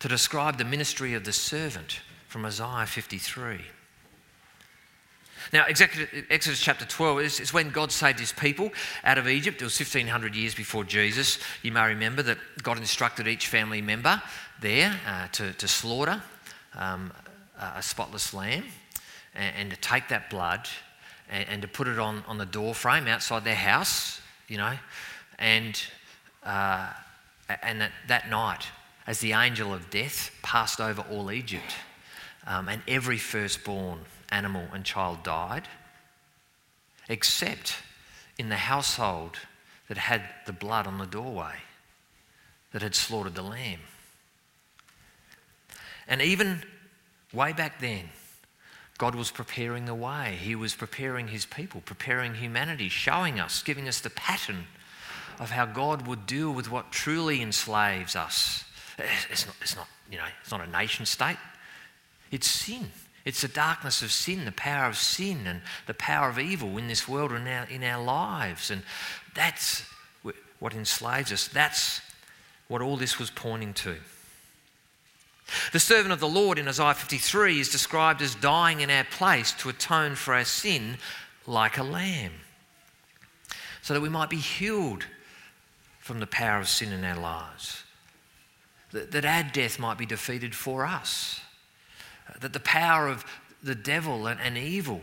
to 0.00 0.08
describe 0.08 0.58
the 0.58 0.64
ministry 0.66 1.14
of 1.14 1.24
the 1.24 1.32
servant 1.32 2.00
from 2.34 2.46
Isaiah 2.46 2.84
53. 2.84 3.60
Now, 5.52 5.66
Exodus 5.68 6.60
chapter 6.60 6.84
12 6.84 7.20
is, 7.20 7.52
when 7.52 7.70
God 7.70 7.92
saved 7.92 8.18
his 8.18 8.32
people 8.32 8.72
out 9.04 9.18
of 9.18 9.28
Egypt. 9.28 9.62
It 9.62 9.64
was 9.64 9.78
1500 9.78 10.34
years 10.34 10.52
before 10.52 10.82
Jesus. 10.82 11.38
You 11.62 11.70
may 11.70 11.86
remember 11.86 12.22
that 12.22 12.38
God 12.60 12.78
instructed 12.78 13.28
each 13.28 13.46
family 13.46 13.80
member 13.80 14.20
there 14.60 14.98
uh, 15.06 15.28
to, 15.28 15.52
to 15.52 15.68
slaughter 15.68 16.20
um, 16.74 17.12
a 17.56 17.80
spotless 17.80 18.34
lamb 18.34 18.64
and, 19.36 19.54
and, 19.56 19.70
to 19.70 19.76
take 19.76 20.08
that 20.08 20.28
blood 20.28 20.68
and, 21.30 21.48
and, 21.48 21.62
to 21.62 21.68
put 21.68 21.86
it 21.86 22.00
on, 22.00 22.24
on 22.26 22.36
the 22.36 22.46
door 22.46 22.74
frame 22.74 23.06
outside 23.06 23.44
their 23.44 23.54
house, 23.54 24.20
you 24.48 24.56
know. 24.56 24.74
And, 25.38 25.80
uh, 26.42 26.94
and 27.62 27.80
that, 27.80 27.92
that 28.08 28.28
night, 28.28 28.66
as 29.06 29.20
the 29.20 29.34
angel 29.34 29.72
of 29.72 29.88
death 29.88 30.32
passed 30.42 30.80
over 30.80 31.04
all 31.08 31.30
Egypt, 31.30 31.76
um, 32.46 32.68
and 32.68 32.82
every 32.86 33.18
firstborn 33.18 34.00
animal 34.30 34.66
and 34.72 34.84
child 34.84 35.22
died, 35.22 35.68
except 37.08 37.76
in 38.38 38.48
the 38.48 38.56
household 38.56 39.38
that 39.88 39.98
had 39.98 40.22
the 40.46 40.52
blood 40.52 40.86
on 40.86 40.98
the 40.98 41.06
doorway, 41.06 41.54
that 42.72 42.82
had 42.82 42.94
slaughtered 42.94 43.34
the 43.34 43.42
lamb. 43.42 43.80
And 46.08 46.20
even 46.20 46.62
way 47.32 47.52
back 47.52 47.80
then, 47.80 48.10
God 48.98 49.14
was 49.14 49.30
preparing 49.30 49.86
the 49.86 49.94
way. 49.94 50.38
He 50.40 50.54
was 50.54 50.74
preparing 50.74 51.28
his 51.28 51.46
people, 51.46 51.82
preparing 51.84 52.34
humanity, 52.34 52.88
showing 52.88 53.40
us, 53.40 53.62
giving 53.62 53.88
us 53.88 54.00
the 54.00 54.10
pattern 54.10 54.66
of 55.40 55.50
how 55.50 55.66
God 55.66 56.06
would 56.06 56.26
deal 56.26 56.52
with 56.52 56.70
what 56.70 56.92
truly 56.92 57.42
enslaves 57.42 58.14
us. 58.14 58.64
It's 59.30 59.46
not, 59.46 59.56
it's 59.60 59.76
not, 59.76 59.88
you 60.10 60.18
know, 60.18 60.24
it's 60.40 60.52
not 60.52 60.60
a 60.60 60.70
nation 60.70 61.06
state. 61.06 61.36
It's 62.30 62.48
sin. 62.48 62.90
It's 63.24 63.40
the 63.40 63.48
darkness 63.48 64.02
of 64.02 64.12
sin, 64.12 64.44
the 64.44 64.52
power 64.52 64.86
of 64.86 64.98
sin, 64.98 65.46
and 65.46 65.62
the 65.86 65.94
power 65.94 66.28
of 66.28 66.38
evil 66.38 66.76
in 66.76 66.88
this 66.88 67.08
world 67.08 67.32
and 67.32 67.46
in 67.46 67.52
our, 67.52 67.64
in 67.66 67.82
our 67.82 68.02
lives. 68.02 68.70
And 68.70 68.82
that's 69.34 69.84
what 70.58 70.74
enslaves 70.74 71.32
us. 71.32 71.48
That's 71.48 72.00
what 72.68 72.82
all 72.82 72.96
this 72.96 73.18
was 73.18 73.30
pointing 73.30 73.72
to. 73.74 73.96
The 75.72 75.80
servant 75.80 76.12
of 76.12 76.20
the 76.20 76.28
Lord 76.28 76.58
in 76.58 76.68
Isaiah 76.68 76.94
53 76.94 77.60
is 77.60 77.68
described 77.68 78.22
as 78.22 78.34
dying 78.34 78.80
in 78.80 78.90
our 78.90 79.04
place 79.04 79.52
to 79.52 79.68
atone 79.68 80.14
for 80.14 80.34
our 80.34 80.44
sin 80.44 80.96
like 81.46 81.76
a 81.76 81.82
lamb, 81.82 82.32
so 83.82 83.92
that 83.92 84.00
we 84.00 84.08
might 84.08 84.30
be 84.30 84.38
healed 84.38 85.04
from 86.00 86.20
the 86.20 86.26
power 86.26 86.60
of 86.60 86.68
sin 86.68 86.92
in 86.92 87.04
our 87.04 87.18
lives, 87.18 87.84
that, 88.92 89.12
that 89.12 89.26
our 89.26 89.42
death 89.42 89.78
might 89.78 89.98
be 89.98 90.06
defeated 90.06 90.54
for 90.54 90.86
us 90.86 91.40
that 92.40 92.52
the 92.52 92.60
power 92.60 93.08
of 93.08 93.24
the 93.62 93.74
devil 93.74 94.26
and, 94.26 94.40
and 94.40 94.58
evil 94.58 95.00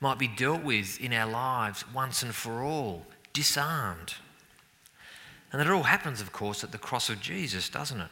might 0.00 0.18
be 0.18 0.28
dealt 0.28 0.62
with 0.62 1.00
in 1.00 1.12
our 1.12 1.30
lives 1.30 1.84
once 1.94 2.22
and 2.22 2.34
for 2.34 2.62
all, 2.62 3.06
disarmed. 3.32 4.14
And 5.50 5.60
that 5.60 5.66
it 5.66 5.72
all 5.72 5.84
happens, 5.84 6.20
of 6.20 6.32
course, 6.32 6.64
at 6.64 6.72
the 6.72 6.78
cross 6.78 7.08
of 7.08 7.20
Jesus, 7.20 7.68
doesn't 7.68 8.00
it? 8.00 8.10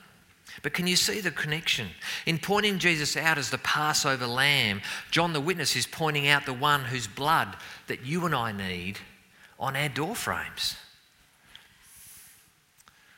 But 0.62 0.74
can 0.74 0.86
you 0.86 0.96
see 0.96 1.20
the 1.20 1.30
connection? 1.30 1.88
In 2.26 2.38
pointing 2.38 2.78
Jesus 2.78 3.16
out 3.16 3.38
as 3.38 3.50
the 3.50 3.58
Passover 3.58 4.26
lamb, 4.26 4.82
John 5.10 5.32
the 5.32 5.40
Witness 5.40 5.76
is 5.76 5.86
pointing 5.86 6.28
out 6.28 6.46
the 6.46 6.52
one 6.52 6.84
whose 6.84 7.06
blood 7.06 7.56
that 7.86 8.04
you 8.04 8.26
and 8.26 8.34
I 8.34 8.52
need 8.52 8.98
on 9.58 9.76
our 9.76 9.88
door 9.88 10.14
frames. 10.14 10.76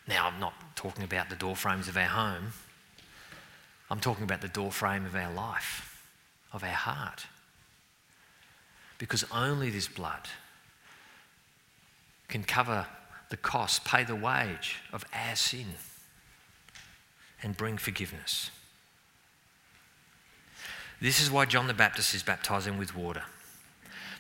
Now, 0.07 0.27
I'm 0.27 0.38
not 0.38 0.55
talking 0.77 1.05
about 1.05 1.31
the 1.31 1.37
door 1.37 1.57
frames 1.57 1.88
of 1.88 1.97
our 1.97 2.05
home. 2.05 2.53
I'm 3.90 4.01
talking 4.01 4.25
about 4.25 4.40
the 4.40 4.49
doorframe 4.49 5.05
of 5.05 5.14
our 5.14 5.33
life, 5.33 6.03
of 6.53 6.62
our 6.62 6.70
heart. 6.70 7.27
Because 8.99 9.25
only 9.33 9.70
this 9.70 9.88
blood 9.88 10.29
can 12.29 12.44
cover 12.44 12.87
the 13.31 13.37
cost, 13.37 13.85
pay 13.85 14.05
the 14.05 14.14
wage 14.14 14.77
of 14.92 15.05
our 15.12 15.37
sin, 15.37 15.66
and 17.42 17.57
bring 17.57 17.77
forgiveness. 17.77 18.51
This 21.01 21.20
is 21.20 21.31
why 21.31 21.44
John 21.44 21.66
the 21.66 21.75
Baptist 21.75 22.14
is 22.14 22.23
baptizing 22.23 22.79
with 22.79 22.97
water. 22.97 23.25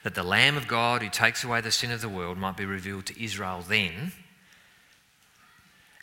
That 0.02 0.14
the 0.14 0.22
Lamb 0.22 0.58
of 0.58 0.68
God 0.68 1.02
who 1.02 1.08
takes 1.08 1.42
away 1.42 1.62
the 1.62 1.70
sin 1.70 1.90
of 1.90 2.02
the 2.02 2.08
world 2.10 2.36
might 2.36 2.58
be 2.58 2.66
revealed 2.66 3.06
to 3.06 3.24
Israel 3.24 3.64
then 3.66 4.12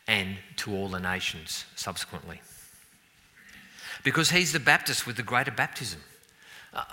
and 0.07 0.37
to 0.55 0.75
all 0.75 0.87
the 0.87 0.99
nations 0.99 1.65
subsequently 1.75 2.41
because 4.03 4.31
he's 4.31 4.53
the 4.53 4.59
Baptist 4.59 5.05
with 5.05 5.17
the 5.17 5.23
greater 5.23 5.51
baptism. 5.51 6.01
Uh, 6.73 6.83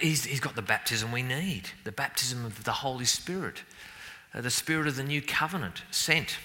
he's, 0.00 0.24
he's 0.24 0.40
got 0.40 0.54
the 0.54 0.62
baptism 0.62 1.10
we 1.10 1.22
need 1.22 1.70
the 1.84 1.92
baptism 1.92 2.44
of 2.44 2.64
the 2.64 2.72
Holy 2.72 3.04
Spirit, 3.04 3.62
uh, 4.34 4.40
the 4.40 4.50
Spirit 4.50 4.86
of 4.86 4.96
the 4.96 5.04
new 5.04 5.22
covenant 5.22 5.82
sent 5.90 6.38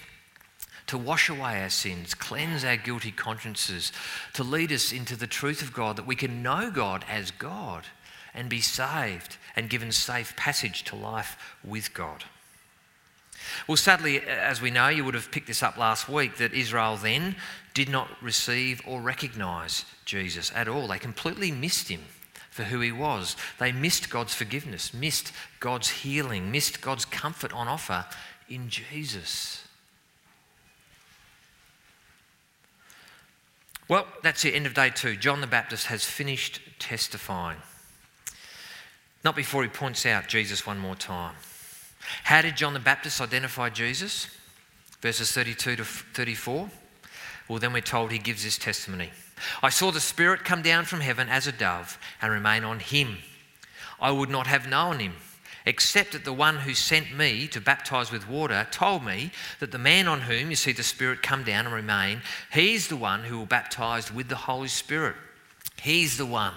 to 0.88 0.98
wash 0.98 1.30
away 1.30 1.62
our 1.62 1.70
sins, 1.70 2.16
cleanse 2.16 2.66
our 2.66 2.76
guilty 2.78 3.12
consciences, 3.12 3.92
to 4.34 4.44
lead 4.44 4.72
us 4.72 4.92
into 4.92 5.16
the 5.16 5.28
truth 5.28 5.62
of 5.62 5.72
God, 5.72 5.96
that 5.98 6.08
we 6.08 6.16
can 6.16 6.42
know 6.42 6.72
God 6.72 7.06
as 7.08 7.30
God 7.30 7.86
and 8.34 8.50
be 8.50 8.62
saved 8.62 9.38
and 9.56 9.70
given 9.70 9.92
safe 9.92 10.36
passage 10.36 10.84
to 10.86 10.96
life 10.96 11.56
with 11.64 11.94
God. 11.94 12.24
Well, 13.68 13.78
sadly, 13.78 14.22
as 14.22 14.62
we 14.62 14.72
know, 14.72 14.88
you 14.88 15.04
would 15.04 15.14
have 15.14 15.32
picked 15.32 15.48
this 15.48 15.64
up 15.64 15.78
last 15.78 16.08
week, 16.10 16.38
that 16.38 16.54
Israel 16.54 16.98
then 16.98 17.36
did 17.74 17.90
not 17.90 18.10
receive 18.22 18.82
or 18.86 19.02
recognize 19.02 19.86
Jesus 20.06 20.52
at 20.56 20.68
all. 20.68 20.88
They 20.88 21.00
completely 21.00 21.52
missed 21.52 21.90
him 21.90 22.02
for 22.50 22.64
who 22.64 22.80
he 22.80 22.92
was. 22.92 23.36
They 23.60 23.72
missed 23.72 24.10
God's 24.10 24.34
forgiveness, 24.34 24.94
missed 24.94 25.32
God's 25.60 25.90
healing, 25.90 26.52
missed 26.52 26.82
God's 26.82 27.06
comfort 27.06 27.54
on 27.54 27.68
offer 27.68 28.06
in 28.50 28.70
Jesus. 28.70 29.64
Well, 33.88 34.06
that's 34.22 34.44
the 34.44 34.54
end 34.54 34.68
of 34.68 34.74
day 34.74 34.92
two. 34.92 35.16
John 35.16 35.42
the 35.42 35.48
Baptist 35.48 35.88
has 35.88 36.06
finished 36.06 36.62
testifying. 36.78 37.58
Not 39.24 39.36
before 39.36 39.64
he 39.64 39.70
points 39.70 40.06
out 40.06 40.28
Jesus 40.28 40.66
one 40.66 40.78
more 40.78 40.96
time. 40.96 41.36
How 42.24 42.42
did 42.42 42.58
John 42.58 42.74
the 42.74 42.80
Baptist 42.80 43.22
identify 43.22 43.70
Jesus? 43.70 44.28
Verses 45.02 45.32
32 45.32 45.78
to 45.78 45.86
34. 45.86 46.70
Well, 47.48 47.60
then 47.60 47.74
we're 47.74 47.82
told 47.82 48.12
he 48.12 48.20
gives 48.20 48.44
this 48.44 48.58
testimony 48.58 49.10
I 49.64 49.70
saw 49.70 49.92
the 49.92 50.00
Spirit 50.00 50.44
come 50.44 50.62
down 50.62 50.86
from 50.86 51.00
heaven 51.00 51.30
as 51.30 51.48
a 51.48 51.52
dove 51.52 51.98
and 52.22 52.32
remain 52.32 52.64
on 52.64 52.80
him. 52.80 53.18
I 54.00 54.12
would 54.12 54.30
not 54.30 54.48
have 54.48 54.68
known 54.68 55.00
him, 55.00 55.14
except 55.66 56.12
that 56.12 56.26
the 56.26 56.34
one 56.34 56.58
who 56.58 56.74
sent 56.74 57.16
me 57.16 57.48
to 57.48 57.62
baptize 57.62 58.12
with 58.12 58.30
water 58.30 58.68
told 58.72 59.04
me 59.04 59.32
that 59.60 59.72
the 59.72 59.78
man 59.78 60.08
on 60.08 60.22
whom 60.22 60.50
you 60.50 60.56
see 60.56 60.72
the 60.72 60.84
Spirit 60.84 61.22
come 61.22 61.44
down 61.44 61.66
and 61.66 61.74
remain, 61.76 62.22
he's 62.52 62.88
the 62.88 62.98
one 62.98 63.24
who 63.24 63.38
will 63.38 63.46
baptize 63.46 64.14
with 64.14 64.30
the 64.30 64.36
Holy 64.36 64.68
Spirit. 64.68 65.16
He's 65.82 66.18
the 66.18 66.26
one 66.26 66.54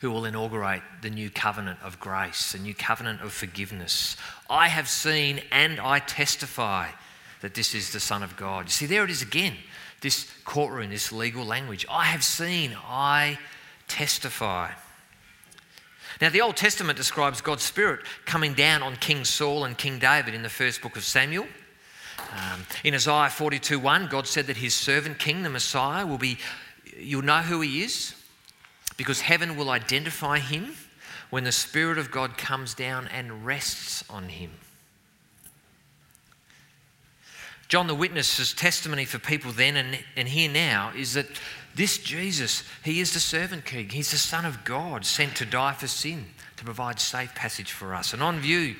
who 0.00 0.10
will 0.10 0.26
inaugurate 0.26 0.82
the 1.00 1.08
new 1.08 1.30
covenant 1.30 1.78
of 1.82 1.98
grace, 2.00 2.52
the 2.52 2.58
new 2.58 2.74
covenant 2.74 3.22
of 3.22 3.32
forgiveness. 3.32 4.16
I 4.48 4.68
have 4.68 4.88
seen 4.88 5.40
and 5.50 5.80
I 5.80 5.98
testify 5.98 6.88
that 7.40 7.54
this 7.54 7.74
is 7.74 7.92
the 7.92 8.00
Son 8.00 8.22
of 8.22 8.36
God. 8.36 8.66
You 8.66 8.70
see, 8.70 8.86
there 8.86 9.04
it 9.04 9.10
is 9.10 9.22
again 9.22 9.54
this 10.00 10.30
courtroom, 10.44 10.90
this 10.90 11.12
legal 11.12 11.44
language. 11.44 11.86
I 11.90 12.04
have 12.04 12.22
seen, 12.22 12.76
I 12.86 13.38
testify. 13.88 14.70
Now, 16.20 16.28
the 16.28 16.42
Old 16.42 16.56
Testament 16.56 16.96
describes 16.96 17.40
God's 17.40 17.62
Spirit 17.62 18.00
coming 18.24 18.54
down 18.54 18.82
on 18.82 18.96
King 18.96 19.24
Saul 19.24 19.64
and 19.64 19.76
King 19.76 19.98
David 19.98 20.34
in 20.34 20.42
the 20.42 20.48
first 20.48 20.82
book 20.82 20.96
of 20.96 21.04
Samuel. 21.04 21.46
Um, 22.32 22.64
in 22.84 22.94
Isaiah 22.94 23.30
42 23.30 23.78
1, 23.78 24.08
God 24.08 24.26
said 24.26 24.46
that 24.46 24.58
his 24.58 24.74
servant 24.74 25.18
king, 25.18 25.42
the 25.42 25.50
Messiah, 25.50 26.06
will 26.06 26.18
be, 26.18 26.38
you'll 26.96 27.22
know 27.22 27.40
who 27.40 27.62
he 27.62 27.82
is 27.82 28.14
because 28.96 29.22
heaven 29.22 29.56
will 29.56 29.70
identify 29.70 30.38
him 30.38 30.74
when 31.34 31.42
the 31.42 31.50
Spirit 31.50 31.98
of 31.98 32.12
God 32.12 32.38
comes 32.38 32.74
down 32.74 33.08
and 33.08 33.44
rests 33.44 34.04
on 34.08 34.28
him. 34.28 34.52
John 37.66 37.88
the 37.88 37.94
Witness's 37.96 38.54
testimony 38.54 39.04
for 39.04 39.18
people 39.18 39.50
then 39.50 39.76
and, 39.76 39.98
and 40.14 40.28
here 40.28 40.48
now 40.48 40.92
is 40.96 41.14
that 41.14 41.26
this 41.74 41.98
Jesus, 41.98 42.62
he 42.84 43.00
is 43.00 43.14
the 43.14 43.18
servant 43.18 43.64
king. 43.64 43.88
He's 43.88 44.12
the 44.12 44.16
Son 44.16 44.44
of 44.44 44.64
God 44.64 45.04
sent 45.04 45.34
to 45.34 45.44
die 45.44 45.72
for 45.72 45.88
sin, 45.88 46.26
to 46.56 46.64
provide 46.64 47.00
safe 47.00 47.34
passage 47.34 47.72
for 47.72 47.96
us. 47.96 48.12
And 48.12 48.22
on 48.22 48.38
view, 48.38 48.76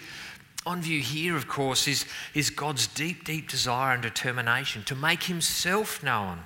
on 0.64 0.80
view 0.80 1.00
here, 1.00 1.34
of 1.34 1.48
course, 1.48 1.88
is, 1.88 2.06
is 2.34 2.50
God's 2.50 2.86
deep, 2.86 3.24
deep 3.24 3.48
desire 3.48 3.94
and 3.94 4.00
determination 4.00 4.84
to 4.84 4.94
make 4.94 5.24
himself 5.24 6.04
known 6.04 6.44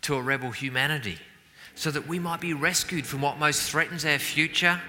to 0.00 0.14
a 0.14 0.22
rebel 0.22 0.52
humanity 0.52 1.18
so 1.74 1.90
that 1.90 2.06
we 2.06 2.18
might 2.18 2.40
be 2.40 2.52
rescued 2.52 3.06
from 3.06 3.22
what 3.22 3.38
most 3.38 3.70
threatens 3.70 4.04
our 4.04 4.18
future 4.18 4.80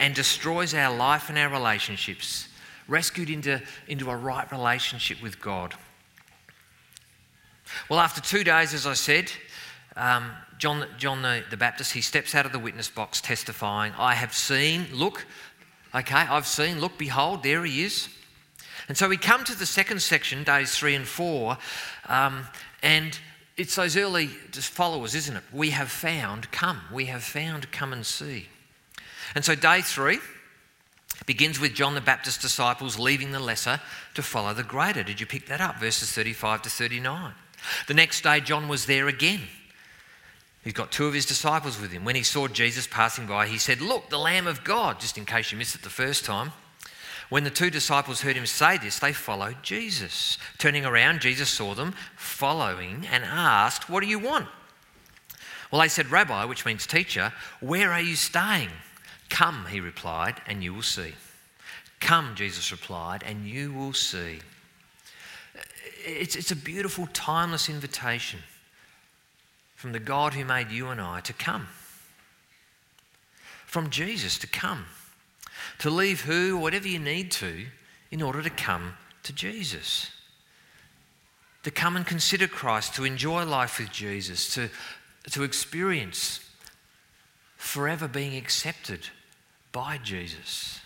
and 0.00 0.14
destroys 0.14 0.74
our 0.74 0.94
life 0.94 1.28
and 1.28 1.38
our 1.38 1.48
relationships 1.48 2.48
rescued 2.88 3.30
into, 3.30 3.60
into 3.86 4.10
a 4.10 4.16
right 4.16 4.50
relationship 4.50 5.22
with 5.22 5.40
God. 5.40 5.74
Well, 7.88 8.00
after 8.00 8.20
two 8.20 8.44
days, 8.44 8.74
as 8.74 8.86
I 8.86 8.94
said, 8.94 9.32
um, 9.96 10.30
John, 10.58 10.86
John 10.98 11.22
the, 11.22 11.42
the 11.50 11.56
Baptist, 11.56 11.92
he 11.92 12.00
steps 12.00 12.34
out 12.34 12.46
of 12.46 12.52
the 12.52 12.58
witness 12.58 12.88
box 12.88 13.20
testifying, 13.20 13.92
I 13.98 14.14
have 14.14 14.34
seen, 14.34 14.86
look, 14.92 15.26
okay, 15.94 16.14
I've 16.14 16.46
seen, 16.46 16.80
look, 16.80 16.98
behold, 16.98 17.42
there 17.42 17.64
he 17.64 17.84
is. 17.84 18.08
And 18.88 18.96
so 18.96 19.08
we 19.08 19.16
come 19.16 19.44
to 19.44 19.54
the 19.54 19.66
second 19.66 20.02
section, 20.02 20.44
days 20.44 20.76
three 20.76 20.94
and 20.94 21.06
four, 21.06 21.56
um, 22.08 22.46
and 22.82 23.18
it's 23.62 23.76
those 23.76 23.96
early 23.96 24.26
followers, 24.26 25.14
isn't 25.14 25.36
it? 25.36 25.44
We 25.52 25.70
have 25.70 25.88
found, 25.88 26.50
come. 26.50 26.80
We 26.92 27.04
have 27.06 27.22
found, 27.22 27.70
come 27.70 27.92
and 27.92 28.04
see. 28.04 28.48
And 29.36 29.44
so 29.44 29.54
day 29.54 29.82
three, 29.82 30.18
begins 31.26 31.60
with 31.60 31.72
John 31.72 31.94
the 31.94 32.00
Baptist's 32.00 32.42
disciples 32.42 32.98
leaving 32.98 33.30
the 33.30 33.38
lesser 33.38 33.80
to 34.14 34.22
follow 34.22 34.52
the 34.52 34.64
greater. 34.64 35.04
Did 35.04 35.20
you 35.20 35.26
pick 35.26 35.46
that 35.46 35.60
up? 35.60 35.78
Verses 35.78 36.10
35 36.10 36.62
to 36.62 36.70
39. 36.70 37.34
The 37.86 37.94
next 37.94 38.22
day, 38.22 38.40
John 38.40 38.66
was 38.66 38.86
there 38.86 39.06
again. 39.06 39.42
He's 40.64 40.72
got 40.72 40.90
two 40.90 41.06
of 41.06 41.14
his 41.14 41.24
disciples 41.24 41.80
with 41.80 41.92
him. 41.92 42.04
When 42.04 42.16
he 42.16 42.24
saw 42.24 42.48
Jesus 42.48 42.88
passing 42.88 43.26
by, 43.26 43.46
he 43.46 43.58
said, 43.58 43.80
Look, 43.80 44.10
the 44.10 44.18
Lamb 44.18 44.48
of 44.48 44.64
God, 44.64 44.98
just 44.98 45.16
in 45.16 45.24
case 45.24 45.52
you 45.52 45.58
missed 45.58 45.76
it 45.76 45.82
the 45.82 45.88
first 45.88 46.24
time. 46.24 46.50
When 47.32 47.44
the 47.44 47.50
two 47.50 47.70
disciples 47.70 48.20
heard 48.20 48.36
him 48.36 48.44
say 48.44 48.76
this, 48.76 48.98
they 48.98 49.14
followed 49.14 49.62
Jesus. 49.62 50.36
Turning 50.58 50.84
around, 50.84 51.22
Jesus 51.22 51.48
saw 51.48 51.72
them 51.72 51.94
following 52.14 53.06
and 53.10 53.24
asked, 53.24 53.88
What 53.88 54.02
do 54.02 54.06
you 54.06 54.18
want? 54.18 54.48
Well, 55.70 55.80
they 55.80 55.88
said, 55.88 56.10
Rabbi, 56.10 56.44
which 56.44 56.66
means 56.66 56.86
teacher, 56.86 57.32
where 57.60 57.90
are 57.90 58.02
you 58.02 58.16
staying? 58.16 58.68
Come, 59.30 59.64
he 59.70 59.80
replied, 59.80 60.42
and 60.46 60.62
you 60.62 60.74
will 60.74 60.82
see. 60.82 61.14
Come, 62.00 62.34
Jesus 62.34 62.70
replied, 62.70 63.22
and 63.24 63.46
you 63.46 63.72
will 63.72 63.94
see. 63.94 64.40
It's, 66.04 66.36
it's 66.36 66.50
a 66.50 66.56
beautiful, 66.56 67.08
timeless 67.14 67.70
invitation 67.70 68.40
from 69.74 69.92
the 69.92 70.00
God 70.00 70.34
who 70.34 70.44
made 70.44 70.70
you 70.70 70.88
and 70.88 71.00
I 71.00 71.20
to 71.20 71.32
come. 71.32 71.68
From 73.64 73.88
Jesus 73.88 74.36
to 74.40 74.46
come. 74.46 74.84
To 75.78 75.90
leave 75.90 76.22
who, 76.22 76.56
whatever 76.56 76.88
you 76.88 76.98
need 76.98 77.30
to, 77.32 77.66
in 78.10 78.22
order 78.22 78.42
to 78.42 78.50
come 78.50 78.94
to 79.22 79.32
Jesus. 79.32 80.10
To 81.62 81.70
come 81.70 81.96
and 81.96 82.06
consider 82.06 82.46
Christ, 82.46 82.94
to 82.94 83.04
enjoy 83.04 83.44
life 83.44 83.78
with 83.78 83.90
Jesus, 83.90 84.54
to, 84.54 84.68
to 85.30 85.42
experience 85.42 86.40
forever 87.56 88.08
being 88.08 88.36
accepted 88.36 89.08
by 89.72 89.98
Jesus. 89.98 90.81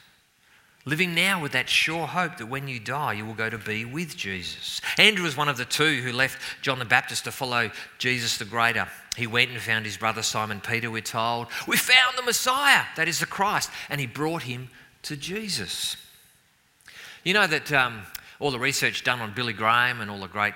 Living 0.89 1.17
now 1.17 1.43
with 1.43 1.51
that 1.51 1.69
sure 1.69 2.07
hope 2.07 2.37
that 2.37 2.47
when 2.47 2.69
you 2.69 2.79
die, 2.79 3.15
you 3.15 3.27
will 3.27 3.35
go 3.35 3.51
to 3.51 3.59
be 3.59 3.85
with 3.85 4.17
Jesus. 4.17 4.81
Andrew 4.99 5.25
was 5.25 5.37
one 5.37 5.49
of 5.49 5.57
the 5.57 5.65
two 5.65 6.01
who 6.01 6.13
left 6.13 6.41
John 6.63 6.79
the 6.79 6.85
Baptist 6.85 7.25
to 7.25 7.33
follow 7.33 7.73
Jesus 7.99 8.39
the 8.39 8.45
Greater. 8.45 8.87
He 9.17 9.27
went 9.27 9.51
and 9.51 9.61
found 9.61 9.85
his 9.85 9.97
brother 9.97 10.23
Simon 10.23 10.61
Peter, 10.61 10.89
we're 10.89 11.01
told. 11.03 11.49
We 11.67 11.77
found 11.77 12.17
the 12.17 12.23
Messiah, 12.23 12.85
that 12.95 13.09
is 13.09 13.19
the 13.19 13.27
Christ. 13.27 13.69
And 13.91 14.01
he 14.01 14.07
brought 14.07 14.45
him 14.45 14.69
to 15.03 15.17
Jesus. 15.17 15.97
You 17.25 17.35
know 17.35 17.49
that 17.49 17.73
um, 17.73 18.03
all 18.39 18.53
the 18.53 18.61
research 18.61 19.03
done 19.03 19.19
on 19.19 19.35
Billy 19.35 19.55
Graham 19.55 20.01
and 20.01 20.09
all 20.09 20.21
the 20.21 20.29
great, 20.29 20.55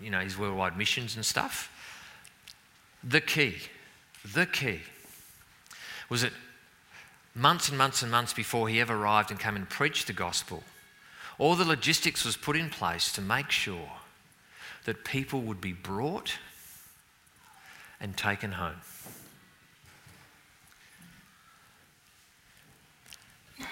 you 0.00 0.10
know, 0.10 0.18
his 0.18 0.36
worldwide 0.36 0.76
missions 0.76 1.14
and 1.14 1.24
stuff, 1.24 1.72
the 3.04 3.20
key, 3.20 3.54
the 4.34 4.46
key 4.46 4.80
was 6.08 6.22
that 6.22 6.32
months 7.38 7.68
and 7.68 7.78
months 7.78 8.02
and 8.02 8.10
months 8.10 8.32
before 8.32 8.68
he 8.68 8.80
ever 8.80 8.94
arrived 8.94 9.30
and 9.30 9.38
came 9.40 9.56
and 9.56 9.68
preached 9.68 10.06
the 10.06 10.12
gospel, 10.12 10.62
all 11.38 11.54
the 11.54 11.64
logistics 11.64 12.24
was 12.24 12.36
put 12.36 12.56
in 12.56 12.68
place 12.68 13.12
to 13.12 13.20
make 13.20 13.50
sure 13.50 13.90
that 14.84 15.04
people 15.04 15.40
would 15.42 15.60
be 15.60 15.72
brought 15.72 16.34
and 18.00 18.16
taken 18.16 18.52
home. 18.52 18.80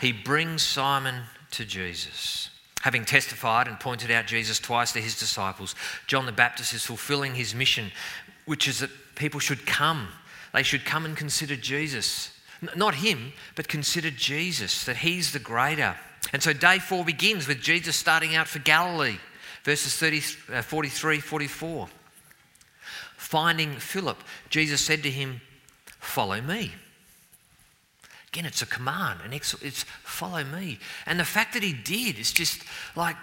He 0.01 0.13
brings 0.13 0.63
Simon 0.63 1.23
to 1.53 1.65
Jesus. 1.65 2.51
Having 2.83 3.07
testified 3.07 3.67
and 3.67 3.81
pointed 3.81 4.11
out 4.11 4.27
Jesus 4.27 4.59
twice 4.59 4.93
to 4.93 5.01
his 5.01 5.19
disciples, 5.19 5.75
John 6.07 6.27
the 6.27 6.33
Baptist 6.33 6.73
is 6.73 6.85
fulfilling 6.85 7.35
his 7.35 7.55
mission, 7.55 7.91
which 8.45 8.69
is 8.69 8.81
that 8.81 8.91
people 9.17 9.41
should 9.41 9.67
come. 9.67 10.09
They 10.53 10.63
should 10.63 10.85
come 10.85 11.05
and 11.05 11.17
consider 11.17 11.57
Jesus 11.57 12.36
not 12.75 12.97
him, 12.97 13.33
but 13.55 13.69
consider 13.69 14.11
Jesus, 14.11 14.85
that 14.85 14.99
he's 14.99 15.33
the 15.33 15.39
greater. 15.39 15.97
And 16.33 16.43
so 16.43 16.53
day 16.53 16.79
four 16.79 17.05
begins 17.05 17.47
with 17.47 17.61
Jesus 17.61 17.97
starting 17.97 18.35
out 18.35 18.49
for 18.49 18.59
Galilee, 18.59 19.19
verses 19.65 19.97
30, 19.97 20.23
uh, 20.53 20.63
43, 20.63 21.21
44. 21.21 21.89
Finding 23.17 23.73
Philip, 23.75 24.23
Jesus 24.51 24.81
said 24.81 25.03
to 25.03 25.11
him, 25.11 25.41
Follow 25.99 26.41
me. 26.41 26.73
Again, 28.29 28.47
it's 28.47 28.63
a 28.63 28.67
command, 28.67 29.21
and 29.25 29.33
it's, 29.33 29.55
it's 29.63 29.83
follow 30.03 30.45
me. 30.45 30.79
And 31.07 31.19
the 31.19 31.25
fact 31.25 31.55
that 31.55 31.63
he 31.63 31.73
did 31.73 32.19
is 32.19 32.33
just 32.33 32.63
like, 32.95 33.17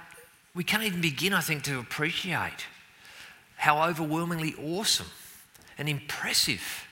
we 0.56 0.64
can't 0.64 0.84
even 0.84 1.02
begin, 1.02 1.34
I 1.34 1.42
think, 1.42 1.64
to 1.64 1.80
appreciate 1.80 2.66
how 3.56 3.88
overwhelmingly 3.88 4.56
awesome 4.62 5.08
and 5.78 5.88
impressive 5.88 6.88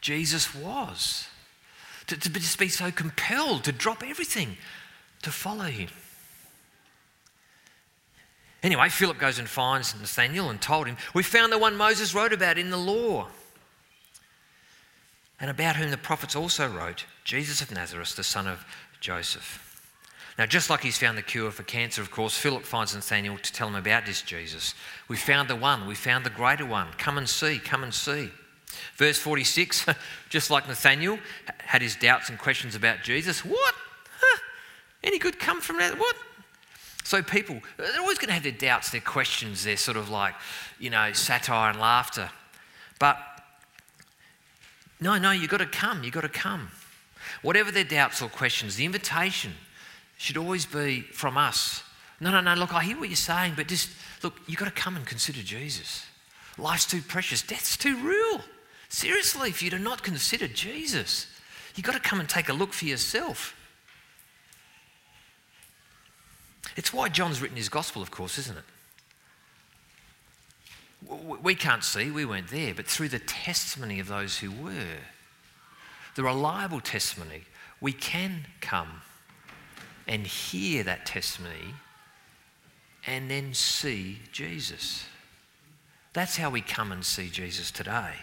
Jesus 0.00 0.54
was 0.54 1.28
to, 2.20 2.30
to 2.30 2.40
just 2.40 2.58
be 2.58 2.68
so 2.68 2.90
compelled 2.90 3.64
to 3.64 3.72
drop 3.72 4.02
everything 4.06 4.56
to 5.22 5.30
follow 5.30 5.64
him. 5.64 5.88
Anyway, 8.62 8.88
Philip 8.88 9.18
goes 9.18 9.38
and 9.38 9.48
finds 9.48 9.94
Nathanael 9.98 10.50
and 10.50 10.60
told 10.60 10.86
him, 10.86 10.96
We 11.14 11.22
found 11.22 11.52
the 11.52 11.58
one 11.58 11.76
Moses 11.76 12.14
wrote 12.14 12.32
about 12.32 12.58
in 12.58 12.70
the 12.70 12.76
law, 12.76 13.28
and 15.40 15.50
about 15.50 15.76
whom 15.76 15.90
the 15.90 15.96
prophets 15.96 16.36
also 16.36 16.68
wrote, 16.68 17.04
Jesus 17.24 17.60
of 17.60 17.72
Nazareth, 17.72 18.14
the 18.14 18.22
son 18.22 18.46
of 18.46 18.64
Joseph. 19.00 19.68
Now, 20.38 20.46
just 20.46 20.70
like 20.70 20.80
he's 20.82 20.98
found 20.98 21.18
the 21.18 21.22
cure 21.22 21.50
for 21.50 21.64
cancer, 21.64 22.00
of 22.00 22.10
course, 22.10 22.38
Philip 22.38 22.64
finds 22.64 22.94
Nathanael 22.94 23.36
to 23.38 23.52
tell 23.52 23.68
him 23.68 23.74
about 23.74 24.06
this 24.06 24.22
Jesus. 24.22 24.74
We 25.08 25.16
found 25.16 25.48
the 25.48 25.56
one, 25.56 25.86
we 25.86 25.94
found 25.94 26.24
the 26.24 26.30
greater 26.30 26.64
one. 26.64 26.88
Come 26.98 27.18
and 27.18 27.28
see, 27.28 27.58
come 27.58 27.82
and 27.82 27.92
see. 27.92 28.30
Verse 28.96 29.18
46, 29.18 29.86
just 30.28 30.50
like 30.50 30.68
Nathanael 30.68 31.18
had 31.58 31.82
his 31.82 31.96
doubts 31.96 32.28
and 32.28 32.38
questions 32.38 32.74
about 32.74 33.02
Jesus, 33.02 33.44
what? 33.44 33.74
Huh? 34.20 34.38
Any 35.02 35.18
good 35.18 35.38
come 35.38 35.60
from 35.60 35.78
that? 35.78 35.98
What? 35.98 36.16
So 37.04 37.22
people, 37.22 37.56
uh, 37.56 37.82
they're 37.92 38.00
always 38.00 38.18
going 38.18 38.28
to 38.28 38.34
have 38.34 38.42
their 38.42 38.52
doubts, 38.52 38.90
their 38.90 39.00
questions, 39.00 39.64
their 39.64 39.76
sort 39.76 39.96
of 39.96 40.08
like, 40.08 40.34
you 40.78 40.90
know, 40.90 41.12
satire 41.12 41.70
and 41.70 41.80
laughter. 41.80 42.30
But 42.98 43.18
no, 45.00 45.18
no, 45.18 45.32
you've 45.32 45.50
got 45.50 45.58
to 45.58 45.66
come. 45.66 46.04
You've 46.04 46.14
got 46.14 46.20
to 46.20 46.28
come. 46.28 46.70
Whatever 47.42 47.70
their 47.72 47.84
doubts 47.84 48.22
or 48.22 48.28
questions, 48.28 48.76
the 48.76 48.84
invitation 48.84 49.52
should 50.16 50.36
always 50.36 50.64
be 50.64 51.00
from 51.00 51.36
us. 51.36 51.82
No, 52.20 52.30
no, 52.30 52.40
no, 52.40 52.54
look, 52.54 52.72
I 52.72 52.84
hear 52.84 52.96
what 52.96 53.08
you're 53.08 53.16
saying, 53.16 53.54
but 53.56 53.66
just 53.66 53.90
look, 54.22 54.34
you've 54.46 54.58
got 54.58 54.66
to 54.66 54.70
come 54.70 54.94
and 54.94 55.04
consider 55.04 55.42
Jesus. 55.42 56.06
Life's 56.56 56.86
too 56.86 57.02
precious, 57.02 57.42
death's 57.42 57.76
too 57.76 57.96
real. 57.96 58.40
Seriously, 58.92 59.48
if 59.48 59.62
you 59.62 59.70
do 59.70 59.78
not 59.78 60.02
consider 60.02 60.46
Jesus, 60.46 61.26
you've 61.74 61.86
got 61.86 61.94
to 61.94 61.98
come 61.98 62.20
and 62.20 62.28
take 62.28 62.50
a 62.50 62.52
look 62.52 62.74
for 62.74 62.84
yourself. 62.84 63.56
It's 66.76 66.92
why 66.92 67.08
John's 67.08 67.40
written 67.40 67.56
his 67.56 67.70
gospel, 67.70 68.02
of 68.02 68.10
course, 68.10 68.36
isn't 68.36 68.58
it? 68.58 68.64
We 71.42 71.54
can't 71.54 71.82
see, 71.82 72.10
we 72.10 72.26
weren't 72.26 72.48
there, 72.48 72.74
but 72.74 72.86
through 72.86 73.08
the 73.08 73.18
testimony 73.18 73.98
of 73.98 74.08
those 74.08 74.38
who 74.40 74.50
were, 74.50 74.98
the 76.14 76.24
reliable 76.24 76.80
testimony, 76.80 77.44
we 77.80 77.94
can 77.94 78.46
come 78.60 79.00
and 80.06 80.26
hear 80.26 80.82
that 80.82 81.06
testimony 81.06 81.76
and 83.06 83.30
then 83.30 83.54
see 83.54 84.18
Jesus. 84.32 85.06
That's 86.12 86.36
how 86.36 86.50
we 86.50 86.60
come 86.60 86.92
and 86.92 87.02
see 87.02 87.30
Jesus 87.30 87.70
today. 87.70 88.16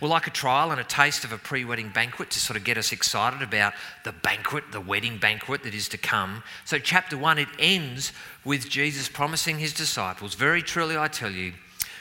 We're 0.00 0.08
like 0.08 0.26
a 0.26 0.30
trial 0.30 0.70
and 0.70 0.80
a 0.80 0.84
taste 0.84 1.24
of 1.24 1.32
a 1.32 1.38
pre 1.38 1.64
wedding 1.64 1.90
banquet 1.90 2.30
to 2.30 2.40
sort 2.40 2.56
of 2.56 2.64
get 2.64 2.78
us 2.78 2.92
excited 2.92 3.42
about 3.42 3.74
the 4.04 4.12
banquet, 4.12 4.64
the 4.72 4.80
wedding 4.80 5.18
banquet 5.18 5.62
that 5.62 5.74
is 5.74 5.88
to 5.90 5.98
come. 5.98 6.42
So, 6.64 6.78
chapter 6.78 7.16
one, 7.16 7.38
it 7.38 7.48
ends 7.58 8.12
with 8.44 8.68
Jesus 8.68 9.08
promising 9.08 9.58
his 9.58 9.72
disciples, 9.72 10.34
Very 10.34 10.62
truly 10.62 10.96
I 10.96 11.08
tell 11.08 11.30
you, 11.30 11.54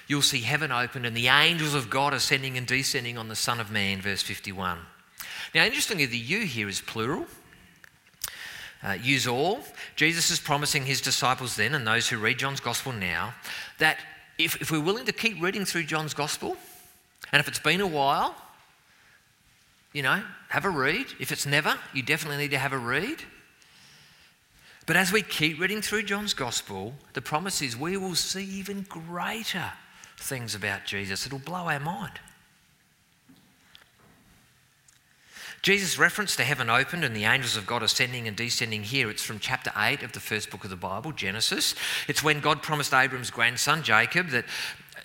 you'll 0.08 0.22
see 0.22 0.42
heaven 0.42 0.72
opened 0.72 1.06
and 1.06 1.16
the 1.16 1.28
angels 1.28 1.74
of 1.74 1.90
God 1.90 2.14
ascending 2.14 2.58
and 2.58 2.68
descending 2.68 3.18
on 3.18 3.30
the 3.30 3.36
Son 3.36 3.60
of 3.60 3.72
Man, 3.72 4.02
verse 4.02 4.22
51. 4.22 4.80
Now, 5.56 5.66
interestingly, 5.66 6.06
the 6.06 6.18
you 6.18 6.42
here 6.42 6.68
is 6.68 6.82
plural. 6.82 7.26
Uh, 8.84 8.98
use 9.02 9.28
all. 9.28 9.62
Jesus 9.96 10.30
is 10.30 10.40
promising 10.40 10.86
his 10.86 11.00
disciples 11.00 11.56
then, 11.56 11.74
and 11.74 11.88
those 11.88 12.10
who 12.10 12.18
read 12.18 12.38
John's 12.38 12.60
gospel 12.60 12.92
now, 12.92 13.34
that 13.80 13.98
if, 14.38 14.62
if 14.62 14.72
we're 14.72 14.82
willing 14.82 15.06
to 15.06 15.14
keep 15.14 15.42
reading 15.42 15.64
through 15.64 15.84
John's 15.84 16.14
gospel, 16.14 16.58
and 17.34 17.40
if 17.40 17.48
it's 17.48 17.60
been 17.60 17.82
a 17.82 17.88
while, 17.88 18.36
you 19.92 20.04
know, 20.04 20.22
have 20.50 20.66
a 20.66 20.70
read. 20.70 21.08
If 21.20 21.32
it's 21.32 21.48
never, 21.48 21.76
you 21.92 22.04
definitely 22.04 22.38
need 22.38 22.52
to 22.52 22.60
have 22.60 22.74
a 22.74 22.78
read. 22.78 23.24
But 24.86 24.98
as 24.98 25.12
we 25.12 25.24
keep 25.24 25.60
reading 25.60 25.82
through 25.82 26.04
John's 26.04 26.36
gospel, 26.36 26.94
the 27.14 27.22
promise 27.22 27.62
is 27.62 27.76
we 27.76 27.98
will 27.98 28.14
see 28.14 28.44
even 28.44 28.84
greater 28.84 29.72
things 30.18 30.54
about 30.54 30.86
Jesus. 30.86 31.26
It'll 31.26 31.40
blow 31.40 31.68
our 31.68 31.80
mind. 31.80 32.20
Jesus' 35.64 35.98
reference 35.98 36.36
to 36.36 36.44
heaven 36.44 36.70
opened 36.70 37.04
and 37.04 37.16
the 37.16 37.24
angels 37.24 37.58
of 37.58 37.66
God 37.66 37.82
ascending 37.82 38.28
and 38.28 38.38
descending 38.38 38.84
here, 38.84 39.10
it's 39.10 39.24
from 39.24 39.40
chapter 39.40 39.72
8 39.76 40.04
of 40.04 40.12
the 40.12 40.20
first 40.20 40.52
book 40.52 40.66
of 40.66 40.70
the 40.70 40.76
Bible, 40.76 41.14
Genesis. 41.14 41.74
It's 42.08 42.22
when 42.22 42.42
God 42.42 42.62
promised 42.62 42.94
Abram's 42.94 43.32
grandson, 43.32 43.82
Jacob, 43.82 44.30
that 44.30 44.46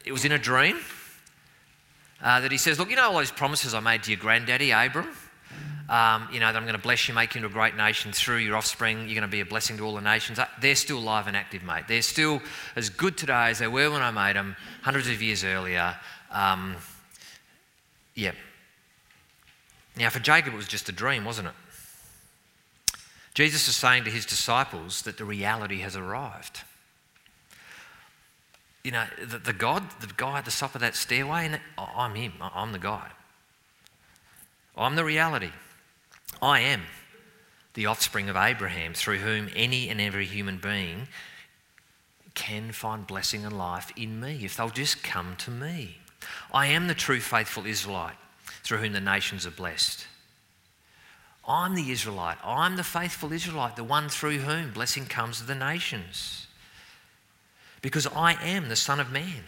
it 0.04 0.12
was 0.12 0.24
in 0.24 0.32
a 0.32 0.38
dream 0.38 0.78
uh, 2.22 2.40
that 2.40 2.52
he 2.52 2.58
says, 2.58 2.78
Look, 2.78 2.90
you 2.90 2.96
know 2.96 3.08
all 3.10 3.18
those 3.18 3.30
promises 3.30 3.74
I 3.74 3.80
made 3.80 4.02
to 4.04 4.10
your 4.10 4.20
granddaddy, 4.20 4.70
Abram? 4.70 5.08
Um, 5.88 6.28
you 6.30 6.38
know, 6.38 6.52
that 6.52 6.56
I'm 6.56 6.64
going 6.64 6.76
to 6.76 6.82
bless 6.82 7.08
you, 7.08 7.14
make 7.14 7.34
you 7.34 7.38
into 7.38 7.48
a 7.48 7.52
great 7.52 7.74
nation 7.74 8.12
through 8.12 8.38
your 8.38 8.56
offspring. 8.56 9.06
You're 9.06 9.14
going 9.14 9.22
to 9.22 9.28
be 9.28 9.40
a 9.40 9.46
blessing 9.46 9.78
to 9.78 9.84
all 9.86 9.94
the 9.94 10.02
nations. 10.02 10.38
Uh, 10.38 10.46
they're 10.60 10.74
still 10.74 10.98
alive 10.98 11.26
and 11.26 11.36
active, 11.36 11.62
mate. 11.62 11.84
They're 11.88 12.02
still 12.02 12.42
as 12.76 12.90
good 12.90 13.16
today 13.16 13.48
as 13.48 13.58
they 13.58 13.68
were 13.68 13.90
when 13.90 14.02
I 14.02 14.10
made 14.10 14.36
them 14.36 14.54
hundreds 14.82 15.08
of 15.08 15.22
years 15.22 15.44
earlier. 15.44 15.96
Um, 16.30 16.76
yeah, 18.14 18.32
now, 19.98 20.10
for 20.10 20.20
Jacob, 20.20 20.54
it 20.54 20.56
was 20.56 20.68
just 20.68 20.88
a 20.88 20.92
dream, 20.92 21.24
wasn't 21.24 21.48
it? 21.48 21.54
Jesus 23.34 23.66
is 23.68 23.74
saying 23.74 24.04
to 24.04 24.10
his 24.10 24.24
disciples 24.24 25.02
that 25.02 25.18
the 25.18 25.24
reality 25.24 25.80
has 25.80 25.96
arrived. 25.96 26.60
You 28.88 28.92
know, 28.92 29.04
the, 29.22 29.36
the 29.36 29.52
God, 29.52 29.82
the 30.00 30.08
guy 30.16 30.38
at 30.38 30.46
the 30.46 30.50
top 30.50 30.74
of 30.74 30.80
that 30.80 30.96
stairway, 30.96 31.44
and 31.44 31.60
I'm 31.76 32.14
him. 32.14 32.32
I'm 32.40 32.72
the 32.72 32.78
guy. 32.78 33.10
I'm 34.78 34.96
the 34.96 35.04
reality. 35.04 35.50
I 36.40 36.60
am 36.60 36.80
the 37.74 37.84
offspring 37.84 38.30
of 38.30 38.36
Abraham, 38.36 38.94
through 38.94 39.18
whom 39.18 39.50
any 39.54 39.90
and 39.90 40.00
every 40.00 40.24
human 40.24 40.56
being 40.56 41.06
can 42.32 42.72
find 42.72 43.06
blessing 43.06 43.44
and 43.44 43.58
life 43.58 43.92
in 43.94 44.20
me 44.20 44.42
if 44.42 44.56
they'll 44.56 44.70
just 44.70 45.02
come 45.02 45.36
to 45.36 45.50
me. 45.50 45.98
I 46.50 46.68
am 46.68 46.86
the 46.86 46.94
true 46.94 47.20
faithful 47.20 47.66
Israelite 47.66 48.16
through 48.62 48.78
whom 48.78 48.94
the 48.94 49.02
nations 49.02 49.46
are 49.46 49.50
blessed. 49.50 50.06
I'm 51.46 51.74
the 51.74 51.90
Israelite. 51.90 52.38
I'm 52.42 52.76
the 52.76 52.84
faithful 52.84 53.34
Israelite, 53.34 53.76
the 53.76 53.84
one 53.84 54.08
through 54.08 54.38
whom 54.38 54.72
blessing 54.72 55.04
comes 55.04 55.40
to 55.40 55.44
the 55.44 55.54
nations. 55.54 56.47
Because 57.82 58.06
I 58.06 58.34
am 58.42 58.68
the 58.68 58.76
Son 58.76 59.00
of 59.00 59.10
Man. 59.10 59.44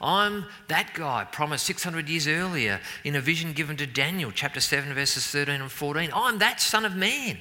I'm 0.00 0.46
that 0.68 0.94
guy 0.94 1.26
promised 1.30 1.66
600 1.66 2.08
years 2.08 2.26
earlier 2.26 2.80
in 3.04 3.16
a 3.16 3.20
vision 3.20 3.52
given 3.52 3.76
to 3.76 3.86
Daniel, 3.86 4.30
chapter 4.34 4.60
7, 4.60 4.94
verses 4.94 5.26
13 5.26 5.60
and 5.60 5.70
14. 5.70 6.10
I'm 6.14 6.38
that 6.38 6.60
Son 6.60 6.86
of 6.86 6.96
Man, 6.96 7.38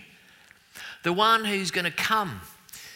the 1.03 1.13
one 1.13 1.45
who's 1.45 1.71
going 1.71 1.85
to 1.85 1.91
come 1.91 2.41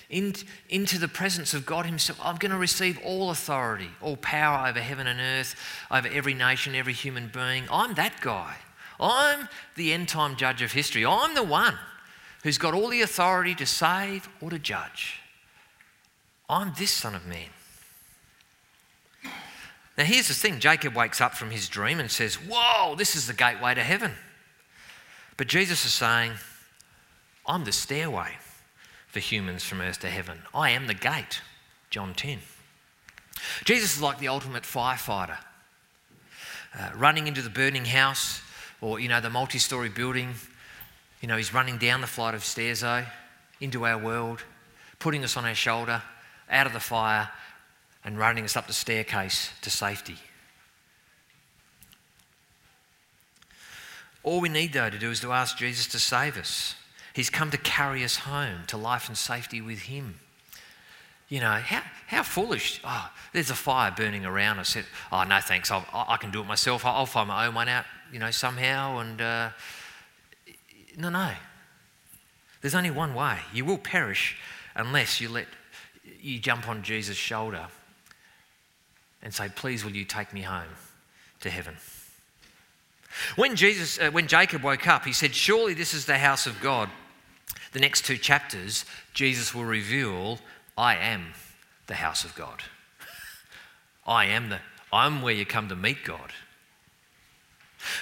in, 0.09 0.33
into 0.69 0.99
the 0.99 1.07
presence 1.07 1.53
of 1.53 1.65
God 1.65 1.85
Himself. 1.85 2.19
I'm 2.21 2.35
going 2.35 2.51
to 2.51 2.57
receive 2.57 2.99
all 3.05 3.29
authority, 3.29 3.89
all 4.01 4.17
power 4.17 4.67
over 4.67 4.81
heaven 4.81 5.07
and 5.07 5.19
earth, 5.19 5.55
over 5.89 6.09
every 6.09 6.33
nation, 6.33 6.75
every 6.75 6.93
human 6.93 7.29
being. 7.33 7.63
I'm 7.71 7.93
that 7.93 8.19
guy. 8.19 8.55
I'm 8.99 9.47
the 9.75 9.93
end 9.93 10.09
time 10.09 10.35
judge 10.35 10.61
of 10.61 10.73
history. 10.73 11.05
I'm 11.05 11.35
the 11.35 11.43
one 11.43 11.77
who's 12.43 12.57
got 12.57 12.73
all 12.73 12.89
the 12.89 13.01
authority 13.01 13.55
to 13.55 13.65
save 13.65 14.27
or 14.41 14.49
to 14.49 14.59
judge. 14.59 15.19
I'm 16.49 16.73
this 16.77 16.91
Son 16.91 17.15
of 17.15 17.25
Man. 17.25 17.49
Now, 19.97 20.05
here's 20.05 20.27
the 20.27 20.33
thing 20.33 20.59
Jacob 20.59 20.95
wakes 20.95 21.21
up 21.21 21.35
from 21.35 21.51
his 21.51 21.69
dream 21.69 21.99
and 21.99 22.09
says, 22.09 22.35
Whoa, 22.35 22.95
this 22.95 23.15
is 23.15 23.27
the 23.27 23.33
gateway 23.33 23.75
to 23.75 23.83
heaven. 23.83 24.11
But 25.37 25.47
Jesus 25.47 25.85
is 25.85 25.93
saying, 25.93 26.33
I'm 27.45 27.63
the 27.63 27.71
stairway 27.71 28.37
for 29.07 29.19
humans 29.19 29.63
from 29.63 29.81
earth 29.81 29.99
to 29.99 30.09
heaven. 30.09 30.39
I 30.53 30.71
am 30.71 30.87
the 30.87 30.93
gate. 30.93 31.41
John 31.89 32.13
10. 32.15 32.39
Jesus 33.65 33.97
is 33.97 34.01
like 34.01 34.19
the 34.19 34.29
ultimate 34.29 34.63
firefighter, 34.63 35.37
uh, 36.77 36.89
running 36.95 37.27
into 37.27 37.41
the 37.41 37.49
burning 37.49 37.85
house 37.85 38.41
or, 38.81 38.99
you 38.99 39.07
know, 39.07 39.21
the 39.21 39.29
multi 39.29 39.59
story 39.59 39.89
building. 39.89 40.33
You 41.21 41.27
know, 41.27 41.37
he's 41.37 41.53
running 41.53 41.77
down 41.77 42.01
the 42.01 42.07
flight 42.07 42.33
of 42.33 42.43
stairs, 42.43 42.81
though, 42.81 43.05
into 43.61 43.85
our 43.85 43.97
world, 43.97 44.43
putting 44.99 45.23
us 45.23 45.37
on 45.37 45.45
our 45.45 45.55
shoulder, 45.55 46.01
out 46.53 46.67
of 46.67 46.73
the 46.73 46.79
fire, 46.79 47.29
and 48.05 48.17
running 48.17 48.43
us 48.43 48.55
up 48.55 48.67
the 48.67 48.73
staircase 48.73 49.51
to 49.61 49.69
safety. 49.69 50.17
All 54.23 54.39
we 54.39 54.49
need, 54.49 54.73
though, 54.73 54.89
to 54.89 54.97
do 54.97 55.11
is 55.11 55.19
to 55.21 55.31
ask 55.31 55.57
Jesus 55.57 55.87
to 55.87 55.99
save 55.99 56.37
us. 56.37 56.75
He's 57.13 57.29
come 57.29 57.51
to 57.51 57.57
carry 57.57 58.03
us 58.03 58.17
home 58.17 58.63
to 58.67 58.77
life 58.77 59.07
and 59.07 59.17
safety 59.17 59.61
with 59.61 59.83
Him. 59.83 60.19
You 61.29 61.41
know, 61.41 61.51
how, 61.51 61.81
how 62.07 62.23
foolish. 62.23 62.79
Oh, 62.83 63.11
there's 63.33 63.49
a 63.49 63.55
fire 63.55 63.91
burning 63.91 64.25
around 64.25 64.59
us. 64.59 64.77
Oh, 65.11 65.23
no, 65.23 65.39
thanks. 65.39 65.71
I'll, 65.71 65.85
i 65.93 66.17
can 66.17 66.31
do 66.31 66.41
it 66.41 66.45
myself. 66.45 66.85
I'll 66.85 67.05
find 67.05 67.27
my 67.27 67.47
own 67.47 67.55
one 67.55 67.67
out, 67.67 67.85
you 68.11 68.19
know, 68.19 68.31
somehow. 68.31 68.99
And 68.99 69.21
uh, 69.21 69.49
no, 70.97 71.09
no. 71.09 71.31
There's 72.61 72.75
only 72.75 72.91
one 72.91 73.13
way. 73.13 73.39
You 73.53 73.65
will 73.65 73.77
perish 73.77 74.37
unless 74.75 75.19
you 75.19 75.29
let 75.29 75.47
you 76.21 76.39
jump 76.39 76.67
on 76.67 76.83
Jesus' 76.83 77.17
shoulder 77.17 77.67
and 79.21 79.33
say, 79.33 79.49
Please, 79.55 79.83
will 79.83 79.95
you 79.95 80.05
take 80.05 80.33
me 80.33 80.41
home 80.41 80.75
to 81.41 81.49
heaven? 81.49 81.75
When, 83.35 83.55
Jesus, 83.55 83.99
uh, 83.99 84.09
when 84.11 84.27
Jacob 84.27 84.63
woke 84.63 84.87
up, 84.87 85.05
he 85.05 85.13
said, 85.13 85.35
Surely 85.35 85.73
this 85.73 85.93
is 85.93 86.05
the 86.05 86.17
house 86.17 86.47
of 86.47 86.59
God 86.61 86.89
the 87.73 87.79
next 87.79 88.05
two 88.05 88.17
chapters, 88.17 88.85
Jesus 89.13 89.53
will 89.53 89.65
reveal, 89.65 90.39
I 90.77 90.95
am 90.95 91.33
the 91.87 91.95
house 91.95 92.23
of 92.23 92.33
God. 92.35 92.61
I 94.07 94.25
am 94.25 94.49
the, 94.49 94.59
I'm 94.91 95.21
where 95.21 95.33
you 95.33 95.45
come 95.45 95.69
to 95.69 95.75
meet 95.75 96.03
God. 96.03 96.31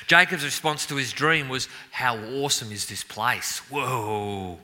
Jacob's 0.08 0.44
response 0.44 0.86
to 0.86 0.98
his 0.98 1.14
dream 1.14 1.50
was, 1.50 1.68
How 1.92 2.18
awesome 2.18 2.72
is 2.72 2.86
this 2.86 3.04
place? 3.04 3.60
Whoa. 3.70 4.60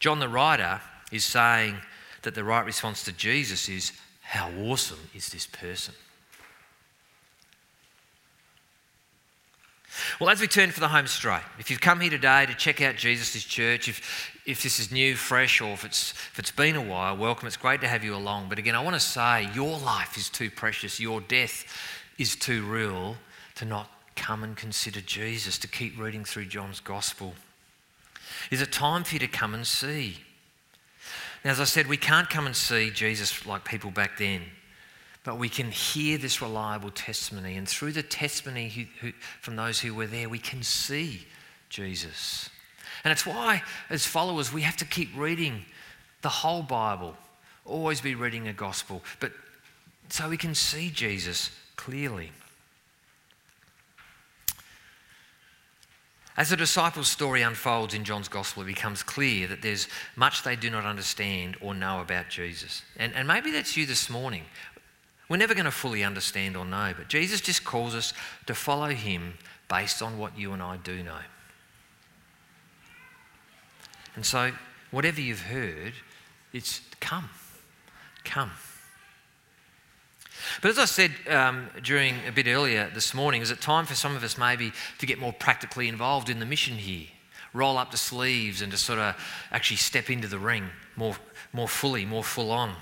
John 0.00 0.18
the 0.18 0.28
writer 0.28 0.80
is 1.12 1.24
saying 1.24 1.76
that 2.22 2.34
the 2.34 2.44
right 2.44 2.64
response 2.64 3.04
to 3.04 3.12
Jesus 3.12 3.68
is, 3.68 3.92
How 4.22 4.50
awesome 4.58 4.98
is 5.14 5.28
this 5.28 5.46
person? 5.46 5.94
Well, 10.18 10.30
as 10.30 10.40
we 10.40 10.46
turn 10.46 10.70
for 10.70 10.80
the 10.80 10.88
home 10.88 11.06
straight, 11.06 11.42
if 11.58 11.70
you've 11.70 11.80
come 11.80 12.00
here 12.00 12.10
today 12.10 12.46
to 12.46 12.54
check 12.54 12.80
out 12.80 12.96
Jesus' 12.96 13.44
church, 13.44 13.88
if, 13.88 14.40
if 14.46 14.62
this 14.62 14.80
is 14.80 14.90
new, 14.90 15.14
fresh, 15.14 15.60
or 15.60 15.72
if 15.72 15.84
it's, 15.84 16.12
if 16.12 16.38
it's 16.38 16.50
been 16.50 16.76
a 16.76 16.82
while, 16.82 17.16
welcome. 17.16 17.46
It's 17.46 17.56
great 17.56 17.80
to 17.82 17.88
have 17.88 18.02
you 18.02 18.14
along. 18.14 18.48
But 18.48 18.58
again, 18.58 18.74
I 18.74 18.80
want 18.80 18.94
to 18.94 19.00
say 19.00 19.48
your 19.54 19.78
life 19.78 20.16
is 20.16 20.30
too 20.30 20.50
precious, 20.50 20.98
your 20.98 21.20
death 21.20 21.64
is 22.18 22.36
too 22.36 22.64
real 22.64 23.16
to 23.56 23.64
not 23.64 23.90
come 24.16 24.42
and 24.42 24.56
consider 24.56 25.00
Jesus, 25.00 25.58
to 25.58 25.68
keep 25.68 25.98
reading 25.98 26.24
through 26.24 26.46
John's 26.46 26.80
gospel. 26.80 27.34
Is 28.50 28.62
it 28.62 28.72
time 28.72 29.04
for 29.04 29.14
you 29.14 29.20
to 29.20 29.28
come 29.28 29.54
and 29.54 29.66
see? 29.66 30.18
Now, 31.44 31.50
as 31.50 31.60
I 31.60 31.64
said, 31.64 31.86
we 31.86 31.96
can't 31.96 32.30
come 32.30 32.46
and 32.46 32.54
see 32.54 32.90
Jesus 32.90 33.46
like 33.46 33.64
people 33.64 33.90
back 33.90 34.18
then, 34.18 34.42
but 35.24 35.38
we 35.38 35.48
can 35.48 35.70
hear 35.70 36.18
this 36.18 36.40
reliable 36.40 36.90
testimony. 36.90 37.56
And 37.56 37.68
through 37.68 37.92
the 37.92 38.02
testimony 38.02 38.68
who, 38.68 38.84
who, 39.00 39.12
from 39.40 39.56
those 39.56 39.80
who 39.80 39.94
were 39.94 40.06
there, 40.06 40.28
we 40.28 40.38
can 40.38 40.62
see 40.62 41.26
Jesus. 41.68 42.48
And 43.04 43.10
it's 43.10 43.26
why, 43.26 43.62
as 43.90 44.06
followers, 44.06 44.52
we 44.52 44.62
have 44.62 44.76
to 44.76 44.84
keep 44.84 45.08
reading 45.16 45.64
the 46.22 46.28
whole 46.28 46.62
Bible, 46.62 47.16
always 47.64 48.00
be 48.00 48.14
reading 48.14 48.46
a 48.46 48.52
gospel, 48.52 49.02
but 49.18 49.32
so 50.08 50.28
we 50.28 50.36
can 50.36 50.54
see 50.54 50.90
Jesus 50.90 51.50
clearly. 51.76 52.30
As 56.36 56.48
the 56.48 56.56
disciples' 56.56 57.08
story 57.08 57.42
unfolds 57.42 57.92
in 57.92 58.04
John's 58.04 58.28
Gospel, 58.28 58.62
it 58.62 58.66
becomes 58.66 59.02
clear 59.02 59.46
that 59.48 59.60
there's 59.60 59.86
much 60.16 60.42
they 60.42 60.56
do 60.56 60.70
not 60.70 60.84
understand 60.84 61.56
or 61.60 61.74
know 61.74 62.00
about 62.00 62.30
Jesus. 62.30 62.82
And, 62.96 63.12
and 63.14 63.28
maybe 63.28 63.50
that's 63.50 63.76
you 63.76 63.84
this 63.84 64.08
morning. 64.08 64.44
We're 65.28 65.36
never 65.36 65.54
going 65.54 65.66
to 65.66 65.70
fully 65.70 66.02
understand 66.02 66.56
or 66.56 66.64
know, 66.64 66.94
but 66.96 67.08
Jesus 67.08 67.40
just 67.40 67.64
calls 67.64 67.94
us 67.94 68.14
to 68.46 68.54
follow 68.54 68.88
him 68.88 69.34
based 69.68 70.02
on 70.02 70.18
what 70.18 70.38
you 70.38 70.52
and 70.52 70.62
I 70.62 70.78
do 70.78 71.02
know. 71.02 71.20
And 74.14 74.24
so, 74.24 74.52
whatever 74.90 75.20
you've 75.20 75.42
heard, 75.42 75.92
it's 76.52 76.80
come. 77.00 77.30
Come. 78.24 78.50
But 80.60 80.70
as 80.70 80.78
I 80.78 80.84
said 80.84 81.12
um, 81.28 81.68
during 81.82 82.16
a 82.26 82.32
bit 82.32 82.46
earlier 82.46 82.90
this 82.92 83.14
morning, 83.14 83.42
is 83.42 83.50
it 83.50 83.60
time 83.60 83.86
for 83.86 83.94
some 83.94 84.16
of 84.16 84.22
us 84.22 84.36
maybe 84.36 84.72
to 84.98 85.06
get 85.06 85.18
more 85.18 85.32
practically 85.32 85.88
involved 85.88 86.28
in 86.28 86.38
the 86.38 86.46
mission 86.46 86.74
here? 86.74 87.06
Roll 87.54 87.78
up 87.78 87.90
the 87.90 87.96
sleeves 87.96 88.62
and 88.62 88.72
to 88.72 88.78
sort 88.78 88.98
of 88.98 89.14
actually 89.50 89.76
step 89.76 90.10
into 90.10 90.28
the 90.28 90.38
ring 90.38 90.68
more, 90.96 91.16
more 91.52 91.68
fully, 91.68 92.04
more 92.04 92.24
full 92.24 92.50
on. 92.50 92.74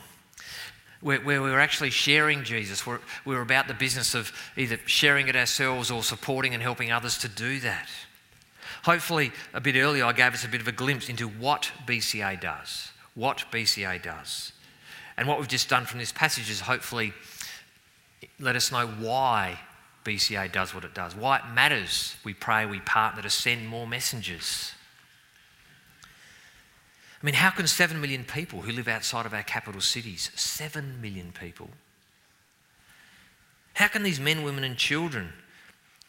Where, 1.00 1.20
where 1.20 1.42
we 1.42 1.50
are 1.50 1.60
actually 1.60 1.90
sharing 1.90 2.44
Jesus. 2.44 2.86
We're, 2.86 3.00
we're 3.24 3.40
about 3.40 3.68
the 3.68 3.74
business 3.74 4.14
of 4.14 4.32
either 4.56 4.78
sharing 4.84 5.28
it 5.28 5.36
ourselves 5.36 5.90
or 5.90 6.02
supporting 6.02 6.52
and 6.52 6.62
helping 6.62 6.92
others 6.92 7.16
to 7.18 7.28
do 7.28 7.58
that. 7.60 7.88
Hopefully, 8.84 9.32
a 9.52 9.60
bit 9.60 9.76
earlier, 9.76 10.04
I 10.04 10.12
gave 10.12 10.34
us 10.34 10.44
a 10.44 10.48
bit 10.48 10.60
of 10.60 10.68
a 10.68 10.72
glimpse 10.72 11.08
into 11.08 11.26
what 11.26 11.70
BCA 11.86 12.40
does. 12.40 12.92
What 13.14 13.44
BCA 13.50 14.02
does. 14.02 14.52
And 15.16 15.28
what 15.28 15.38
we've 15.38 15.48
just 15.48 15.68
done 15.68 15.84
from 15.84 15.98
this 15.98 16.12
passage 16.12 16.48
is 16.48 16.60
hopefully 16.60 17.12
let 18.40 18.56
us 18.56 18.72
know 18.72 18.86
why 18.86 19.60
BCA 20.04 20.50
does 20.50 20.74
what 20.74 20.84
it 20.84 20.94
does, 20.94 21.14
why 21.14 21.38
it 21.38 21.44
matters. 21.54 22.16
We 22.24 22.34
pray, 22.34 22.66
we 22.66 22.80
partner 22.80 23.22
to 23.22 23.30
send 23.30 23.68
more 23.68 23.86
messengers. 23.86 24.72
I 27.22 27.26
mean, 27.26 27.34
how 27.34 27.50
can 27.50 27.66
7 27.66 28.00
million 28.00 28.24
people 28.24 28.62
who 28.62 28.72
live 28.72 28.88
outside 28.88 29.26
of 29.26 29.34
our 29.34 29.42
capital 29.42 29.82
cities, 29.82 30.30
7 30.34 31.02
million 31.02 31.32
people, 31.38 31.68
how 33.74 33.88
can 33.88 34.02
these 34.02 34.18
men, 34.18 34.42
women, 34.42 34.64
and 34.64 34.76
children, 34.76 35.32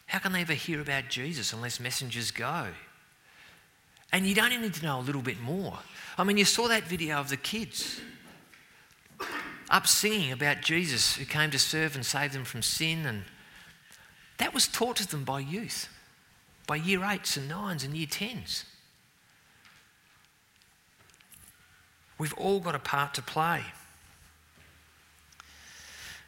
how 0.06 0.18
can 0.18 0.32
they 0.32 0.40
ever 0.40 0.54
hear 0.54 0.80
about 0.80 1.08
Jesus 1.10 1.52
unless 1.52 1.78
messengers 1.78 2.30
go? 2.30 2.68
And 4.10 4.26
you 4.26 4.34
don't 4.34 4.58
need 4.60 4.74
to 4.74 4.82
know 4.82 5.00
a 5.00 5.02
little 5.02 5.22
bit 5.22 5.40
more. 5.40 5.78
I 6.16 6.24
mean, 6.24 6.36
you 6.36 6.44
saw 6.44 6.68
that 6.68 6.84
video 6.84 7.16
of 7.16 7.28
the 7.28 7.36
kids 7.36 8.00
up 9.72 9.86
singing 9.86 10.30
about 10.30 10.60
Jesus 10.60 11.16
who 11.16 11.24
came 11.24 11.50
to 11.50 11.58
serve 11.58 11.96
and 11.96 12.04
save 12.04 12.34
them 12.34 12.44
from 12.44 12.62
sin. 12.62 13.06
And 13.06 13.24
that 14.36 14.52
was 14.52 14.68
taught 14.68 14.96
to 14.96 15.08
them 15.08 15.24
by 15.24 15.40
youth, 15.40 15.88
by 16.66 16.76
year 16.76 17.02
eights 17.04 17.38
and 17.38 17.48
nines 17.48 17.82
and 17.82 17.96
year 17.96 18.06
tens. 18.08 18.66
We've 22.18 22.34
all 22.34 22.60
got 22.60 22.74
a 22.74 22.78
part 22.78 23.14
to 23.14 23.22
play. 23.22 23.62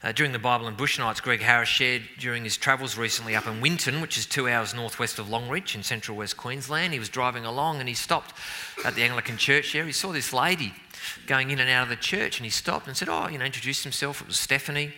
Uh, 0.05 0.12
during 0.12 0.32
the 0.32 0.38
Bible 0.38 0.66
and 0.66 0.76
Bush 0.76 0.98
Nights, 0.98 1.22
Greg 1.22 1.40
Harris 1.40 1.70
shared 1.70 2.02
during 2.18 2.44
his 2.44 2.59
travels 2.59 2.98
recently 2.98 3.34
up 3.34 3.46
in 3.46 3.62
Winton, 3.62 4.02
which 4.02 4.18
is 4.18 4.26
two 4.26 4.46
hours 4.46 4.74
northwest 4.74 5.18
of 5.18 5.28
Longreach 5.28 5.74
in 5.74 5.82
central 5.82 6.18
West 6.18 6.36
Queensland. 6.36 6.92
He 6.92 6.98
was 6.98 7.09
driving 7.09 7.46
along 7.46 7.80
and 7.80 7.88
he 7.88 7.94
stopped 7.94 8.34
at 8.84 8.94
the 8.96 9.02
Anglican 9.02 9.38
church 9.38 9.72
there. 9.72 9.86
He 9.86 9.92
saw 9.92 10.12
this 10.12 10.30
lady 10.30 10.74
going 11.26 11.50
in 11.50 11.59
and 11.59 11.70
out 11.70 11.84
of 11.84 11.88
the 11.88 11.96
church 11.96 12.38
and 12.38 12.44
he 12.44 12.50
stopped 12.50 12.86
and 12.86 12.94
said, 12.94 13.09
Oh, 13.09 13.28
you 13.28 13.38
know, 13.38 13.46
introduced 13.46 13.82
himself. 13.82 14.20
It 14.20 14.26
was 14.26 14.38
Stephanie. 14.38 14.92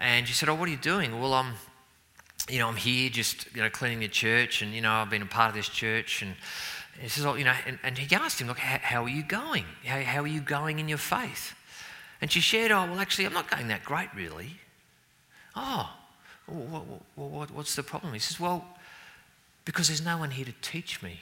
And 0.00 0.26
she 0.26 0.32
said, 0.32 0.48
Oh, 0.48 0.54
what 0.54 0.68
are 0.68 0.72
you 0.72 0.78
doing? 0.78 1.20
Well, 1.20 1.34
I'm, 1.34 1.52
you 2.48 2.60
know, 2.60 2.68
I'm 2.68 2.76
here 2.76 3.10
just, 3.10 3.54
you 3.54 3.60
know, 3.60 3.68
cleaning 3.68 4.00
the 4.00 4.08
church 4.08 4.62
and, 4.62 4.72
you 4.72 4.80
know, 4.80 4.90
I've 4.90 5.10
been 5.10 5.20
a 5.20 5.26
part 5.26 5.50
of 5.50 5.54
this 5.54 5.68
church. 5.68 6.22
And 6.22 6.34
he 6.98 7.10
says, 7.10 7.26
Oh, 7.26 7.34
you 7.34 7.44
know, 7.44 7.54
and, 7.66 7.78
and 7.82 7.98
he 7.98 8.16
asked 8.16 8.40
him, 8.40 8.48
Look, 8.48 8.58
how, 8.58 8.78
how 8.80 9.04
are 9.04 9.10
you 9.10 9.22
going? 9.22 9.66
How, 9.84 10.00
how 10.00 10.22
are 10.22 10.26
you 10.26 10.40
going 10.40 10.78
in 10.78 10.88
your 10.88 10.96
faith? 10.96 11.54
And 12.20 12.30
she 12.30 12.40
shared, 12.40 12.70
Oh, 12.70 12.86
well, 12.86 13.00
actually, 13.00 13.26
I'm 13.26 13.32
not 13.32 13.50
going 13.50 13.68
that 13.68 13.84
great, 13.84 14.08
really. 14.14 14.56
Oh, 15.56 15.90
what, 16.46 16.84
what, 17.16 17.50
what's 17.50 17.74
the 17.74 17.82
problem? 17.82 18.12
He 18.12 18.18
says, 18.18 18.38
Well, 18.38 18.64
because 19.64 19.88
there's 19.88 20.04
no 20.04 20.18
one 20.18 20.30
here 20.30 20.44
to 20.44 20.54
teach 20.60 21.02
me. 21.02 21.20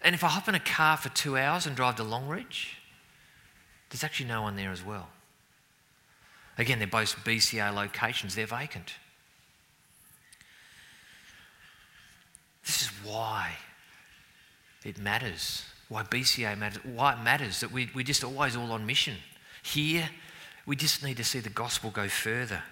And 0.00 0.14
if 0.14 0.22
I 0.22 0.28
hop 0.28 0.48
in 0.48 0.54
a 0.54 0.60
car 0.60 0.96
for 0.96 1.08
two 1.08 1.36
hours 1.36 1.66
and 1.66 1.74
drive 1.74 1.96
to 1.96 2.04
Longreach, 2.04 2.74
there's 3.90 4.04
actually 4.04 4.28
no 4.28 4.42
one 4.42 4.56
there 4.56 4.70
as 4.70 4.84
well. 4.84 5.08
Again, 6.56 6.78
they're 6.78 6.88
both 6.88 7.16
BCA 7.24 7.74
locations, 7.74 8.34
they're 8.34 8.46
vacant. 8.46 8.94
This 12.64 12.82
is 12.82 12.88
why 13.02 13.52
it 14.84 14.98
matters 14.98 15.64
why 15.88 16.02
BCA 16.02 16.56
matters, 16.58 16.84
why 16.84 17.14
it 17.14 17.22
matters 17.22 17.60
that 17.60 17.72
we, 17.72 17.90
we're 17.94 18.04
just 18.04 18.24
always 18.24 18.56
all 18.56 18.72
on 18.72 18.84
mission. 18.84 19.16
Here, 19.62 20.10
we 20.66 20.76
just 20.76 21.02
need 21.02 21.16
to 21.16 21.24
see 21.24 21.40
the 21.40 21.48
gospel 21.48 21.90
go 21.90 22.08
further. 22.08 22.62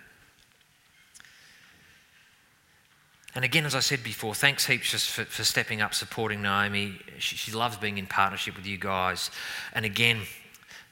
And 3.35 3.45
again, 3.45 3.67
as 3.67 3.75
I 3.75 3.81
said 3.81 4.03
before, 4.03 4.35
thanks 4.35 4.67
heaps 4.67 4.91
just 4.91 5.11
for, 5.11 5.25
for 5.25 5.45
stepping 5.45 5.83
up, 5.83 5.93
supporting 5.93 6.41
Naomi. 6.41 6.95
She, 7.19 7.37
she, 7.37 7.53
loves 7.53 7.77
being 7.77 7.99
in 7.99 8.07
partnership 8.07 8.57
with 8.57 8.67
you 8.67 8.79
guys. 8.79 9.31
And 9.75 9.85
again, 9.85 10.23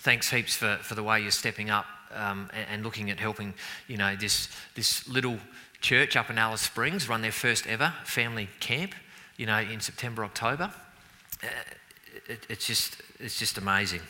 thanks 0.01 0.31
heaps 0.31 0.55
for, 0.55 0.77
for 0.83 0.95
the 0.95 1.03
way 1.03 1.23
you're 1.23 1.31
stepping 1.31 1.71
up 1.71 1.87
um, 2.15 2.51
and, 2.53 2.67
and, 2.71 2.85
looking 2.85 3.11
at 3.11 3.19
helping, 3.19 3.55
you 3.89 3.97
know, 3.97 4.15
this, 4.15 4.49
this 4.75 5.09
little 5.09 5.39
church 5.81 6.17
up 6.17 6.29
in 6.29 6.37
Alice 6.37 6.61
Springs 6.61 7.09
run 7.09 7.23
their 7.23 7.33
first 7.33 7.67
ever 7.67 7.95
family 8.05 8.49
camp, 8.61 8.95
you 9.39 9.47
know, 9.47 9.59
in 9.59 9.81
September, 9.81 10.23
October. 10.23 10.71
Uh, 11.43 11.47
it, 12.29 12.47
it's, 12.49 12.67
just, 12.67 12.97
it's 13.19 13.39
just 13.39 13.59
amazing. 13.59 14.01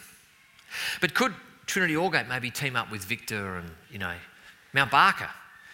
But 1.00 1.14
could 1.14 1.34
Trinity 1.66 1.94
Aldgate 1.94 2.28
maybe 2.28 2.50
team 2.50 2.76
up 2.76 2.90
with 2.90 3.04
Victor 3.04 3.56
and, 3.56 3.70
you 3.90 3.98
know, 3.98 4.14
Mount 4.72 4.90
Barker? 4.90 5.30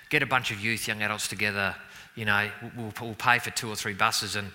Get 0.09 0.23
a 0.23 0.27
bunch 0.27 0.51
of 0.51 0.61
youth, 0.61 0.89
young 0.89 1.03
adults 1.03 1.29
together, 1.29 1.75
you 2.15 2.25
know, 2.25 2.51
we'll, 2.77 2.93
we'll 3.01 3.15
pay 3.15 3.39
for 3.39 3.51
two 3.51 3.69
or 3.69 3.77
three 3.77 3.95
buses 3.95 4.37
and, 4.37 4.51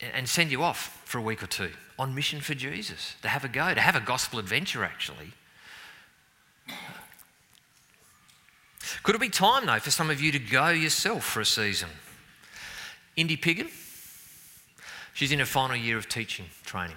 and 0.00 0.28
send 0.28 0.50
you 0.50 0.62
off 0.62 1.00
for 1.04 1.18
a 1.18 1.22
week 1.22 1.42
or 1.42 1.46
two 1.46 1.70
on 1.98 2.14
mission 2.14 2.40
for 2.40 2.54
Jesus, 2.54 3.14
to 3.22 3.28
have 3.28 3.44
a 3.44 3.48
go, 3.48 3.74
to 3.74 3.80
have 3.80 3.94
a 3.94 4.00
gospel 4.00 4.38
adventure 4.38 4.84
actually. 4.84 5.32
Could 9.02 9.14
it 9.14 9.20
be 9.20 9.28
time, 9.28 9.66
though, 9.66 9.78
for 9.78 9.90
some 9.90 10.10
of 10.10 10.20
you 10.20 10.32
to 10.32 10.38
go 10.38 10.68
yourself 10.68 11.24
for 11.24 11.40
a 11.40 11.44
season? 11.44 11.88
Indy 13.16 13.36
Piggin, 13.36 13.68
she's 15.20 15.32
in 15.32 15.38
her 15.38 15.44
final 15.44 15.76
year 15.76 15.98
of 15.98 16.08
teaching 16.08 16.46
training. 16.64 16.96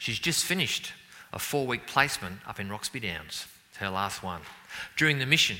She's 0.00 0.18
just 0.18 0.44
finished 0.44 0.92
a 1.32 1.38
four 1.38 1.64
week 1.64 1.86
placement 1.86 2.40
up 2.44 2.58
in 2.58 2.68
Roxby 2.68 2.98
Downs, 2.98 3.46
her 3.76 3.88
last 3.88 4.24
one. 4.24 4.40
During 4.96 5.20
the 5.20 5.26
mission, 5.26 5.58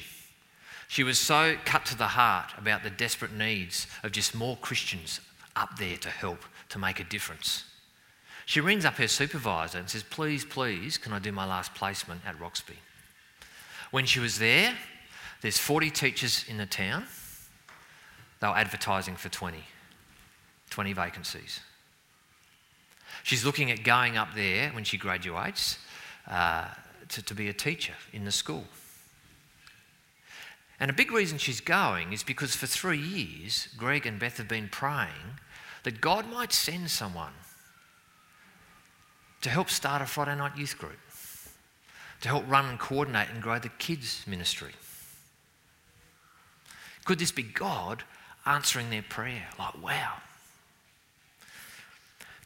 she 0.88 1.04
was 1.04 1.20
so 1.20 1.54
cut 1.64 1.86
to 1.86 1.96
the 1.96 2.08
heart 2.08 2.50
about 2.58 2.82
the 2.82 2.90
desperate 2.90 3.32
needs 3.32 3.86
of 4.02 4.10
just 4.10 4.34
more 4.34 4.56
Christians 4.56 5.20
up 5.54 5.78
there 5.78 5.96
to 5.98 6.08
help, 6.08 6.44
to 6.70 6.80
make 6.80 6.98
a 6.98 7.04
difference. 7.04 7.66
She 8.44 8.60
rings 8.60 8.84
up 8.84 8.94
her 8.94 9.06
supervisor 9.06 9.78
and 9.78 9.88
says, 9.88 10.02
Please, 10.02 10.44
please, 10.44 10.98
can 10.98 11.12
I 11.12 11.20
do 11.20 11.30
my 11.30 11.46
last 11.46 11.72
placement 11.72 12.22
at 12.26 12.40
Roxby? 12.40 12.80
When 13.92 14.06
she 14.06 14.18
was 14.18 14.40
there, 14.40 14.74
there's 15.40 15.58
40 15.58 15.88
teachers 15.90 16.44
in 16.48 16.56
the 16.56 16.66
town. 16.66 17.04
They 18.40 18.48
were 18.48 18.56
advertising 18.56 19.14
for 19.14 19.28
20, 19.28 19.58
20 20.72 20.94
vacancies. 20.94 21.60
She's 23.22 23.44
looking 23.44 23.70
at 23.70 23.84
going 23.84 24.16
up 24.16 24.34
there 24.34 24.70
when 24.70 24.84
she 24.84 24.96
graduates 24.96 25.78
uh, 26.26 26.68
to, 27.10 27.22
to 27.22 27.34
be 27.34 27.48
a 27.48 27.52
teacher 27.52 27.92
in 28.12 28.24
the 28.24 28.32
school. 28.32 28.64
And 30.80 30.90
a 30.90 30.94
big 30.94 31.12
reason 31.12 31.36
she's 31.36 31.60
going 31.60 32.14
is 32.14 32.22
because 32.22 32.56
for 32.56 32.66
three 32.66 32.98
years, 32.98 33.68
Greg 33.76 34.06
and 34.06 34.18
Beth 34.18 34.38
have 34.38 34.48
been 34.48 34.70
praying 34.70 35.38
that 35.82 36.00
God 36.00 36.28
might 36.30 36.52
send 36.52 36.90
someone 36.90 37.34
to 39.42 39.50
help 39.50 39.68
start 39.68 40.00
a 40.00 40.06
Friday 40.06 40.36
night 40.36 40.56
youth 40.56 40.78
group, 40.78 40.98
to 42.22 42.28
help 42.28 42.50
run 42.50 42.64
and 42.64 42.78
coordinate 42.78 43.28
and 43.30 43.42
grow 43.42 43.58
the 43.58 43.68
kids' 43.68 44.24
ministry. 44.26 44.72
Could 47.04 47.18
this 47.18 47.32
be 47.32 47.42
God 47.42 48.04
answering 48.46 48.88
their 48.88 49.02
prayer? 49.02 49.48
Like, 49.58 49.82
wow. 49.82 50.14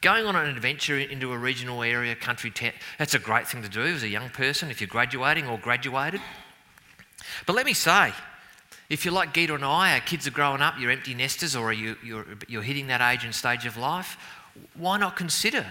Going 0.01 0.25
on 0.25 0.35
an 0.35 0.47
adventure 0.47 0.99
into 0.99 1.33
a 1.33 1.37
regional 1.37 1.81
area, 1.81 2.15
country 2.15 2.51
town, 2.51 2.73
that's 2.99 3.15
a 3.15 3.19
great 3.19 3.47
thing 3.47 3.63
to 3.63 3.69
do 3.69 3.81
as 3.81 4.03
a 4.03 4.07
young 4.07 4.29
person 4.29 4.69
if 4.69 4.79
you're 4.79 4.87
graduating 4.87 5.47
or 5.47 5.57
graduated. 5.57 6.21
But 7.45 7.55
let 7.55 7.65
me 7.65 7.73
say, 7.73 8.13
if 8.89 9.03
you're 9.03 9.13
like 9.13 9.33
Gita 9.33 9.55
and 9.55 9.65
I, 9.65 9.93
our 9.93 9.99
kids 9.99 10.27
are 10.27 10.31
growing 10.31 10.61
up, 10.61 10.75
you're 10.79 10.91
empty 10.91 11.13
nesters, 11.13 11.55
or 11.55 11.73
you, 11.73 11.97
you're, 12.03 12.25
you're 12.47 12.61
hitting 12.61 12.87
that 12.87 13.01
age 13.01 13.25
and 13.25 13.33
stage 13.33 13.65
of 13.65 13.75
life, 13.75 14.17
why 14.75 14.97
not 14.97 15.15
consider 15.15 15.65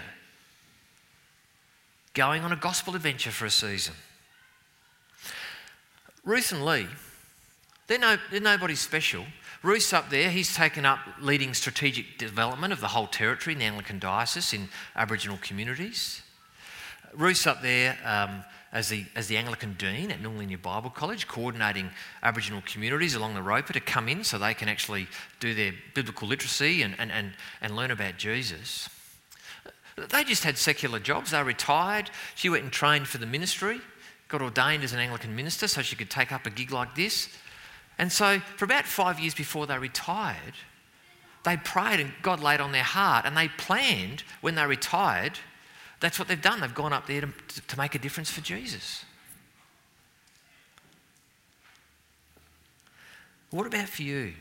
going 2.13 2.43
on 2.43 2.51
a 2.51 2.55
gospel 2.55 2.95
adventure 2.95 3.31
for 3.31 3.45
a 3.45 3.49
season? 3.49 3.93
Ruth 6.25 6.51
and 6.51 6.65
Lee, 6.65 6.87
they're, 7.87 7.99
no, 7.99 8.17
they're 8.31 8.39
nobody 8.39 8.75
special. 8.75 9.25
Ruth's 9.63 9.91
up 9.91 10.09
there, 10.09 10.29
he's 10.29 10.55
taken 10.55 10.85
up 10.85 10.99
leading 11.19 11.53
strategic 11.53 12.17
development 12.17 12.71
of 12.71 12.79
the 12.79 12.89
whole 12.89 13.07
territory 13.07 13.53
in 13.53 13.59
the 13.59 13.65
Anglican 13.65 13.99
Diocese 13.99 14.53
in 14.53 14.69
Aboriginal 14.95 15.39
communities. 15.41 16.21
Ruth's 17.13 17.47
up 17.47 17.61
there 17.61 17.97
um, 18.05 18.43
as 18.71 18.89
the, 18.89 19.05
as 19.15 19.27
the 19.27 19.37
Anglican 19.37 19.73
Dean 19.73 20.11
at 20.11 20.21
Noongar 20.21 20.61
Bible 20.61 20.89
College, 20.89 21.27
coordinating 21.27 21.89
Aboriginal 22.21 22.61
communities 22.65 23.15
along 23.15 23.33
the 23.33 23.41
Roper 23.41 23.73
to 23.73 23.79
come 23.79 24.07
in 24.07 24.23
so 24.23 24.37
they 24.37 24.53
can 24.53 24.69
actually 24.69 25.07
do 25.39 25.53
their 25.53 25.73
biblical 25.95 26.27
literacy 26.27 26.81
and, 26.81 26.95
and, 26.99 27.11
and, 27.11 27.33
and 27.61 27.75
learn 27.75 27.91
about 27.91 28.17
Jesus. 28.17 28.89
They 30.09 30.23
just 30.23 30.43
had 30.43 30.57
secular 30.57 30.99
jobs. 30.99 31.31
They 31.31 31.41
retired. 31.41 32.11
She 32.35 32.49
went 32.49 32.63
and 32.63 32.71
trained 32.71 33.07
for 33.07 33.17
the 33.17 33.25
ministry, 33.25 33.81
got 34.27 34.41
ordained 34.41 34.83
as 34.83 34.93
an 34.93 34.99
Anglican 34.99 35.35
minister 35.35 35.67
so 35.67 35.81
she 35.81 35.95
could 35.95 36.11
take 36.11 36.31
up 36.31 36.45
a 36.45 36.51
gig 36.51 36.71
like 36.71 36.93
this. 36.95 37.29
And 37.99 38.11
so, 38.11 38.39
for 38.57 38.65
about 38.65 38.85
five 38.85 39.19
years 39.19 39.33
before 39.33 39.65
they 39.65 39.77
retired, 39.77 40.53
they 41.43 41.57
prayed 41.57 41.99
and 41.99 42.11
God 42.21 42.39
laid 42.41 42.61
on 42.61 42.71
their 42.71 42.83
heart 42.83 43.25
and 43.25 43.35
they 43.35 43.47
planned 43.47 44.23
when 44.41 44.55
they 44.55 44.65
retired 44.65 45.39
that's 45.99 46.19
what 46.19 46.27
they've 46.27 46.41
done. 46.41 46.61
They've 46.61 46.73
gone 46.73 46.93
up 46.93 47.07
there 47.07 47.21
to, 47.21 47.31
to 47.67 47.77
make 47.77 47.95
a 47.95 47.99
difference 47.99 48.29
for 48.29 48.41
Jesus. 48.41 49.03
What 53.49 53.65
about 53.65 53.89
for 53.89 54.03
you? 54.03 54.33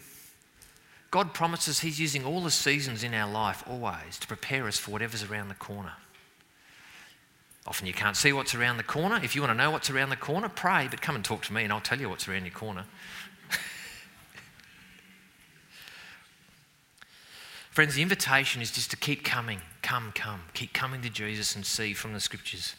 God 1.11 1.33
promises 1.33 1.81
He's 1.81 1.99
using 1.99 2.25
all 2.25 2.43
the 2.43 2.51
seasons 2.51 3.03
in 3.03 3.15
our 3.15 3.31
life 3.31 3.63
always 3.67 4.19
to 4.19 4.27
prepare 4.27 4.67
us 4.67 4.79
for 4.79 4.91
whatever's 4.91 5.23
around 5.23 5.49
the 5.49 5.55
corner. 5.55 5.93
Often 7.67 7.87
you 7.87 7.95
can't 7.95 8.17
see 8.17 8.33
what's 8.33 8.55
around 8.55 8.77
the 8.77 8.83
corner. 8.83 9.19
If 9.23 9.35
you 9.35 9.43
want 9.43 9.53
to 9.53 9.57
know 9.57 9.71
what's 9.71 9.91
around 9.91 10.11
the 10.11 10.17
corner, 10.17 10.49
pray, 10.49 10.89
but 10.91 11.01
come 11.01 11.17
and 11.17 11.25
talk 11.25 11.43
to 11.45 11.53
me 11.53 11.65
and 11.65 11.73
I'll 11.73 11.81
tell 11.81 11.99
you 11.99 12.09
what's 12.09 12.29
around 12.29 12.45
your 12.45 12.55
corner. 12.55 12.85
Friends, 17.77 17.95
the 17.95 18.01
invitation 18.01 18.63
is 18.63 18.71
just 18.71 18.91
to 18.93 18.97
keep 18.97 19.23
coming, 19.23 19.61
come, 19.83 20.11
come, 20.15 20.41
keep 20.55 20.73
coming 20.73 21.03
to 21.03 21.11
Jesus 21.11 21.55
and 21.55 21.67
see 21.67 21.93
from 21.93 22.15
the 22.15 22.21
scriptures. 22.21 22.75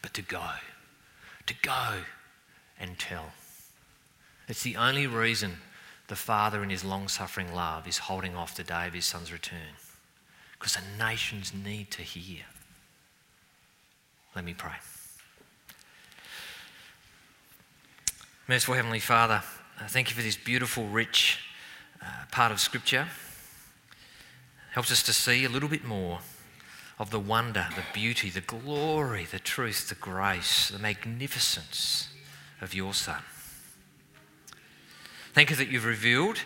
But 0.00 0.14
to 0.14 0.22
go, 0.22 0.42
to 1.44 1.54
go 1.60 1.96
and 2.80 2.98
tell. 2.98 3.32
It's 4.48 4.62
the 4.62 4.76
only 4.76 5.06
reason 5.06 5.58
the 6.06 6.16
Father, 6.16 6.62
in 6.62 6.70
his 6.70 6.82
long 6.82 7.08
suffering 7.08 7.52
love, 7.52 7.86
is 7.86 7.98
holding 7.98 8.34
off 8.34 8.56
the 8.56 8.64
day 8.64 8.86
of 8.86 8.94
his 8.94 9.04
Son's 9.04 9.30
return. 9.30 9.76
Because 10.58 10.76
the 10.76 11.04
nations 11.04 11.52
need 11.52 11.90
to 11.90 12.00
hear. 12.00 12.44
Let 14.34 14.46
me 14.46 14.54
pray. 14.54 14.78
Merciful 18.48 18.76
Heavenly 18.76 19.00
Father, 19.00 19.42
thank 19.88 20.08
you 20.08 20.16
for 20.16 20.22
this 20.22 20.38
beautiful, 20.38 20.86
rich 20.86 21.40
uh, 22.00 22.06
part 22.30 22.50
of 22.50 22.60
Scripture 22.60 23.08
helps 24.72 24.92
us 24.92 25.02
to 25.02 25.12
see 25.12 25.44
a 25.44 25.48
little 25.48 25.68
bit 25.68 25.84
more 25.84 26.20
of 26.98 27.10
the 27.10 27.20
wonder, 27.20 27.66
the 27.76 27.84
beauty, 27.92 28.28
the 28.28 28.40
glory, 28.40 29.24
the 29.24 29.38
truth, 29.38 29.88
the 29.88 29.94
grace, 29.94 30.68
the 30.68 30.78
magnificence 30.78 32.08
of 32.60 32.74
your 32.74 32.92
Son. 32.92 33.22
Thank 35.32 35.50
you 35.50 35.56
that 35.56 35.68
you've 35.68 35.84
revealed 35.84 36.40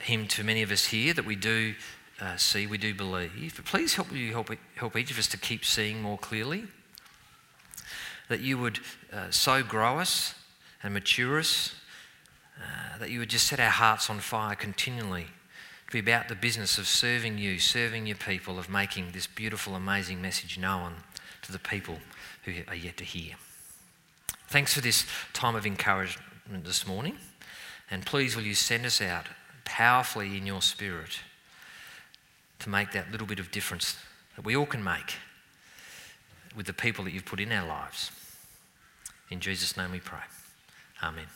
him 0.00 0.28
to 0.28 0.44
many 0.44 0.62
of 0.62 0.70
us 0.70 0.86
here, 0.86 1.12
that 1.14 1.24
we 1.24 1.34
do 1.34 1.74
uh, 2.20 2.36
see, 2.36 2.66
we 2.66 2.78
do 2.78 2.94
believe. 2.94 3.54
But 3.56 3.64
please 3.64 3.94
help 3.94 4.12
you 4.12 4.32
help, 4.32 4.50
help 4.76 4.96
each 4.96 5.10
of 5.10 5.18
us 5.18 5.26
to 5.28 5.36
keep 5.36 5.64
seeing 5.64 6.00
more 6.00 6.18
clearly. 6.18 6.64
That 8.28 8.40
you 8.40 8.58
would 8.58 8.80
uh, 9.12 9.30
so 9.30 9.62
grow 9.62 9.98
us 9.98 10.34
and 10.82 10.94
mature 10.94 11.38
us, 11.38 11.74
uh, 12.58 12.98
that 12.98 13.10
you 13.10 13.18
would 13.18 13.30
just 13.30 13.46
set 13.46 13.58
our 13.58 13.70
hearts 13.70 14.10
on 14.10 14.20
fire 14.20 14.54
continually 14.54 15.26
to 15.88 15.92
be 15.92 15.98
about 15.98 16.28
the 16.28 16.34
business 16.34 16.78
of 16.78 16.86
serving 16.86 17.38
you, 17.38 17.58
serving 17.58 18.06
your 18.06 18.16
people, 18.16 18.58
of 18.58 18.68
making 18.68 19.12
this 19.12 19.26
beautiful, 19.26 19.74
amazing 19.74 20.20
message 20.20 20.58
known 20.58 20.96
to 21.42 21.52
the 21.52 21.58
people 21.58 21.98
who 22.44 22.52
are 22.68 22.74
yet 22.74 22.96
to 22.98 23.04
hear. 23.04 23.34
Thanks 24.48 24.74
for 24.74 24.80
this 24.80 25.06
time 25.32 25.56
of 25.56 25.66
encouragement 25.66 26.64
this 26.64 26.86
morning. 26.86 27.16
And 27.90 28.04
please, 28.04 28.36
will 28.36 28.42
you 28.42 28.54
send 28.54 28.84
us 28.84 29.00
out 29.00 29.26
powerfully 29.64 30.36
in 30.36 30.46
your 30.46 30.62
spirit 30.62 31.20
to 32.58 32.68
make 32.68 32.92
that 32.92 33.10
little 33.10 33.26
bit 33.26 33.38
of 33.38 33.50
difference 33.50 33.96
that 34.36 34.44
we 34.44 34.56
all 34.56 34.66
can 34.66 34.82
make 34.82 35.14
with 36.56 36.66
the 36.66 36.72
people 36.72 37.04
that 37.04 37.12
you've 37.12 37.24
put 37.24 37.40
in 37.40 37.52
our 37.52 37.66
lives. 37.66 38.10
In 39.30 39.40
Jesus' 39.40 39.76
name 39.76 39.92
we 39.92 40.00
pray. 40.00 40.20
Amen. 41.02 41.26